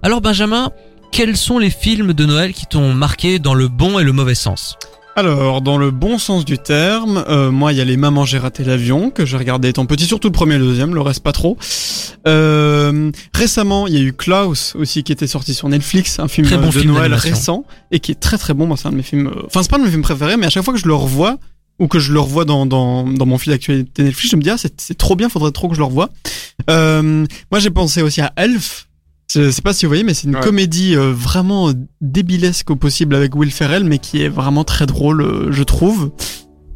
Alors, 0.02 0.22
Benjamin, 0.22 0.70
quels 1.12 1.36
sont 1.36 1.58
les 1.58 1.70
films 1.70 2.14
de 2.14 2.24
Noël 2.24 2.54
qui 2.54 2.64
t'ont 2.64 2.94
marqué 2.94 3.38
dans 3.38 3.54
le 3.54 3.68
bon 3.68 3.98
et 3.98 4.02
le 4.02 4.12
mauvais 4.12 4.34
sens? 4.34 4.78
Alors, 5.16 5.60
dans 5.60 5.76
le 5.76 5.90
bon 5.90 6.18
sens 6.18 6.44
du 6.44 6.56
terme, 6.56 7.24
euh, 7.28 7.50
moi, 7.50 7.72
il 7.72 7.78
y 7.78 7.80
a 7.80 7.84
les 7.84 7.96
Mamans, 7.96 8.24
j'ai 8.24 8.38
raté 8.38 8.64
l'avion, 8.64 9.10
que 9.10 9.26
j'ai 9.26 9.36
regardé 9.36 9.68
étant 9.68 9.84
petit, 9.84 10.06
surtout 10.06 10.28
le 10.28 10.32
premier 10.32 10.54
et 10.54 10.58
le 10.58 10.64
deuxième, 10.64 10.94
le 10.94 11.00
reste 11.00 11.22
pas 11.22 11.32
trop. 11.32 11.58
Euh, 12.26 13.10
récemment, 13.34 13.86
il 13.86 13.94
y 13.94 13.96
a 13.98 14.00
eu 14.00 14.12
Klaus 14.12 14.74
aussi 14.76 15.02
qui 15.02 15.12
était 15.12 15.26
sorti 15.26 15.52
sur 15.52 15.68
Netflix, 15.68 16.18
un 16.20 16.28
film 16.28 16.46
Très 16.46 16.56
bon 16.56 16.66
de 16.66 16.72
film 16.72 16.94
Noël 16.94 17.12
récent, 17.12 17.64
et 17.90 18.00
qui 18.00 18.12
est 18.12 18.20
très 18.20 18.38
très 18.38 18.54
bon. 18.54 18.66
Moi, 18.66 18.76
c'est 18.76 18.88
un 18.88 18.92
de 18.92 18.96
mes 18.96 19.02
films, 19.02 19.26
euh, 19.26 19.42
enfin, 19.46 19.62
c'est 19.62 19.70
pas 19.70 19.76
un 19.76 19.80
de 19.80 19.84
mes 19.84 19.90
films 19.90 20.02
préférés, 20.02 20.36
mais 20.36 20.46
à 20.46 20.50
chaque 20.50 20.64
fois 20.64 20.72
que 20.72 20.80
je 20.80 20.86
le 20.86 20.94
revois, 20.94 21.38
ou 21.78 21.88
que 21.88 21.98
je 21.98 22.12
le 22.12 22.20
revois 22.20 22.44
dans, 22.44 22.66
dans, 22.66 23.04
dans 23.04 23.26
mon 23.26 23.38
fil 23.38 23.52
d'actualité 23.52 24.04
Netflix, 24.04 24.30
je 24.30 24.36
me 24.36 24.42
dis, 24.42 24.50
ah, 24.50 24.58
c'est 24.58 24.80
c'est 24.80 24.96
trop 24.96 25.16
bien, 25.16 25.28
faudrait 25.28 25.50
trop 25.50 25.68
que 25.68 25.74
je 25.74 25.80
le 25.80 25.86
revoie. 25.86 26.10
Euh, 26.68 27.26
moi, 27.50 27.58
j'ai 27.58 27.70
pensé 27.70 28.02
aussi 28.02 28.20
à 28.20 28.32
Elf, 28.36 28.86
Je 29.32 29.50
sais 29.50 29.62
pas 29.62 29.72
si 29.72 29.84
vous 29.84 29.90
voyez, 29.90 30.02
mais 30.04 30.14
c'est 30.14 30.26
une 30.26 30.34
Ouais. 30.36 30.42
comédie 30.42 30.96
euh, 30.96 31.12
vraiment 31.14 31.72
débilesque 32.00 32.70
au 32.70 32.76
possible 32.76 33.14
avec 33.14 33.34
Will 33.36 33.50
Ferrell, 33.52 33.84
mais 33.84 33.98
qui 33.98 34.22
est 34.22 34.28
vraiment 34.28 34.64
très 34.64 34.86
drôle, 34.86 35.22
euh, 35.22 35.52
je 35.52 35.62
trouve. 35.62 36.10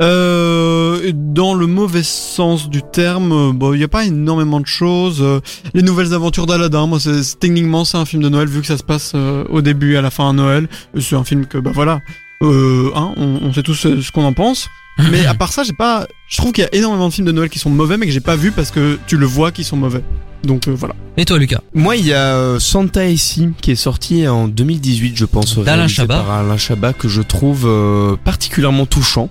Euh, 0.03 1.13
dans 1.15 1.55
le 1.55 1.67
mauvais 1.67 2.03
sens 2.03 2.69
du 2.69 2.83
terme, 2.83 3.33
euh, 3.33 3.53
bon, 3.53 3.73
il 3.75 3.81
y 3.81 3.85
a 3.85 3.89
pas 3.89 4.05
énormément 4.05 4.61
de 4.61 4.67
choses. 4.67 5.25
Les 5.73 5.83
nouvelles 5.83 6.13
aventures 6.15 6.47
d'Aladin, 6.47 6.87
moi, 6.87 6.99
c'est 7.01 7.39
techniquement 7.39 7.85
c'est 7.85 7.97
un 7.99 8.05
film 8.05 8.23
de 8.23 8.29
Noël 8.29 8.49
vu 8.49 8.61
que 8.61 8.67
ça 8.67 8.77
se 8.77 8.83
passe 8.83 9.15
au 9.15 9.61
début 9.63 9.95
et 9.95 9.97
à 9.97 10.03
la 10.03 10.11
fin 10.11 10.29
à 10.29 10.33
Noël. 10.33 10.69
C'est 11.01 11.17
un 11.17 11.25
film 11.25 11.47
que, 11.47 11.59
bah 11.59 11.71
voilà, 11.75 12.01
hein, 12.43 13.15
on, 13.17 13.39
on 13.43 13.53
sait 13.53 13.63
tous 13.63 13.75
ce 14.01 14.13
qu'on 14.13 14.25
en 14.25 14.33
pense. 14.33 14.69
Mais 15.11 15.27
à 15.27 15.35
part 15.35 15.53
ça, 15.53 15.65
j'ai 15.65 15.73
pas. 15.73 16.07
Je 16.29 16.37
trouve 16.37 16.53
qu'il 16.53 16.63
y 16.63 16.67
a 16.67 16.73
énormément 16.75 17.09
de 17.09 17.13
films 17.15 17.27
de 17.27 17.33
Noël 17.33 17.49
qui 17.51 17.59
sont 17.59 17.71
mauvais, 17.71 17.97
mais 17.97 18.07
que 18.07 18.13
j'ai 18.13 18.21
pas 18.21 18.37
vu 18.37 18.53
parce 18.53 18.71
que 18.71 18.97
tu 19.09 19.17
le 19.17 19.27
vois 19.27 19.51
qu'ils 19.51 19.65
sont 19.65 19.77
mauvais. 19.77 20.03
Donc 20.45 20.69
euh, 20.69 20.75
voilà. 20.77 20.95
Et 21.17 21.25
toi, 21.25 21.39
Lucas 21.39 21.61
Moi, 21.75 21.97
il 21.97 22.07
y 22.07 22.13
a 22.13 22.37
euh, 22.37 22.59
Santa 22.59 23.07
ici 23.09 23.49
qui 23.61 23.71
est 23.71 23.77
sorti 23.77 24.27
en 24.29 24.47
2018, 24.49 25.17
je 25.17 25.25
pense, 25.25 25.59
D'Alain 25.59 25.89
Chabat. 25.89 26.21
par 26.23 26.31
Alain 26.31 26.57
Chabat 26.57 26.93
que 26.93 27.09
je 27.09 27.23
trouve 27.23 27.65
euh, 27.67 28.17
particulièrement 28.25 28.87
touchant. 28.87 29.31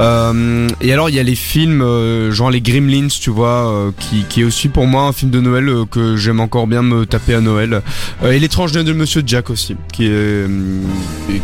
Euh, 0.00 0.68
et 0.80 0.90
alors 0.90 1.10
il 1.10 1.14
y 1.16 1.18
a 1.18 1.22
les 1.22 1.34
films 1.34 1.82
euh, 1.82 2.32
genre 2.32 2.50
les 2.50 2.62
Gremlins 2.62 3.08
tu 3.08 3.28
vois 3.28 3.68
euh, 3.70 3.90
qui, 4.00 4.24
qui 4.26 4.40
est 4.40 4.44
aussi 4.44 4.68
pour 4.68 4.86
moi 4.86 5.02
un 5.02 5.12
film 5.12 5.30
de 5.30 5.38
Noël 5.38 5.68
euh, 5.68 5.84
que 5.84 6.16
j'aime 6.16 6.40
encore 6.40 6.66
bien 6.66 6.80
me 6.80 7.04
taper 7.04 7.34
à 7.34 7.42
Noël 7.42 7.82
Euh, 8.24 8.32
et 8.32 8.38
l'étrange 8.38 8.72
Noël 8.72 8.86
de 8.86 8.94
Monsieur 8.94 9.22
Jack 9.26 9.50
aussi 9.50 9.76
qui 9.92 10.06
est 10.06 10.10
euh, 10.10 10.48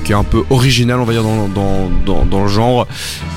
qui 0.02 0.12
est 0.12 0.14
un 0.14 0.24
peu 0.24 0.44
original 0.48 0.98
on 0.98 1.04
va 1.04 1.12
dire 1.12 1.24
dans 1.24 1.46
dans 1.48 1.90
dans, 2.07 2.24
dans 2.24 2.42
le 2.42 2.48
genre 2.48 2.87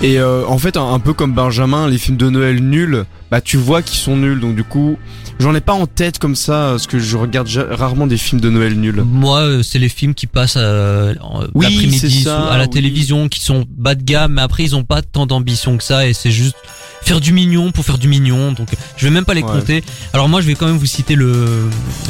et 0.02 0.18
euh, 0.18 0.46
en 0.48 0.58
fait 0.58 0.78
un, 0.78 0.94
un 0.94 1.00
peu 1.00 1.12
comme 1.12 1.34
Benjamin 1.34 1.90
les 1.90 1.98
films 1.98 2.18
de 2.18 2.30
Noël 2.30 2.62
nuls 2.64 3.04
bah 3.32 3.40
tu 3.42 3.56
vois 3.58 3.82
qu'ils 3.82 3.98
sont 3.98 4.18
nuls 4.18 4.40
donc 4.42 4.56
du 4.56 4.64
coup 4.66 4.98
j'en 5.40 5.56
ai 5.56 5.62
pas 5.62 5.72
en 5.74 5.88
tête 5.88 6.20
comme 6.20 6.36
ça 6.36 6.68
parce 6.72 6.86
que 6.86 7.00
je 7.00 7.16
regarde 7.18 7.48
rarement 7.72 8.06
des 8.06 8.18
films 8.18 8.42
de 8.42 8.50
Noël 8.50 8.76
nuls 8.76 9.02
Moi, 9.06 9.40
euh, 9.40 9.64
c'est 9.64 9.80
les 9.80 9.90
films 9.90 10.14
qui 10.14 10.28
passent 10.28 10.58
euh, 10.58 11.16
Oui, 11.56 11.66
l'après-midi 11.66 12.28
à 12.30 12.58
la 12.58 12.66
oui. 12.66 12.70
télévision, 12.70 13.30
qui 13.30 13.40
sont 13.42 13.66
bas 13.70 13.96
de 13.96 14.04
gamme, 14.04 14.34
mais 14.34 14.42
après 14.42 14.64
ils 14.64 14.76
ont 14.76 14.84
pas 14.84 15.02
tant 15.02 15.26
d'ambition 15.26 15.78
que 15.78 15.84
ça, 15.84 16.06
et 16.08 16.14
c'est 16.14 16.30
juste 16.30 16.56
faire 17.02 17.20
du 17.22 17.32
mignon 17.34 17.72
pour 17.72 17.84
faire 17.86 17.98
du 17.98 18.08
mignon. 18.08 18.52
Donc, 18.52 18.68
je 18.98 19.06
vais 19.06 19.12
même 19.12 19.26
pas 19.26 19.34
les 19.34 19.42
Ouais. 19.42 19.52
compter. 19.52 19.84
Alors 20.14 20.30
moi, 20.30 20.42
je 20.42 20.46
vais 20.48 20.54
quand 20.54 20.68
même 20.68 20.78
vous 20.78 20.86
citer 20.86 21.16
le 21.16 21.62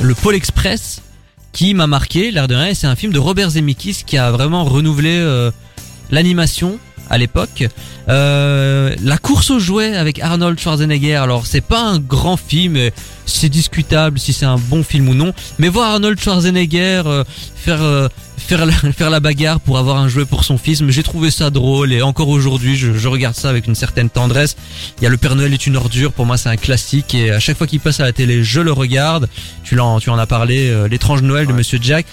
le 0.02 0.14
Pôle 0.16 0.36
Express, 0.36 1.02
qui 1.54 1.74
m'a 1.74 1.88
marqué, 1.88 2.32
l'air 2.32 2.48
de 2.50 2.56
rien. 2.56 2.74
C'est 2.74 2.88
un 2.88 2.96
film 2.98 3.14
de 3.14 3.20
Robert 3.20 3.52
Zemeckis 3.52 4.04
qui 4.06 4.18
a 4.18 4.32
vraiment 4.32 4.66
renouvelé 4.66 5.12
euh, 5.14 5.52
l'animation 6.10 6.78
à 7.12 7.18
l'époque. 7.18 7.68
Euh, 8.10 8.96
la 9.04 9.18
course 9.18 9.52
aux 9.52 9.60
jouets 9.60 9.96
avec 9.96 10.20
Arnold 10.20 10.60
Schwarzenegger. 10.60 11.16
Alors 11.16 11.46
c'est 11.46 11.62
pas 11.62 11.82
un 11.82 12.00
grand 12.00 12.38
film, 12.38 12.78
et 12.78 12.94
c'est 13.26 13.50
discutable 13.50 14.18
si 14.18 14.34
c'est 14.34 14.46
un 14.46 14.58
bon 14.58 14.82
film 14.82 15.10
ou 15.10 15.14
non. 15.14 15.34
Mais 15.60 15.68
voir 15.68 15.92
Arnold 15.92 16.20
Schwarzenegger 16.20 17.04
euh, 17.06 17.24
faire 17.56 17.82
euh, 17.82 18.08
faire 18.38 18.66
la, 18.66 18.72
faire 18.98 19.10
la 19.10 19.20
bagarre 19.20 19.60
pour 19.60 19.78
avoir 19.78 19.98
un 19.98 20.08
jouet 20.08 20.26
pour 20.26 20.46
son 20.46 20.58
fils, 20.58 20.82
mais 20.82 20.94
j'ai 20.94 21.04
trouvé 21.04 21.32
ça 21.32 21.50
drôle 21.50 21.92
et 21.92 22.02
encore 22.02 22.30
aujourd'hui 22.30 22.78
je, 22.78 22.94
je 22.94 23.08
regarde 23.10 23.36
ça 23.36 23.50
avec 23.50 23.68
une 23.68 23.76
certaine 23.76 24.10
tendresse. 24.10 24.56
Il 24.98 25.04
y 25.04 25.08
a 25.08 25.10
le 25.10 25.18
Père 25.18 25.36
Noël 25.36 25.54
est 25.54 25.68
une 25.68 25.76
ordure, 25.76 26.14
pour 26.14 26.26
moi 26.26 26.38
c'est 26.38 26.50
un 26.50 26.58
classique 26.58 27.14
et 27.14 27.32
à 27.32 27.40
chaque 27.42 27.58
fois 27.58 27.68
qu'il 27.68 27.82
passe 27.82 28.00
à 28.00 28.04
la 28.04 28.14
télé 28.14 28.44
je 28.44 28.62
le 28.62 28.72
regarde. 28.72 29.28
Tu 29.64 29.76
l'en 29.76 30.00
tu 30.00 30.10
en 30.10 30.18
as 30.18 30.28
parlé, 30.28 30.70
euh, 30.70 30.88
l'étrange 30.88 31.22
Noël 31.22 31.46
de 31.46 31.52
Ouais. 31.52 31.58
Monsieur 31.58 31.80
Jack. 31.82 32.06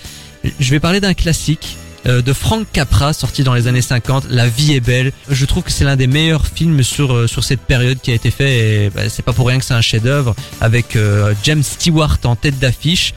Je 0.61 0.71
vais 0.71 0.81
parler 0.81 1.01
d'un 1.01 1.15
classique 1.15 1.77
euh, 1.77 1.88
de 2.07 2.33
Frank 2.33 2.67
Capra 2.73 3.13
sorti 3.13 3.43
dans 3.43 3.55
les 3.55 3.67
années 3.67 3.83
50 3.83 4.27
La 4.31 4.49
vie 4.49 4.73
est 4.75 4.81
belle. 4.81 5.13
Je 5.29 5.45
trouve 5.45 5.63
que 5.63 5.73
c'est 5.73 5.85
l'un 5.85 5.97
des 5.97 6.07
meilleurs 6.07 6.47
films 6.47 6.83
sur 6.83 7.13
euh, 7.15 7.27
sur 7.27 7.45
cette 7.45 7.61
période 7.61 7.99
qui 8.01 8.11
a 8.11 8.15
été 8.15 8.31
fait 8.31 8.85
et 8.87 8.91
bah, 8.91 9.09
c'est 9.09 9.23
pas 9.25 9.33
pour 9.33 9.47
rien 9.49 9.59
que 9.59 9.65
c'est 9.65 9.75
un 9.75 9.81
chef-d'œuvre 9.81 10.35
avec 10.61 10.97
euh, 10.97 11.35
James 11.45 11.63
Stewart 11.63 12.19
en 12.25 12.37
tête 12.37 12.59
d'affiche. 12.59 13.15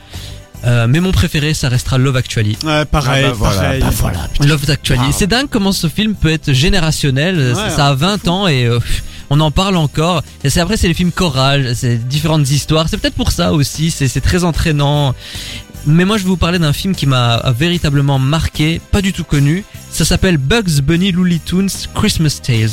Euh, 0.64 0.86
mais 0.88 1.00
mon 1.00 1.12
préféré 1.12 1.54
ça 1.54 1.70
restera 1.70 1.98
Love 1.98 2.18
Actually. 2.18 2.58
Ouais, 2.64 2.86
pareil, 2.86 3.24
Ah 3.26 3.30
bah 3.30 3.36
voilà, 3.38 3.62
pareil. 3.62 3.80
bah 3.82 3.90
voilà, 3.94 4.28
Love 4.42 4.70
Actually. 4.70 5.14
C'est 5.14 5.28
dingue 5.28 5.48
comment 5.50 5.72
ce 5.72 5.88
film 5.88 6.14
peut 6.16 6.32
être 6.32 6.52
générationnel. 6.54 7.38
Ouais, 7.40 7.56
ça, 7.56 7.70
ça 7.70 7.88
a 7.88 7.94
20 7.96 8.28
ans 8.28 8.48
et 8.48 8.66
euh, 8.66 8.80
on 9.30 9.40
en 9.40 9.50
parle 9.52 9.78
encore. 9.78 10.22
Et 10.44 10.50
c'est 10.50 10.60
après 10.60 10.78
c'est 10.78 10.88
les 10.88 10.94
films 10.94 11.12
chorales 11.12 11.76
c'est 11.76 11.96
différentes 12.08 12.50
histoires. 12.52 12.88
C'est 12.90 12.98
peut-être 12.98 13.16
pour 13.16 13.32
ça 13.32 13.54
aussi 13.54 13.90
c'est 13.90 14.08
c'est 14.08 14.22
très 14.22 14.44
entraînant 14.44 15.16
mais 15.86 16.06
moi 16.06 16.18
je 16.18 16.24
vais 16.24 16.30
vous 16.30 16.38
parler 16.38 16.60
d'un 16.60 16.74
film 16.74 16.96
qui 16.96 17.06
m'a 17.06 17.42
véritablement 17.58 18.20
marqué, 18.20 18.82
pas 18.92 19.02
du 19.02 19.14
tout 19.14 19.24
connu. 19.24 19.64
Ça 19.90 20.06
s'appelle 20.06 20.38
Bugs 20.38 20.82
Bunny 20.84 21.12
Looney 21.12 21.40
Tunes 21.44 21.70
Christmas 21.96 22.40
Tales. 22.46 22.70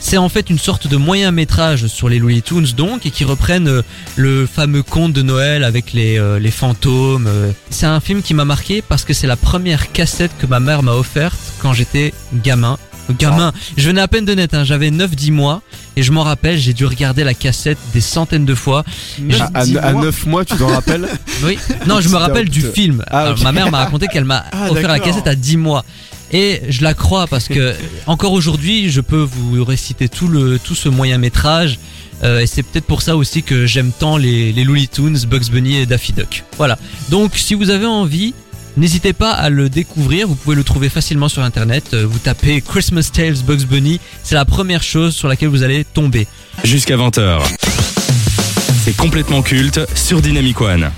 C'est 0.00 0.18
en 0.18 0.28
fait 0.28 0.50
une 0.50 0.58
sorte 0.58 0.86
de 0.86 0.98
moyen 0.98 1.30
métrage 1.30 1.86
sur 1.86 2.10
les 2.10 2.18
Looney 2.18 2.42
Tunes 2.42 2.66
donc 2.76 3.06
et 3.06 3.10
qui 3.10 3.24
reprennent 3.24 3.68
euh, 3.68 3.82
le 4.16 4.44
fameux 4.46 4.82
conte 4.82 5.14
de 5.14 5.22
Noël 5.22 5.64
avec 5.64 5.94
les, 5.94 6.18
euh, 6.18 6.38
les 6.38 6.50
fantômes. 6.50 7.26
euh. 7.26 7.52
C'est 7.70 7.86
un 7.86 8.00
film 8.00 8.20
qui 8.20 8.34
m'a 8.34 8.44
marqué 8.44 8.82
parce 8.86 9.04
que 9.04 9.14
c'est 9.14 9.26
la 9.26 9.36
première 9.36 9.92
cassette 9.92 10.32
que 10.38 10.44
ma 10.46 10.60
mère 10.60 10.82
m'a 10.82 10.92
offerte 10.92 11.38
quand 11.60 11.72
j'étais 11.72 12.12
gamin. 12.34 12.76
Gamin, 13.18 13.52
je 13.76 13.86
venais 13.88 14.00
à 14.00 14.08
peine 14.08 14.24
de 14.24 14.34
naître, 14.34 14.54
hein, 14.54 14.64
j'avais 14.64 14.90
9-10 14.90 15.30
mois 15.32 15.62
et 15.96 16.02
je 16.02 16.10
m'en 16.12 16.22
rappelle, 16.22 16.58
j'ai 16.58 16.72
dû 16.72 16.86
regarder 16.86 17.22
la 17.24 17.34
cassette 17.34 17.78
des 17.92 18.00
centaines 18.00 18.44
de 18.44 18.54
fois. 18.54 18.84
à, 19.38 19.50
à, 19.60 19.88
à 19.88 19.92
mois. 19.92 20.02
9 20.04 20.26
mois 20.26 20.44
tu 20.44 20.56
t'en 20.56 20.68
rappelles 20.68 21.06
Oui. 21.44 21.58
Non, 21.86 22.00
je 22.00 22.08
me 22.08 22.16
rappelle 22.16 22.48
du 22.48 22.62
film. 22.62 23.04
Ah. 23.10 23.34
Ma 23.42 23.52
mère 23.52 23.70
m'a 23.70 23.78
raconté 23.78 24.08
qu'elle 24.08 24.24
m'a 24.24 24.44
Ah, 24.52 24.70
offert 24.70 24.88
la 24.88 24.98
cassette 25.00 25.26
à 25.26 25.34
10 25.34 25.56
mois. 25.58 25.84
Et 26.32 26.62
je 26.68 26.82
la 26.82 26.94
crois 26.94 27.26
parce 27.26 27.48
que 27.48 27.74
encore 28.06 28.32
aujourd'hui, 28.32 28.90
je 28.90 29.00
peux 29.00 29.20
vous 29.30 29.62
réciter 29.64 30.08
tout 30.08 30.26
le 30.28 30.58
tout 30.58 30.74
ce 30.74 30.88
moyen 30.88 31.18
métrage. 31.18 31.78
Euh, 32.22 32.40
et 32.40 32.46
c'est 32.46 32.62
peut-être 32.62 32.86
pour 32.86 33.02
ça 33.02 33.16
aussi 33.16 33.42
que 33.42 33.66
j'aime 33.66 33.90
tant 33.96 34.16
les, 34.16 34.52
les 34.52 34.64
Looney 34.64 34.86
Tunes, 34.86 35.18
Bugs 35.28 35.50
Bunny 35.52 35.76
et 35.76 35.86
Daffy 35.86 36.12
Duck. 36.12 36.44
Voilà. 36.56 36.78
Donc 37.10 37.32
si 37.36 37.54
vous 37.54 37.70
avez 37.70 37.86
envie, 37.86 38.34
n'hésitez 38.76 39.12
pas 39.12 39.32
à 39.32 39.50
le 39.50 39.68
découvrir. 39.68 40.26
Vous 40.28 40.34
pouvez 40.34 40.56
le 40.56 40.64
trouver 40.64 40.88
facilement 40.88 41.28
sur 41.28 41.42
internet. 41.42 41.94
Euh, 41.94 42.06
Vous 42.06 42.18
tapez 42.18 42.60
Christmas 42.60 43.10
Tales 43.12 43.36
Bugs 43.46 43.64
Bunny. 43.68 44.00
C'est 44.22 44.34
la 44.34 44.44
première 44.44 44.82
chose 44.82 45.14
sur 45.14 45.28
laquelle 45.28 45.48
vous 45.48 45.62
allez 45.62 45.84
tomber. 45.84 46.26
Jusqu'à 46.64 46.96
20h. 46.96 47.40
C'est 48.84 48.96
complètement 48.96 49.42
culte 49.42 49.80
sur 49.94 50.20
Dynamic 50.20 50.60
One. 50.60 50.90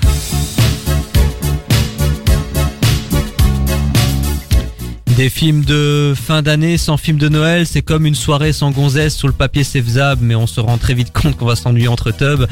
Des 5.16 5.30
films 5.30 5.64
de 5.64 6.12
fin 6.14 6.42
d'année 6.42 6.76
sans 6.76 6.98
film 6.98 7.16
de 7.16 7.30
Noël, 7.30 7.66
c'est 7.66 7.80
comme 7.80 8.04
une 8.04 8.14
soirée 8.14 8.52
sans 8.52 8.70
gonzesse. 8.70 9.16
Sur 9.16 9.28
le 9.28 9.32
papier, 9.32 9.64
c'est 9.64 9.80
faisable, 9.80 10.20
mais 10.22 10.34
on 10.34 10.46
se 10.46 10.60
rend 10.60 10.76
très 10.76 10.92
vite 10.92 11.10
compte 11.10 11.38
qu'on 11.38 11.46
va 11.46 11.56
s'ennuyer 11.56 11.88
entre 11.88 12.10
tubs. 12.10 12.46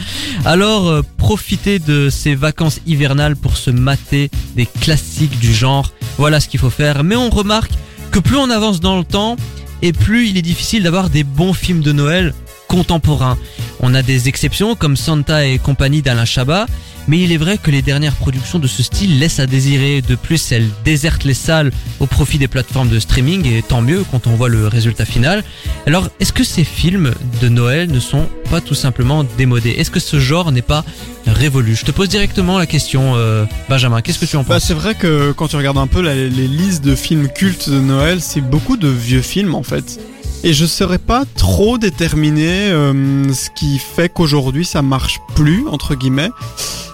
Alors, 0.46 0.88
euh, 0.88 1.03
profitez 1.18 1.79
de 1.79 2.09
ces 2.09 2.35
vacances 2.35 2.81
hivernales 2.87 3.37
pour 3.37 3.59
se 3.59 3.70
mater 3.70 4.31
des 4.57 4.64
classiques 4.64 5.38
du 5.38 5.53
genre. 5.53 5.92
Voilà 6.16 6.40
ce 6.40 6.48
qu'il 6.48 6.59
faut 6.59 6.70
faire. 6.70 7.05
Mais 7.05 7.16
on 7.16 7.29
remarque 7.29 7.72
que 8.11 8.18
plus 8.18 8.38
on 8.38 8.48
avance 8.48 8.81
dans 8.81 8.96
le 8.96 9.05
temps, 9.05 9.37
et 9.83 9.92
plus 9.92 10.31
il 10.31 10.38
est 10.38 10.42
difficile 10.42 10.85
d'avoir 10.85 11.11
des 11.11 11.22
bons 11.22 11.53
films 11.53 11.83
de 11.83 11.92
Noël 11.92 12.33
contemporains. 12.68 13.38
On 13.81 13.94
a 13.94 14.03
des 14.03 14.29
exceptions 14.29 14.74
comme 14.77 14.96
Santa 14.96 15.46
et 15.46 15.59
compagnie 15.59 16.03
d'Alain 16.03 16.24
Chabat, 16.24 16.66
mais 17.07 17.20
il 17.20 17.33
est 17.33 17.37
vrai 17.37 17.59
que 17.59 17.70
les 17.70 17.83
dernières 17.83 18.14
productions 18.14 18.59
de 18.59 18.66
ce 18.66 18.83
style 18.83 19.18
laissent 19.18 19.38
à 19.38 19.46
désirer. 19.46 20.00
De 20.00 20.14
plus, 20.14 20.53
elles 20.53 20.68
désertent 20.87 21.24
les 21.24 21.35
salles 21.35 21.70
au 22.00 22.07
profit 22.07 22.38
des 22.38 22.48
plateformes 22.48 22.88
de 22.88 22.98
streaming, 22.98 23.46
et 23.46 23.62
tant 23.62 23.83
mieux 23.83 24.05
quand 24.11 24.27
on 24.27 24.31
voit 24.37 24.48
le 24.48 24.66
résultat 24.68 25.05
final. 25.05 25.44
Alors, 25.87 26.09
est-ce 26.20 26.33
que 26.33 26.44
ces 26.44 26.64
films 26.64 27.12
de 27.42 27.48
Noël 27.50 27.90
ne 27.90 28.00
sont 28.00 28.27
pas 28.50 28.62
tout 28.62 28.74
simplement 28.74 29.22
démodés? 29.37 29.70
Est-ce 29.77 29.90
que 29.90 30.00
ce 30.00 30.18
genre 30.18 30.50
n'est 30.50 30.62
pas 30.62 30.83
révolu? 31.27 31.74
Je 31.77 31.85
te 31.85 31.90
pose 31.90 32.09
directement 32.09 32.59
la 32.59 32.66
question, 32.66 33.12
euh, 33.16 33.44
Benjamin, 33.68 34.00
qu'est-ce 34.00 34.18
que 34.18 34.24
tu 34.27 34.37
en 34.37 34.42
Bah, 34.42 34.55
penses? 34.55 34.64
c'est 34.64 34.74
vrai 34.74 34.94
que 34.94 35.33
quand 35.33 35.48
tu 35.48 35.57
regardes 35.57 35.79
un 35.79 35.87
peu 35.87 36.00
la- 36.00 36.14
les 36.14 36.48
listes 36.48 36.83
de 36.85 36.94
films 36.96 37.29
cultes 37.29 37.68
de 37.68 37.81
Noël, 37.81 38.22
c'est 38.22 38.40
beaucoup 38.40 38.79
de 38.79 38.88
vieux 38.88 39.20
films 39.22 39.55
en 39.55 39.62
fait. 39.62 40.00
Et 40.47 40.53
je 40.53 40.67
saurais 40.67 40.99
pas 40.99 41.25
trop 41.37 41.79
déterminer 41.79 42.69
euh, 42.71 43.33
ce 43.33 43.49
qui 43.49 43.79
fait 43.79 44.11
qu'aujourd'hui 44.11 44.67
ça 44.67 44.83
marche 44.83 45.19
plus, 45.35 45.67
entre 45.69 45.95
guillemets. 45.95 46.29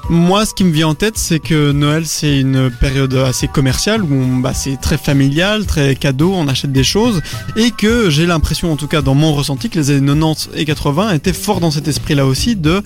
Moi, 0.09 0.47
ce 0.47 0.55
qui 0.55 0.63
me 0.63 0.71
vient 0.71 0.89
en 0.89 0.95
tête, 0.95 1.19
c'est 1.19 1.41
que 1.41 1.73
Noël, 1.73 2.07
c'est 2.07 2.41
une 2.41 2.71
période 2.71 3.13
assez 3.15 3.49
commerciale 3.49 4.05
où 4.05 4.41
bah, 4.41 4.55
c'est 4.55 4.77
très 4.77 4.99
familial, 4.99 5.67
très 5.67 5.97
cadeau, 5.97 6.33
on 6.33 6.47
achète 6.47 6.71
des 6.71 6.85
choses, 6.85 7.23
et 7.57 7.73
que 7.73 8.09
j'ai 8.09 8.27
l'impression, 8.27 8.73
en 8.73 8.77
tout 8.77 8.87
cas 8.87 9.03
dans 9.03 9.15
mon 9.15 9.33
ressenti, 9.33 9.69
que 9.69 9.81
les 9.81 9.91
années 9.91 10.07
90 10.07 10.51
et 10.55 10.65
80 10.65 11.13
étaient 11.13 11.33
forts 11.33 11.59
dans 11.59 11.73
cet 11.73 11.89
esprit-là 11.89 12.27
aussi 12.27 12.55
de 12.55 12.83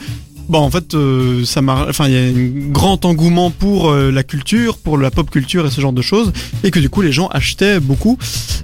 Bon, 0.49 0.59
en 0.59 0.71
fait, 0.71 0.95
euh, 0.95 1.45
ça 1.45 1.63
marche. 1.63 1.89
Enfin, 1.89 2.07
il 2.09 2.13
y 2.13 2.17
a 2.17 2.21
un 2.21 2.71
grand 2.71 3.05
engouement 3.05 3.51
pour 3.51 3.91
euh, 3.91 4.11
la 4.11 4.23
culture, 4.23 4.77
pour 4.77 4.99
la 4.99 5.11
pop 5.11 5.31
culture 5.31 5.67
et 5.67 5.71
ce 5.71 5.81
genre 5.81 5.93
de 5.93 6.03
choses, 6.03 6.33
et 6.63 6.71
que 6.71 6.79
du 6.79 6.91
coup, 6.91 7.03
les 7.03 7.13
gens 7.13 7.29
achetaient 7.29 7.81
beaucoup. 7.81 8.19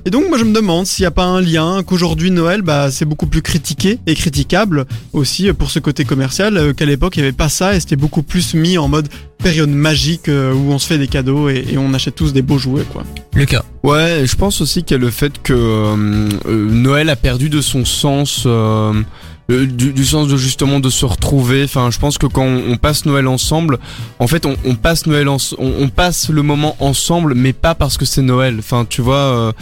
Et 0.05 0.11
donc, 0.11 0.29
moi, 0.29 0.39
je 0.39 0.45
me 0.45 0.53
demande 0.53 0.87
s'il 0.87 1.03
n'y 1.03 1.09
a 1.09 1.11
pas 1.11 1.25
un 1.25 1.41
lien 1.41 1.83
qu'aujourd'hui 1.83 2.31
Noël, 2.31 2.63
bah, 2.63 2.91
c'est 2.91 3.05
beaucoup 3.05 3.27
plus 3.27 3.43
critiqué 3.43 3.99
et 4.07 4.15
critiquable 4.15 4.87
aussi 5.13 5.53
pour 5.53 5.71
ce 5.71 5.79
côté 5.79 6.05
commercial, 6.05 6.57
euh, 6.57 6.73
qu'à 6.73 6.85
l'époque, 6.87 7.17
il 7.17 7.21
n'y 7.21 7.29
avait 7.29 7.37
pas 7.37 7.49
ça 7.49 7.75
et 7.75 7.81
c'était 7.81 7.97
beaucoup 7.97 8.23
plus 8.23 8.55
mis 8.55 8.79
en 8.79 8.89
mode 8.89 9.09
période 9.43 9.71
magique 9.71 10.29
euh, 10.29 10.53
où 10.53 10.71
on 10.71 10.79
se 10.79 10.87
fait 10.87 10.99
des 10.99 11.09
cadeaux 11.09 11.49
et, 11.49 11.65
et 11.73 11.79
on 11.79 11.93
achète 11.95 12.15
tous 12.15 12.33
des 12.33 12.43
beaux 12.43 12.59
jouets, 12.59 12.85
quoi. 12.93 13.05
Lucas 13.35 13.65
Ouais, 13.83 14.25
je 14.27 14.37
pense 14.37 14.61
aussi 14.61 14.83
qu'il 14.83 14.97
y 14.97 15.01
a 15.01 15.03
le 15.03 15.11
fait 15.11 15.41
que 15.43 15.55
euh, 15.55 16.29
euh, 16.47 16.71
Noël 16.71 17.09
a 17.09 17.17
perdu 17.17 17.49
de 17.49 17.61
son 17.61 17.85
sens. 17.85 18.47
Euh, 19.51 19.63
euh, 19.63 19.67
du, 19.67 19.93
du 19.93 20.05
sens 20.05 20.29
de 20.29 20.37
justement 20.37 20.81
de 20.81 20.91
se 20.91 21.05
retrouver. 21.05 21.65
Enfin, 21.65 21.91
je 21.91 21.99
pense 21.99 22.19
que 22.19 22.27
quand 22.27 22.45
on, 22.45 22.63
on 22.73 22.77
passe 22.77 23.05
Noël 23.07 23.27
ensemble, 23.29 23.79
en 24.19 24.27
fait, 24.27 24.47
on, 24.47 24.57
on 24.65 24.75
passe 24.75 25.07
Noël, 25.07 25.29
en, 25.29 25.37
on, 25.59 25.73
on 25.81 25.89
passe 25.89 26.29
le 26.31 26.43
moment 26.43 26.77
ensemble, 26.81 27.35
mais 27.35 27.53
pas 27.53 27.75
parce 27.75 27.97
que 27.99 28.05
c'est 28.05 28.23
Noël. 28.23 28.57
Enfin, 28.59 28.87
tu 28.89 29.03
vois, 29.03 29.17
euh, 29.17 29.53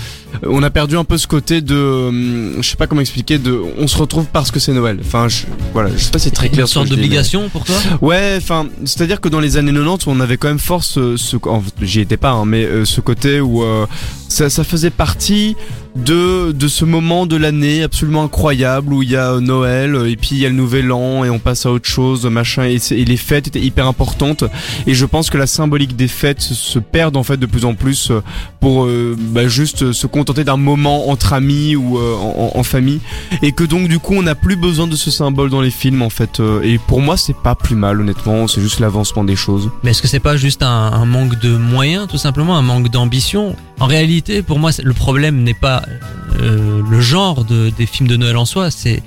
on 0.44 0.62
a 0.62 0.70
perdu 0.70 0.96
un 0.96 1.05
peu 1.05 1.18
ce 1.18 1.27
côté 1.27 1.61
de, 1.61 1.74
hum, 2.09 2.53
je 2.61 2.68
sais 2.68 2.77
pas 2.77 2.87
comment 2.87 3.01
expliquer, 3.01 3.38
de, 3.38 3.59
on 3.79 3.87
se 3.87 3.96
retrouve 3.96 4.27
parce 4.33 4.51
que 4.51 4.61
c'est 4.61 4.72
Noël. 4.72 4.98
Enfin, 5.01 5.29
je, 5.29 5.44
voilà, 5.72 5.90
je 5.96 6.03
sais 6.03 6.11
pas 6.11 6.18
si 6.18 6.27
c'est 6.27 6.31
très 6.35 6.48
clair. 6.48 6.66
Une 6.66 6.66
sorte 6.66 6.88
mais- 6.90 6.96
d'obligation 6.96 7.48
pour 7.48 7.64
toi? 7.64 7.77
Ouais, 8.01 8.35
enfin, 8.37 8.66
c'est-à-dire 8.85 9.20
que 9.20 9.29
dans 9.29 9.40
les 9.40 9.57
années 9.57 9.72
90, 9.72 10.07
on 10.07 10.20
avait 10.20 10.37
quand 10.37 10.48
même 10.48 10.59
fort 10.59 10.85
ce, 10.85 11.16
ce 11.16 11.37
j'y 11.83 12.01
étais 12.01 12.16
pas, 12.16 12.31
hein, 12.33 12.44
mais 12.44 12.64
euh, 12.64 12.85
ce 12.85 13.01
côté 13.01 13.40
où 13.40 13.62
euh, 13.62 13.87
ça, 14.29 14.51
ça 14.51 14.64
faisait 14.64 14.90
partie 14.90 15.57
de 15.98 16.52
de 16.52 16.68
ce 16.68 16.84
moment 16.84 17.26
de 17.26 17.37
l'année 17.37 17.82
absolument 17.82 18.24
incroyable 18.24 18.92
où 18.92 19.02
il 19.02 19.11
y 19.11 19.16
a 19.16 19.32
euh, 19.32 19.40
Noël 19.40 19.94
euh, 19.94 20.11
et 20.11 20.16
puis 20.16 20.30
il 20.32 20.38
y 20.38 20.46
a 20.46 20.48
le 20.48 20.54
Nouvel 20.54 20.90
An 20.92 21.24
et 21.24 21.30
on 21.30 21.38
passe 21.38 21.66
à 21.66 21.70
autre 21.70 21.88
chose, 21.88 22.24
machin, 22.26 22.64
et, 22.64 22.78
les 23.04 23.16
fêtes 23.16 23.48
étaient 23.48 23.61
hyper 23.61 23.87
importantes. 23.87 24.44
Et 24.87 24.94
je 24.94 25.04
pense 25.06 25.30
que 25.30 25.38
la 25.38 25.46
symbolique 25.46 25.96
des 25.96 26.09
fêtes 26.09 26.40
se, 26.40 26.78
perd 26.78 27.16
en 27.16 27.22
fait 27.22 27.36
de 27.36 27.46
plus 27.46 27.64
en 27.64 27.74
plus 27.74 28.11
euh, 28.11 28.22
pour 28.61 28.88
bah, 29.18 29.49
juste 29.49 29.92
se 29.92 30.07
contenter 30.07 30.44
d'un 30.44 30.57
moment 30.57 31.11
entre 31.11 31.32
amis 31.32 31.76
ou 31.76 31.99
en, 31.99 32.62
famille. 32.62 33.01
Et 33.42 33.53
que 33.53 33.64
donc 33.64 33.88
du 33.88 33.99
coup 33.99 34.14
on 34.14 34.22
n'a 34.22 34.34
plus 34.34 34.57
besoin 34.57 34.86
de 34.86 34.96
ce 34.96 35.11
symbole 35.11 35.51
dans 35.51 35.61
les 35.61 35.70
films 35.70 36.03
en 36.03 36.11
fait 36.11 36.40
et 36.62 36.78
pour 36.78 37.01
moi 37.01 37.16
c'est 37.16 37.36
pas 37.36 37.55
plus 37.55 37.76
mal 37.76 38.01
honnêtement. 38.01 38.46
C'est 38.46 38.61
juste 38.61 38.80
l'avancement 38.80 39.24
des 39.24 39.36
choses. 39.36 39.70
Mais 39.82 39.90
est-ce 39.90 40.03
que 40.03 40.09
c'est 40.09 40.20
pas 40.20 40.36
juste 40.36 40.62
un, 40.62 41.05
manque 41.05 41.38
de 41.40 41.57
moyens, 41.57 42.09
tout 42.09 42.18
simplement, 42.18 42.57
un 42.57 42.62
manque 42.62 42.88
d'ambition? 42.88 43.57
En 43.80 43.86
réalité, 43.86 44.42
pour 44.42 44.59
moi, 44.59 44.70
le 44.82 44.92
problème 44.92 45.42
n'est 45.42 45.55
pas 45.55 45.82
euh, 46.41 46.82
le 46.89 47.01
genre 47.01 47.45
de, 47.45 47.70
des 47.76 47.86
films 47.86 48.09
de 48.09 48.16
Noël 48.16 48.36
en 48.36 48.45
soi, 48.45 48.70
c'est 48.70 49.03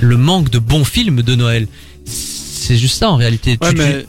le 0.00 0.16
manque 0.16 0.50
de 0.50 0.58
bons 0.58 0.84
films 0.84 1.22
de 1.22 1.34
Noël. 1.34 1.66
C'est 2.04 2.76
juste 2.76 2.98
ça 2.98 3.10
en 3.10 3.16
réalité. 3.16 3.58
Ouais, 3.60 3.70
Tu- 3.70 3.76
mais 3.76 4.06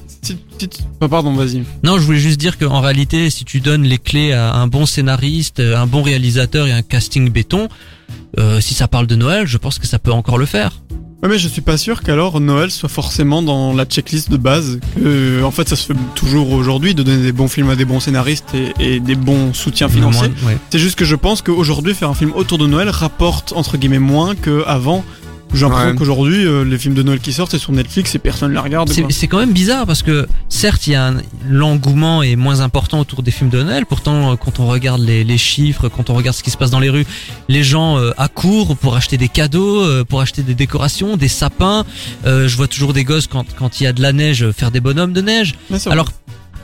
tu- 0.57 0.67
ah, 1.01 1.07
pardon, 1.09 1.33
vas-y. 1.33 1.63
Non, 1.83 1.97
je 1.97 2.03
voulais 2.03 2.19
juste 2.19 2.39
dire 2.39 2.57
qu'en 2.57 2.79
réalité, 2.79 3.29
si 3.29 3.43
tu 3.43 3.59
donnes 3.59 3.83
les 3.83 3.97
clés 3.97 4.31
à 4.31 4.53
un 4.55 4.67
bon 4.67 4.85
scénariste, 4.85 5.59
un 5.59 5.85
bon 5.87 6.01
réalisateur 6.01 6.67
et 6.67 6.71
un 6.71 6.81
casting 6.81 7.29
béton, 7.29 7.67
euh, 8.39 8.61
si 8.61 8.73
ça 8.73 8.87
parle 8.87 9.07
de 9.07 9.15
Noël, 9.15 9.45
je 9.47 9.57
pense 9.57 9.79
que 9.79 9.87
ça 9.87 9.99
peut 9.99 10.11
encore 10.13 10.37
le 10.37 10.45
faire. 10.45 10.81
Ouais, 11.23 11.29
mais 11.29 11.37
je 11.37 11.47
suis 11.47 11.61
pas 11.61 11.77
sûr 11.77 12.01
qu'alors 12.01 12.41
Noël 12.41 12.69
soit 12.69 12.89
forcément 12.89 13.41
dans 13.41 13.73
la 13.73 13.85
checklist 13.85 14.29
de 14.29 14.35
base. 14.35 14.79
Que, 14.95 15.41
en 15.41 15.51
fait, 15.51 15.69
ça 15.69 15.77
se 15.77 15.85
fait 15.85 15.99
toujours 16.15 16.51
aujourd'hui 16.51 16.93
de 16.93 17.01
donner 17.01 17.23
des 17.23 17.31
bons 17.31 17.47
films 17.47 17.69
à 17.69 17.77
des 17.77 17.85
bons 17.85 18.01
scénaristes 18.01 18.53
et, 18.53 18.95
et 18.95 18.99
des 18.99 19.15
bons 19.15 19.53
soutiens 19.53 19.87
financiers. 19.87 20.33
Ouais. 20.45 20.57
C'est 20.69 20.79
juste 20.79 20.97
que 20.97 21.05
je 21.05 21.15
pense 21.15 21.41
qu'aujourd'hui, 21.41 21.93
faire 21.93 22.09
un 22.09 22.13
film 22.13 22.33
autour 22.35 22.57
de 22.57 22.67
Noël 22.67 22.89
rapporte 22.89 23.53
entre 23.55 23.77
guillemets 23.77 23.99
moins 23.99 24.35
qu'avant. 24.35 25.05
J'ai 25.53 25.61
l'impression 25.61 25.89
Ouais. 25.89 25.95
qu'aujourd'hui, 25.95 26.45
euh, 26.47 26.63
les 26.65 26.77
films 26.77 26.93
de 26.95 27.03
Noël 27.03 27.19
qui 27.19 27.31
sortent, 27.33 27.51
c'est 27.51 27.59
sur 27.59 27.71
Netflix 27.71 28.15
et 28.15 28.19
personne 28.19 28.49
ne 28.49 28.53
les 28.55 28.59
regarde. 28.59 28.89
C'est 29.09 29.27
quand 29.27 29.37
même 29.37 29.51
bizarre 29.53 29.85
parce 29.85 30.01
que 30.01 30.27
certes, 30.49 30.87
il 30.87 30.93
y 30.93 30.95
a 30.95 31.07
un- 31.09 31.17
l'engouement 31.47 32.23
est 32.23 32.35
moins 32.35 32.61
important 32.61 32.99
autour 32.99 33.23
des 33.23 33.31
films 33.31 33.49
de 33.49 33.61
Noël. 33.61 33.85
Pourtant, 33.85 34.31
euh, 34.31 34.35
quand 34.35 34.59
on 34.59 34.67
regarde 34.67 35.01
les, 35.01 35.23
les 35.23 35.37
chiffres, 35.37 35.89
quand 35.89 36.09
on 36.09 36.13
regarde 36.15 36.35
ce 36.35 36.43
qui 36.43 36.49
se 36.51 36.57
passe 36.57 36.71
dans 36.71 36.79
les 36.79 36.89
rues, 36.89 37.05
les 37.49 37.63
gens 37.63 37.97
euh, 37.97 38.11
accourent 38.17 38.75
pour 38.77 38.95
acheter 38.95 39.17
des 39.17 39.27
cadeaux, 39.29 39.81
euh, 39.81 40.03
pour 40.03 40.21
acheter 40.21 40.41
des 40.41 40.55
décorations, 40.55 41.17
des 41.17 41.27
sapins. 41.27 41.85
Euh, 42.25 42.47
je 42.47 42.57
vois 42.57 42.67
toujours 42.67 42.93
des 42.93 43.03
gosses 43.03 43.27
quand 43.27 43.45
quand 43.57 43.79
il 43.79 43.83
y 43.83 43.87
a 43.87 43.93
de 43.93 44.01
la 44.01 44.11
neige 44.13 44.49
faire 44.51 44.71
des 44.71 44.79
bonhommes 44.79 45.13
de 45.13 45.21
neige. 45.21 45.53
Ouais, 45.69 45.77
c'est 45.79 45.85
vrai. 45.89 45.93
Alors 45.93 46.09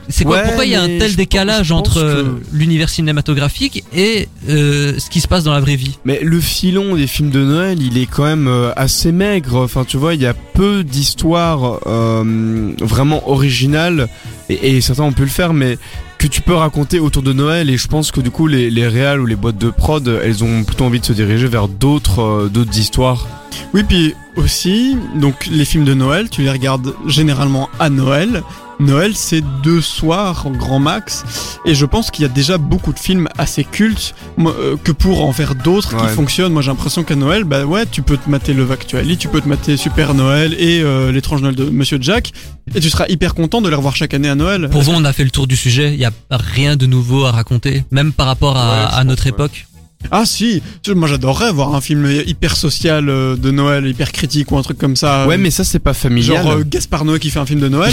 c'est 0.08 0.24
quoi 0.24 0.38
Ouais, 0.38 0.42
Pourquoi 0.44 0.64
il 0.64 0.72
y 0.72 0.74
a 0.74 0.82
un 0.82 0.86
tel 0.98 1.14
décalage 1.16 1.58
pense- 1.58 1.66
je 1.68 1.72
pense 1.74 1.88
entre 1.96 1.98
euh, 1.98 2.22
que- 2.24 2.56
l'univers 2.56 2.88
cinématographique 2.88 3.84
et 3.94 4.28
euh, 4.48 4.94
ce 4.98 5.10
qui 5.10 5.20
se 5.20 5.28
passe 5.28 5.44
dans 5.44 5.52
la 5.52 5.60
vraie 5.60 5.76
vie? 5.76 5.98
Mais 6.04 6.20
le 6.22 6.40
filon 6.40 6.96
des 6.96 7.06
films 7.06 7.30
de 7.30 7.44
Noël 7.44 7.80
il 7.82 7.98
est 7.98 8.06
quand 8.06 8.24
même 8.24 8.48
euh, 8.48 8.72
assez 8.76 9.12
maigre. 9.12 9.56
Enfin 9.56 9.84
tu 9.86 9.96
vois 9.96 10.14
il 10.14 10.22
y 10.22 10.26
a 10.26 10.34
peu 10.34 10.82
d'histoires 10.84 11.80
euh, 11.86 12.72
vraiment 12.80 13.28
originales. 13.30 14.08
Et, 14.48 14.76
et 14.76 14.80
certains 14.80 15.04
ont 15.04 15.12
pu 15.12 15.22
le 15.22 15.28
faire 15.28 15.52
mais 15.52 15.78
que 16.18 16.26
tu 16.26 16.42
peux 16.42 16.54
raconter 16.54 16.98
autour 16.98 17.22
de 17.22 17.32
Noël 17.32 17.70
et 17.70 17.78
je 17.78 17.86
pense 17.88 18.10
que 18.10 18.20
du 18.20 18.30
coup 18.30 18.46
les, 18.46 18.68
les 18.70 18.86
réals 18.88 19.20
ou 19.20 19.26
les 19.26 19.36
boîtes 19.36 19.56
de 19.58 19.70
prod 19.70 20.06
elles 20.22 20.44
ont 20.44 20.64
plutôt 20.64 20.84
envie 20.84 21.00
de 21.00 21.04
se 21.06 21.12
diriger 21.14 21.46
vers 21.46 21.66
d'autres 21.68 22.20
euh, 22.20 22.48
d'autres 22.48 22.76
histoires. 22.78 23.26
Oui, 23.74 23.82
puis 23.84 24.14
aussi, 24.36 24.96
donc 25.16 25.46
les 25.50 25.64
films 25.64 25.84
de 25.84 25.94
Noël, 25.94 26.28
tu 26.30 26.42
les 26.42 26.50
regardes 26.50 26.94
généralement 27.06 27.68
à 27.78 27.90
Noël. 27.90 28.42
Noël, 28.80 29.12
c'est 29.14 29.42
deux 29.62 29.80
soirs 29.80 30.46
en 30.46 30.50
grand 30.50 30.78
max, 30.78 31.24
et 31.64 31.74
je 31.74 31.84
pense 31.84 32.10
qu'il 32.10 32.22
y 32.22 32.24
a 32.24 32.28
déjà 32.28 32.58
beaucoup 32.58 32.92
de 32.92 32.98
films 32.98 33.28
assez 33.38 33.64
cultes 33.64 34.14
euh, 34.38 34.76
que 34.82 34.92
pour 34.92 35.24
en 35.24 35.32
faire 35.32 35.54
d'autres 35.54 35.96
qui 35.96 36.06
fonctionnent. 36.14 36.52
Moi, 36.52 36.62
j'ai 36.62 36.70
l'impression 36.70 37.04
qu'à 37.04 37.16
Noël, 37.16 37.44
bah 37.44 37.64
ouais, 37.64 37.84
tu 37.86 38.02
peux 38.02 38.16
te 38.16 38.28
mater 38.28 38.54
Love 38.54 38.72
Actually, 38.72 39.16
tu 39.16 39.28
peux 39.28 39.40
te 39.40 39.48
mater 39.48 39.76
Super 39.76 40.14
Noël 40.14 40.54
et 40.58 40.80
euh, 40.82 41.12
l'étrange 41.12 41.42
Noël 41.42 41.54
de 41.54 41.64
Monsieur 41.64 41.98
Jack, 42.00 42.32
et 42.74 42.80
tu 42.80 42.90
seras 42.90 43.06
hyper 43.08 43.34
content 43.34 43.60
de 43.60 43.68
les 43.68 43.74
revoir 43.76 43.96
chaque 43.96 44.14
année 44.14 44.28
à 44.28 44.34
Noël. 44.34 44.68
Pour 44.70 44.82
vous, 44.82 44.92
on 44.92 45.04
a 45.04 45.12
fait 45.12 45.24
le 45.24 45.30
tour 45.30 45.46
du 45.46 45.56
sujet. 45.56 45.92
Il 45.92 46.00
y 46.00 46.04
a 46.04 46.12
rien 46.30 46.76
de 46.76 46.86
nouveau 46.86 47.24
à 47.26 47.32
raconter, 47.32 47.84
même 47.90 48.12
par 48.12 48.26
rapport 48.26 48.56
à, 48.56 48.70
Ouais, 48.70 48.88
je 48.92 48.96
à 48.96 49.04
notre 49.04 49.26
ouais. 49.26 49.66
Ah 50.10 50.24
si, 50.24 50.62
moi 50.94 51.06
j'adorerais 51.06 51.52
voir 51.52 51.74
un 51.74 51.80
film 51.80 52.10
hyper 52.26 52.56
social 52.56 53.08
euh, 53.08 53.36
de 53.36 53.50
Noël, 53.50 53.86
hyper 53.86 54.10
critique 54.12 54.50
ou 54.50 54.56
un 54.58 54.62
truc 54.62 54.76
comme 54.78 54.96
ça. 54.96 55.26
ouais 55.28 55.36
mais 55.38 55.50
ça 55.50 55.62
c'est 55.62 55.78
pas 55.78 55.92
familial 55.94 56.42
Genre 56.42 56.52
euh, 56.52 56.64
Gaspard 56.66 57.04
Noé 57.04 57.20
qui 57.20 57.30
fait 57.30 57.38
un 57.38 57.46
film 57.46 57.60
de 57.60 57.68
Noël, 57.68 57.92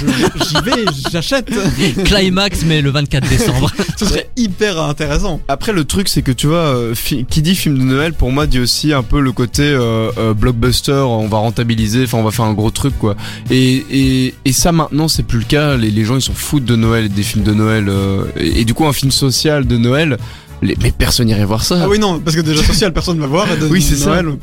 j'y 0.48 0.54
vais, 0.64 0.84
j'achète. 1.12 1.50
Climax, 2.04 2.62
mais 2.64 2.80
le 2.80 2.90
24 2.90 3.28
décembre. 3.28 3.70
Ce 3.98 4.06
serait 4.06 4.30
hyper 4.36 4.80
intéressant. 4.80 5.40
Après 5.48 5.72
le 5.72 5.84
truc 5.84 6.08
c'est 6.08 6.22
que 6.22 6.32
tu 6.32 6.46
vois 6.46 6.56
euh, 6.58 6.94
qui 7.28 7.42
dit 7.42 7.54
film 7.54 7.76
de 7.78 7.82
Noël 7.84 8.14
pour 8.14 8.30
moi 8.30 8.46
dit 8.46 8.60
aussi 8.60 8.92
un 8.92 9.02
peu 9.02 9.20
le 9.20 9.32
côté 9.32 9.62
euh, 9.62 10.10
euh, 10.16 10.34
blockbuster 10.34 10.92
on 10.92 11.28
va 11.28 11.38
rentabiliser 11.38 12.04
enfin 12.04 12.18
on 12.18 12.22
va 12.24 12.30
faire 12.30 12.44
un 12.46 12.54
gros 12.54 12.70
truc 12.70 12.96
quoi 12.98 13.16
et, 13.50 13.84
et, 13.90 14.34
et 14.44 14.52
ça 14.52 14.72
maintenant 14.72 15.08
c'est 15.08 15.22
plus 15.24 15.38
le 15.40 15.44
cas 15.44 15.76
les, 15.76 15.90
les 15.90 16.04
gens 16.04 16.16
ils 16.16 16.22
s'en 16.22 16.32
foutent 16.34 16.64
de 16.64 16.76
Noël 16.76 17.06
et 17.06 17.08
des 17.08 17.22
films 17.22 17.44
de 17.44 17.52
Noël 17.52 17.86
euh, 17.88 18.24
et, 18.36 18.60
et 18.60 18.64
du 18.64 18.74
coup 18.74 18.86
un 18.86 18.92
film 18.92 19.10
social 19.10 19.66
de 19.66 19.76
Noël 19.76 20.16
les, 20.62 20.76
mais 20.82 20.90
personne 20.92 21.26
n'irait 21.26 21.44
voir 21.44 21.64
ça 21.64 21.80
Ah 21.82 21.88
oui 21.88 21.98
non, 21.98 22.18
parce 22.20 22.36
que 22.36 22.40
déjà 22.42 22.62
social 22.62 22.92
personne 22.92 23.18
va 23.20 23.26
voir. 23.26 23.50
Et 23.50 23.56
de 23.56 23.66
Oui, 23.66 23.80
c'est 23.82 23.96
ça. 23.96 24.10
Noël, 24.22 24.36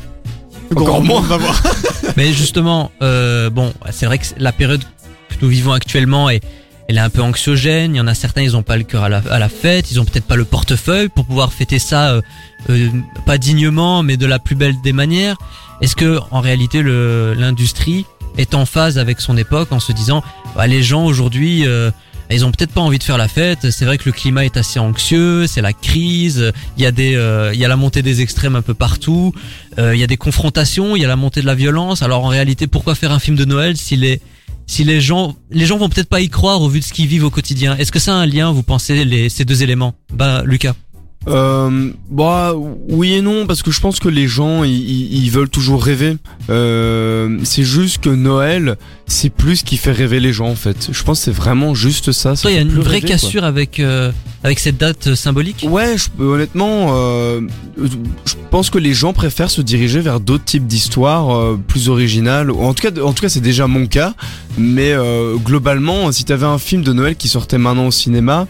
Encore 0.72 0.86
grand 0.88 1.02
moins. 1.02 1.20
monde 1.22 1.30
va 1.30 1.38
voir. 1.38 1.62
Mais 2.18 2.32
justement, 2.34 2.92
euh, 3.02 3.50
bon, 3.50 3.74
c'est 3.92 4.06
vrai 4.06 4.18
que 4.18 4.26
la 4.38 4.52
période 4.52 4.82
que 5.30 5.36
nous 5.42 5.50
vivons 5.50 5.74
actuellement 5.74 6.30
est, 6.30 6.42
elle 6.88 6.98
est 6.98 7.02
un 7.02 7.10
peu 7.10 7.22
anxiogène. 7.22 7.94
Il 7.96 7.98
y 7.98 8.02
en 8.02 8.08
a 8.08 8.14
certains, 8.14 8.42
ils 8.42 8.56
ont 8.56 8.64
pas 8.64 8.78
le 8.78 8.84
cœur 8.84 9.04
à 9.04 9.10
la, 9.10 9.22
à 9.30 9.40
la 9.40 9.50
fête, 9.50 9.92
ils 9.92 10.00
ont 10.00 10.06
peut-être 10.06 10.26
pas 10.26 10.36
le 10.38 10.46
portefeuille 10.46 11.10
pour 11.10 11.26
pouvoir 11.26 11.52
fêter 11.52 11.80
ça, 11.80 12.12
euh, 12.12 12.22
euh, 12.70 12.90
pas 13.26 13.38
dignement, 13.38 14.02
mais 14.04 14.18
de 14.18 14.26
la 14.26 14.40
plus 14.40 14.56
belle 14.56 14.76
des 14.84 14.94
manières. 14.94 15.36
Est-ce 15.82 15.96
que, 15.96 16.20
en 16.32 16.40
réalité, 16.40 16.82
le, 16.82 17.34
l'industrie 17.34 18.06
est 18.38 18.56
en 18.56 18.66
phase 18.66 18.98
avec 18.98 19.20
son 19.20 19.36
époque 19.38 19.72
en 19.72 19.80
se 19.80 19.92
disant, 19.92 20.24
bah, 20.56 20.68
les 20.68 20.84
gens 20.84 21.06
aujourd'hui, 21.06 21.68
euh, 21.68 21.92
ils 22.32 22.46
ont 22.46 22.52
peut-être 22.52 22.72
pas 22.72 22.82
envie 22.82 22.98
de 22.98 23.04
faire 23.04 23.18
la 23.18 23.28
fête. 23.28 23.70
C'est 23.72 23.86
vrai 23.86 23.98
que 23.98 24.04
le 24.06 24.12
climat 24.12 24.46
est 24.46 24.58
assez 24.58 24.80
anxieux, 24.80 25.48
c'est 25.48 25.62
la 25.62 25.74
crise. 25.74 26.52
Il 26.78 26.84
y 26.84 26.86
a 26.86 26.92
des, 26.92 27.16
euh, 27.16 27.52
il 27.54 27.60
y 27.60 27.66
a 27.66 27.68
la 27.68 27.76
montée 27.76 28.02
des 28.02 28.22
extrêmes 28.22 28.56
un 28.56 28.62
peu 28.62 28.74
partout. 28.74 29.34
Euh, 29.78 29.96
Il 29.96 30.00
y 30.00 30.04
a 30.04 30.08
des 30.08 30.18
confrontations, 30.18 30.96
il 30.96 31.02
y 31.02 31.06
a 31.06 31.08
la 31.08 31.16
montée 31.16 31.42
de 31.42 31.46
la 31.46 31.56
violence. 31.56 32.02
Alors 32.02 32.24
en 32.26 32.30
réalité, 32.30 32.68
pourquoi 32.68 32.96
faire 32.96 33.12
un 33.12 33.20
film 33.20 33.36
de 33.36 33.46
Noël 33.46 33.78
si 33.78 33.96
les 33.96 34.22
si 34.68 34.84
les 34.84 35.00
gens 35.00 35.36
les 35.52 35.68
gens 35.68 35.78
vont 35.78 35.90
peut-être 35.90 36.10
pas 36.10 36.22
y 36.22 36.30
croire 36.30 36.62
au 36.62 36.70
vu 36.70 36.80
de 36.80 36.86
ce 36.86 36.94
qu'ils 36.94 37.08
vivent 37.08 37.26
au 37.26 37.30
quotidien? 37.30 37.78
Est-ce 37.78 37.92
que 37.92 38.00
ça 38.00 38.14
a 38.14 38.18
un 38.18 38.26
lien 38.26 38.52
Vous 38.52 38.64
pensez 38.64 39.06
les 39.06 39.30
ces 39.30 39.46
deux 39.46 39.62
éléments? 39.64 39.94
Bah 40.12 40.42
Lucas. 40.46 40.74
Euh, 41.28 41.92
bah 42.10 42.54
oui 42.90 43.14
et 43.14 43.22
non 43.22 43.48
parce 43.48 43.64
que 43.64 43.72
je 43.72 43.82
pense 43.82 44.00
que 44.00 44.10
les 44.10 44.28
gens 44.28 44.64
ils, 44.64 45.30
veulent 45.30 45.50
toujours 45.50 45.84
rêver. 45.84 46.18
Euh, 46.50 47.40
c'est 47.44 47.64
juste 47.64 48.00
que 48.00 48.10
Noël 48.10 48.78
c'est 49.08 49.30
plus 49.30 49.58
ce 49.58 49.64
qui 49.64 49.78
fait 49.78 49.92
rêver 49.92 50.20
les 50.20 50.34
gens 50.34 50.48
en 50.48 50.56
fait. 50.56 50.90
Je 50.92 51.04
pense 51.04 51.20
que 51.20 51.26
c'est 51.26 51.36
vraiment 51.36 51.74
juste 51.74 52.12
ça. 52.12 52.34
il 52.46 52.52
y 52.52 52.58
a 52.58 52.62
une 52.62 52.70
vraie 52.70 52.96
rêver, 52.96 53.02
quoi. 53.02 53.10
cassure 53.10 53.44
avec 53.44 53.80
euh, 53.80 54.12
avec 54.46 54.60
cette 54.60 54.78
date 54.78 55.08
euh, 55.08 55.16
symbolique? 55.16 55.66
Ouais, 55.68 55.96
je, 55.98 56.24
honnêtement, 56.24 56.90
euh, 56.92 57.42
je 58.26 58.36
pense 58.52 58.70
que 58.70 58.78
les 58.78 58.94
gens 58.94 59.12
préfèrent 59.12 59.50
se 59.50 59.62
diriger 59.62 60.02
vers 60.02 60.20
d'autres 60.20 60.44
types 60.44 60.68
d'histoires 60.68 61.36
euh, 61.36 61.60
plus 61.68 61.90
originales. 61.90 62.52
En 62.52 62.76
tout 62.76 62.84
cas, 62.84 63.02
en 63.02 63.12
tout 63.14 63.24
cas, 63.24 63.30
c'est 63.30 63.42
déjà 63.42 63.66
mon 63.66 63.88
cas. 63.88 64.14
Mais 64.60 64.92
euh, 64.92 65.36
globalement, 65.38 66.12
si 66.12 66.26
t'avais 66.26 66.46
un 66.46 66.60
film 66.60 66.84
de 66.84 66.94
Noël 66.94 67.16
qui 67.16 67.28
sortait 67.28 67.58
maintenant 67.58 67.88
au 67.88 67.92
cinéma, 67.92 68.48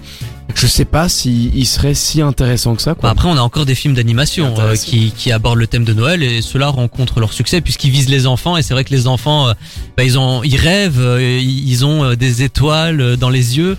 je 0.54 0.68
sais 0.68 0.86
pas 0.86 1.10
si 1.10 1.52
il 1.54 1.66
serait 1.66 1.94
si 1.96 2.22
intéressant 2.22 2.76
que 2.76 2.82
ça. 2.82 2.92
Bah, 2.94 2.98
Quoi. 3.02 3.10
après, 3.10 3.28
on 3.30 3.38
a 3.38 3.42
encore 3.42 3.66
des 3.66 3.76
films 3.76 3.94
d'animation 3.96 4.54
euh, 4.60 4.76
qui, 4.76 5.12
qui 5.12 5.32
abordent 5.32 5.58
le 5.60 5.68
thème 5.68 5.84
de 5.84 5.94
Noël 5.94 6.24
et 6.24 6.42
ceux-là 6.42 6.68
rencontrent 6.70 7.20
leur 7.20 7.34
succès 7.34 7.62
puisqu'ils 7.62 7.90
visent 7.92 8.10
les 8.10 8.28
enfants 8.28 8.56
et 8.58 8.62
c'est 8.62 8.74
vrai 8.74 8.84
que 8.84 8.92
les 8.94 9.08
enfants, 9.08 9.50
euh, 9.50 9.54
bah, 9.98 10.04
ils 10.04 10.18
ont, 10.18 10.44
ils 10.44 10.56
rêvent, 10.58 11.00
euh, 11.02 11.40
ils 11.42 11.86
ont 11.86 12.14
des 12.16 12.44
étoiles 12.44 13.18
dans 13.18 13.30
les 13.30 13.58
yeux. 13.58 13.78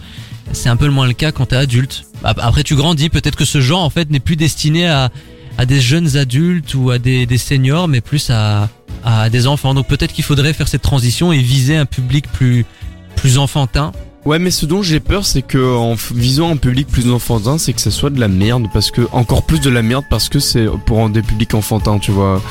C'est 0.53 0.69
un 0.69 0.77
peu 0.77 0.87
le 0.87 0.93
moins 0.93 1.07
le 1.07 1.13
cas 1.13 1.33
quand 1.33 1.47
t'es 1.47 1.57
adulte. 1.57 2.05
Ap- 2.25 2.41
Après, 2.43 2.63
tu 2.63 2.75
grandis, 2.77 3.09
peut-être 3.09 3.37
que 3.37 3.45
ce 3.45 3.61
genre 3.61 3.83
en 3.83 3.91
fait 3.91 4.11
n'est 4.11 4.21
plus 4.21 4.37
destiné 4.37 4.87
à 4.87 5.11
à 5.59 5.65
des 5.65 5.81
jeunes 5.81 6.19
adultes 6.19 6.75
ou 6.75 6.91
à 6.91 6.99
des, 6.99 7.25
des 7.25 7.39
seniors, 7.39 7.89
mais 7.89 8.01
plus 8.03 8.29
à 8.31 8.69
à 9.05 9.31
des 9.31 9.47
enfants. 9.47 9.73
Donc 9.73 9.87
peut-être 9.89 10.13
qu'il 10.13 10.25
faudrait 10.25 10.53
faire 10.53 10.69
cette 10.69 10.83
transition 10.83 11.33
et 11.33 11.39
viser 11.39 11.77
un 11.77 11.87
public 11.87 12.27
plus 12.31 12.67
plus 13.15 13.39
enfantin. 13.39 13.93
Ouais, 14.27 14.39
mais 14.41 14.51
ce 14.51 14.67
dont 14.67 14.83
j'ai 14.83 14.99
peur, 15.01 15.25
c'est 15.25 15.43
que 15.43 15.77
en 15.77 15.95
visant 16.13 16.51
un 16.51 16.57
public 16.57 16.89
plus 16.89 17.09
enfantin, 17.11 17.59
c'est 17.59 17.73
que 17.73 17.81
ça 17.81 17.93
soit 17.93 18.11
de 18.11 18.19
la 18.19 18.27
merde, 18.29 18.67
parce 18.73 18.91
que 18.91 19.03
encore 19.13 19.45
plus 19.45 19.61
de 19.61 19.71
la 19.71 19.83
merde, 19.83 20.05
parce 20.11 20.29
que 20.29 20.41
c'est 20.41 20.67
pour 20.85 20.99
un 21.01 21.09
des 21.11 21.23
publics 21.23 21.55
enfantins, 21.55 21.99
tu 22.01 22.11
vois. 22.11 22.43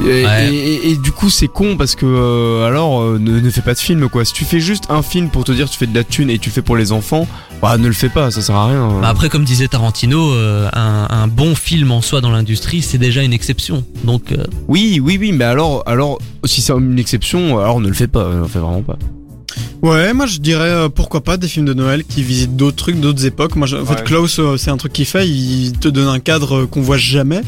Et, 0.00 0.24
Ouais. 0.26 0.52
et- 0.52 0.74
et- 0.74 0.90
et 0.90 0.96
du 0.98 1.10
coup 1.10 1.30
c'est 1.30 1.48
con 1.48 1.78
parce 1.78 1.94
que 1.94 2.04
euh, 2.04 2.66
alors 2.66 3.00
euh, 3.00 3.18
ne, 3.18 3.40
ne 3.40 3.50
fais 3.50 3.62
pas 3.62 3.72
de 3.72 3.78
film 3.78 4.10
quoi. 4.10 4.26
Si 4.26 4.34
tu 4.34 4.44
fais 4.44 4.60
juste 4.60 4.84
un 4.90 5.00
film 5.00 5.30
pour 5.30 5.42
te 5.44 5.52
dire 5.52 5.70
tu 5.70 5.78
fais 5.78 5.86
de 5.86 5.94
la 5.94 6.04
thune 6.04 6.28
et 6.28 6.38
tu 6.38 6.50
le 6.50 6.52
fais 6.54 6.60
pour 6.60 6.76
les 6.76 6.92
enfants, 6.92 7.26
bah 7.62 7.78
ne 7.78 7.86
le 7.86 7.94
fais 7.94 8.10
pas, 8.10 8.30
ça 8.30 8.42
sert 8.42 8.54
à 8.56 8.66
rien. 8.68 8.88
Bah 9.00 9.08
après, 9.08 9.30
comme 9.30 9.44
disait 9.44 9.68
Tarantino, 9.68 10.32
euh, 10.34 10.68
un, 10.74 11.06
un 11.08 11.26
bon 11.28 11.54
film 11.54 11.92
en 11.92 12.02
soi 12.02 12.20
dans 12.20 12.30
l'industrie, 12.30 12.82
c'est 12.82 12.98
déjà 12.98 13.22
une 13.22 13.32
exception. 13.32 13.84
Donc, 14.04 14.32
euh, 14.32 14.44
Oui, 14.68 15.00
oui, 15.02 15.16
oui, 15.18 15.32
mais 15.32 15.44
alors, 15.46 15.82
alors 15.86 16.18
si 16.44 16.60
c'est 16.60 16.74
une 16.74 16.98
exception, 16.98 17.58
alors 17.58 17.80
ne 17.80 17.88
le 17.88 17.94
fais 17.94 18.06
pas, 18.06 18.28
ne 18.28 18.40
le 18.40 18.46
fais 18.48 18.58
vraiment 18.58 18.82
pas. 18.82 18.98
Ouais, 19.82 20.12
moi 20.12 20.26
je 20.26 20.38
dirais 20.38 20.68
euh, 20.70 20.88
pourquoi 20.88 21.20
pas 21.22 21.36
des 21.36 21.48
films 21.48 21.66
de 21.66 21.74
Noël 21.74 22.04
qui 22.04 22.22
visitent 22.22 22.56
d'autres 22.56 22.76
trucs, 22.76 23.00
d'autres 23.00 23.24
époques. 23.26 23.56
Moi, 23.56 23.66
je- 23.66 23.76
en 23.76 23.84
fait. 23.86 24.04
Klaus, 24.04 24.38
euh, 24.38 24.56
c'est 24.56 24.70
un 24.70 24.76
truc 24.76 24.92
qu'il 24.92 25.06
fait, 25.06 25.28
il 25.28 25.72
te 25.72 25.88
donne 25.88 26.08
un 26.08 26.18
cadre 26.20 26.56
euh, 26.62 26.66
qu'on 26.66 26.80
voit 26.82 26.96
jamais. 26.98 27.40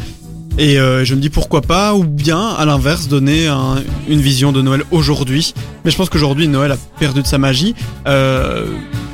Et 0.60 0.78
euh, 0.80 1.04
je 1.04 1.14
me 1.14 1.20
dis 1.20 1.30
pourquoi 1.30 1.60
pas, 1.62 1.94
ou 1.94 2.02
bien 2.02 2.48
à 2.48 2.64
l'inverse, 2.64 3.06
donner 3.06 3.46
un- 3.46 3.76
une 4.08 4.20
vision 4.20 4.50
de 4.50 4.60
Noël 4.60 4.82
aujourd'hui. 4.90 5.54
Mais 5.84 5.92
je 5.92 5.96
pense 5.96 6.08
qu'aujourd'hui, 6.10 6.48
Noël 6.48 6.72
a 6.72 6.76
perdu 6.98 7.22
de 7.22 7.26
sa 7.28 7.38
magie. 7.38 7.76
Euh, 8.08 8.66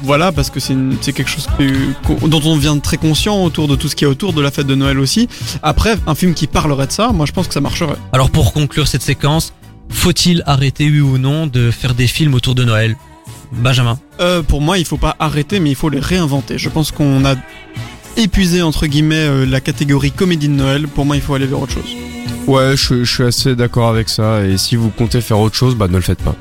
voilà, 0.03 0.32
parce 0.32 0.49
que 0.49 0.59
c'est 0.59 0.72
une- 0.72 0.97
c'est 1.03 1.12
quelque 1.12 1.28
chose 1.30 1.47
que- 1.59 1.92
qu'on- 2.07 2.28
dont 2.28 2.40
on 2.47 2.57
devient 2.57 2.76
très 2.82 2.97
conscient 2.97 3.42
autour 3.45 3.68
de 3.68 3.76
tout 3.76 3.88
ce 3.88 3.97
qui 3.97 4.05
est 4.05 4.07
autour 4.07 4.32
de 4.32 4.40
la 4.40 4.51
fête 4.51 4.66
de 4.66 4.74
Noël 4.74 4.99
aussi. 4.99 5.28
Après, 5.62 5.97
un 6.07 6.14
film 6.14 6.32
qui 6.32 6.47
parlerait 6.47 6.86
de 6.86 6.92
ça, 6.92 7.11
moi 7.12 7.26
je 7.26 7.32
pense 7.32 7.47
que 7.47 7.53
ça 7.55 7.61
marcherait. 7.61 7.97
alors 8.12 8.30
pour 8.30 8.53
conclure 8.55 8.88
cette 8.88 9.03
séquence, 9.03 9.53
faut-il 9.91 10.43
arrêter, 10.47 10.89
oui 10.91 11.01
ou 11.01 11.18
non, 11.18 11.47
de 11.47 11.70
faire 11.70 11.95
des 11.95 12.07
films 12.07 12.35
autour 12.35 12.55
de 12.55 12.64
Noël? 12.64 12.97
Benjamin 13.53 13.99
Euh, 14.20 14.43
pour 14.43 14.61
moi, 14.61 14.78
il 14.78 14.85
faut 14.85 14.97
pas 14.97 15.16
arrêter, 15.18 15.61
mais 15.61 15.70
il 15.70 15.76
faut 15.76 15.89
les 15.89 16.01
réinventer. 16.01 16.59
Je 16.59 16.68
pense 16.68 16.91
qu'on 16.91 17.24
a 17.24 17.35
épuisé 18.16 18.62
entre 18.62 18.87
guillemets 18.87 19.16
euh, 19.16 19.45
la 19.47 19.61
catégorie 19.61 20.12
comédie 20.12 20.49
de 20.49 20.55
Noël. 20.55 20.89
Pour 20.89 21.05
moi, 21.05 21.16
il 21.16 21.22
faut 21.22 21.35
aller 21.35 21.47
vers 21.47 21.61
autre 21.61 21.72
chose. 21.72 21.97
Ouais, 22.47 22.76
je, 22.76 23.05
je 23.05 23.12
suis 23.12 23.24
assez 23.24 23.57
d'accord 23.57 23.89
avec 23.89 24.09
ça. 24.09 24.43
Et 24.45 24.59
si 24.59 24.76
vous 24.76 24.91
comptez 24.91 25.20
faire 25.20 25.39
autre 25.39 25.57
chose, 25.57 25.74
bah 25.74 25.89
ne 25.89 25.95
le 25.97 26.03
faites 26.03 26.22
pas. 26.22 26.35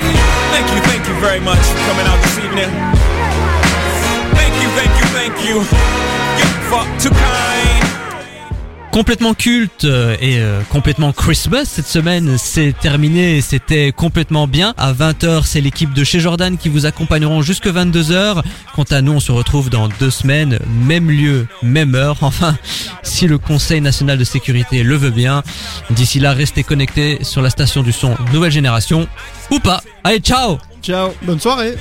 Thank 0.00 0.68
you, 0.74 0.82
thank 0.82 1.06
you 1.06 1.14
very 1.20 1.40
much 1.40 1.58
for 1.58 1.78
coming 1.88 2.06
out 2.06 2.20
this 2.22 2.38
evening. 2.38 2.70
Thank 4.34 4.54
you, 4.62 4.68
thank 4.76 4.98
you, 4.98 5.06
thank 5.14 5.48
you. 5.48 5.56
You're 6.38 6.70
fuck 6.70 6.86
too 6.98 7.10
kind. 7.10 7.47
Complètement 8.90 9.34
culte 9.34 9.84
euh, 9.84 10.16
et 10.20 10.38
euh, 10.38 10.62
complètement 10.70 11.12
Christmas 11.12 11.66
cette 11.66 11.86
semaine, 11.86 12.36
c'est 12.38 12.74
terminé, 12.78 13.40
c'était 13.42 13.92
complètement 13.92 14.46
bien. 14.46 14.74
À 14.76 14.92
20h, 14.92 15.44
c'est 15.44 15.60
l'équipe 15.60 15.92
de 15.92 16.04
chez 16.04 16.20
Jordan 16.20 16.56
qui 16.56 16.68
vous 16.68 16.86
accompagneront 16.86 17.42
jusque 17.42 17.66
22h. 17.66 18.42
Quant 18.74 18.84
à 18.90 19.02
nous, 19.02 19.12
on 19.12 19.20
se 19.20 19.30
retrouve 19.30 19.68
dans 19.68 19.88
deux 20.00 20.10
semaines, 20.10 20.58
même 20.86 21.10
lieu, 21.10 21.46
même 21.62 21.94
heure. 21.94 22.16
Enfin, 22.22 22.56
si 23.02 23.26
le 23.26 23.38
Conseil 23.38 23.80
national 23.80 24.18
de 24.18 24.24
sécurité 24.24 24.82
le 24.82 24.96
veut 24.96 25.10
bien. 25.10 25.42
D'ici 25.90 26.18
là, 26.18 26.32
restez 26.32 26.62
connectés 26.62 27.18
sur 27.22 27.42
la 27.42 27.50
station 27.50 27.82
du 27.82 27.92
son 27.92 28.16
Nouvelle 28.32 28.52
Génération 28.52 29.06
ou 29.50 29.60
pas. 29.60 29.82
Allez, 30.02 30.20
ciao 30.20 30.58
Ciao, 30.82 31.10
bonne 31.22 31.40
soirée. 31.40 31.76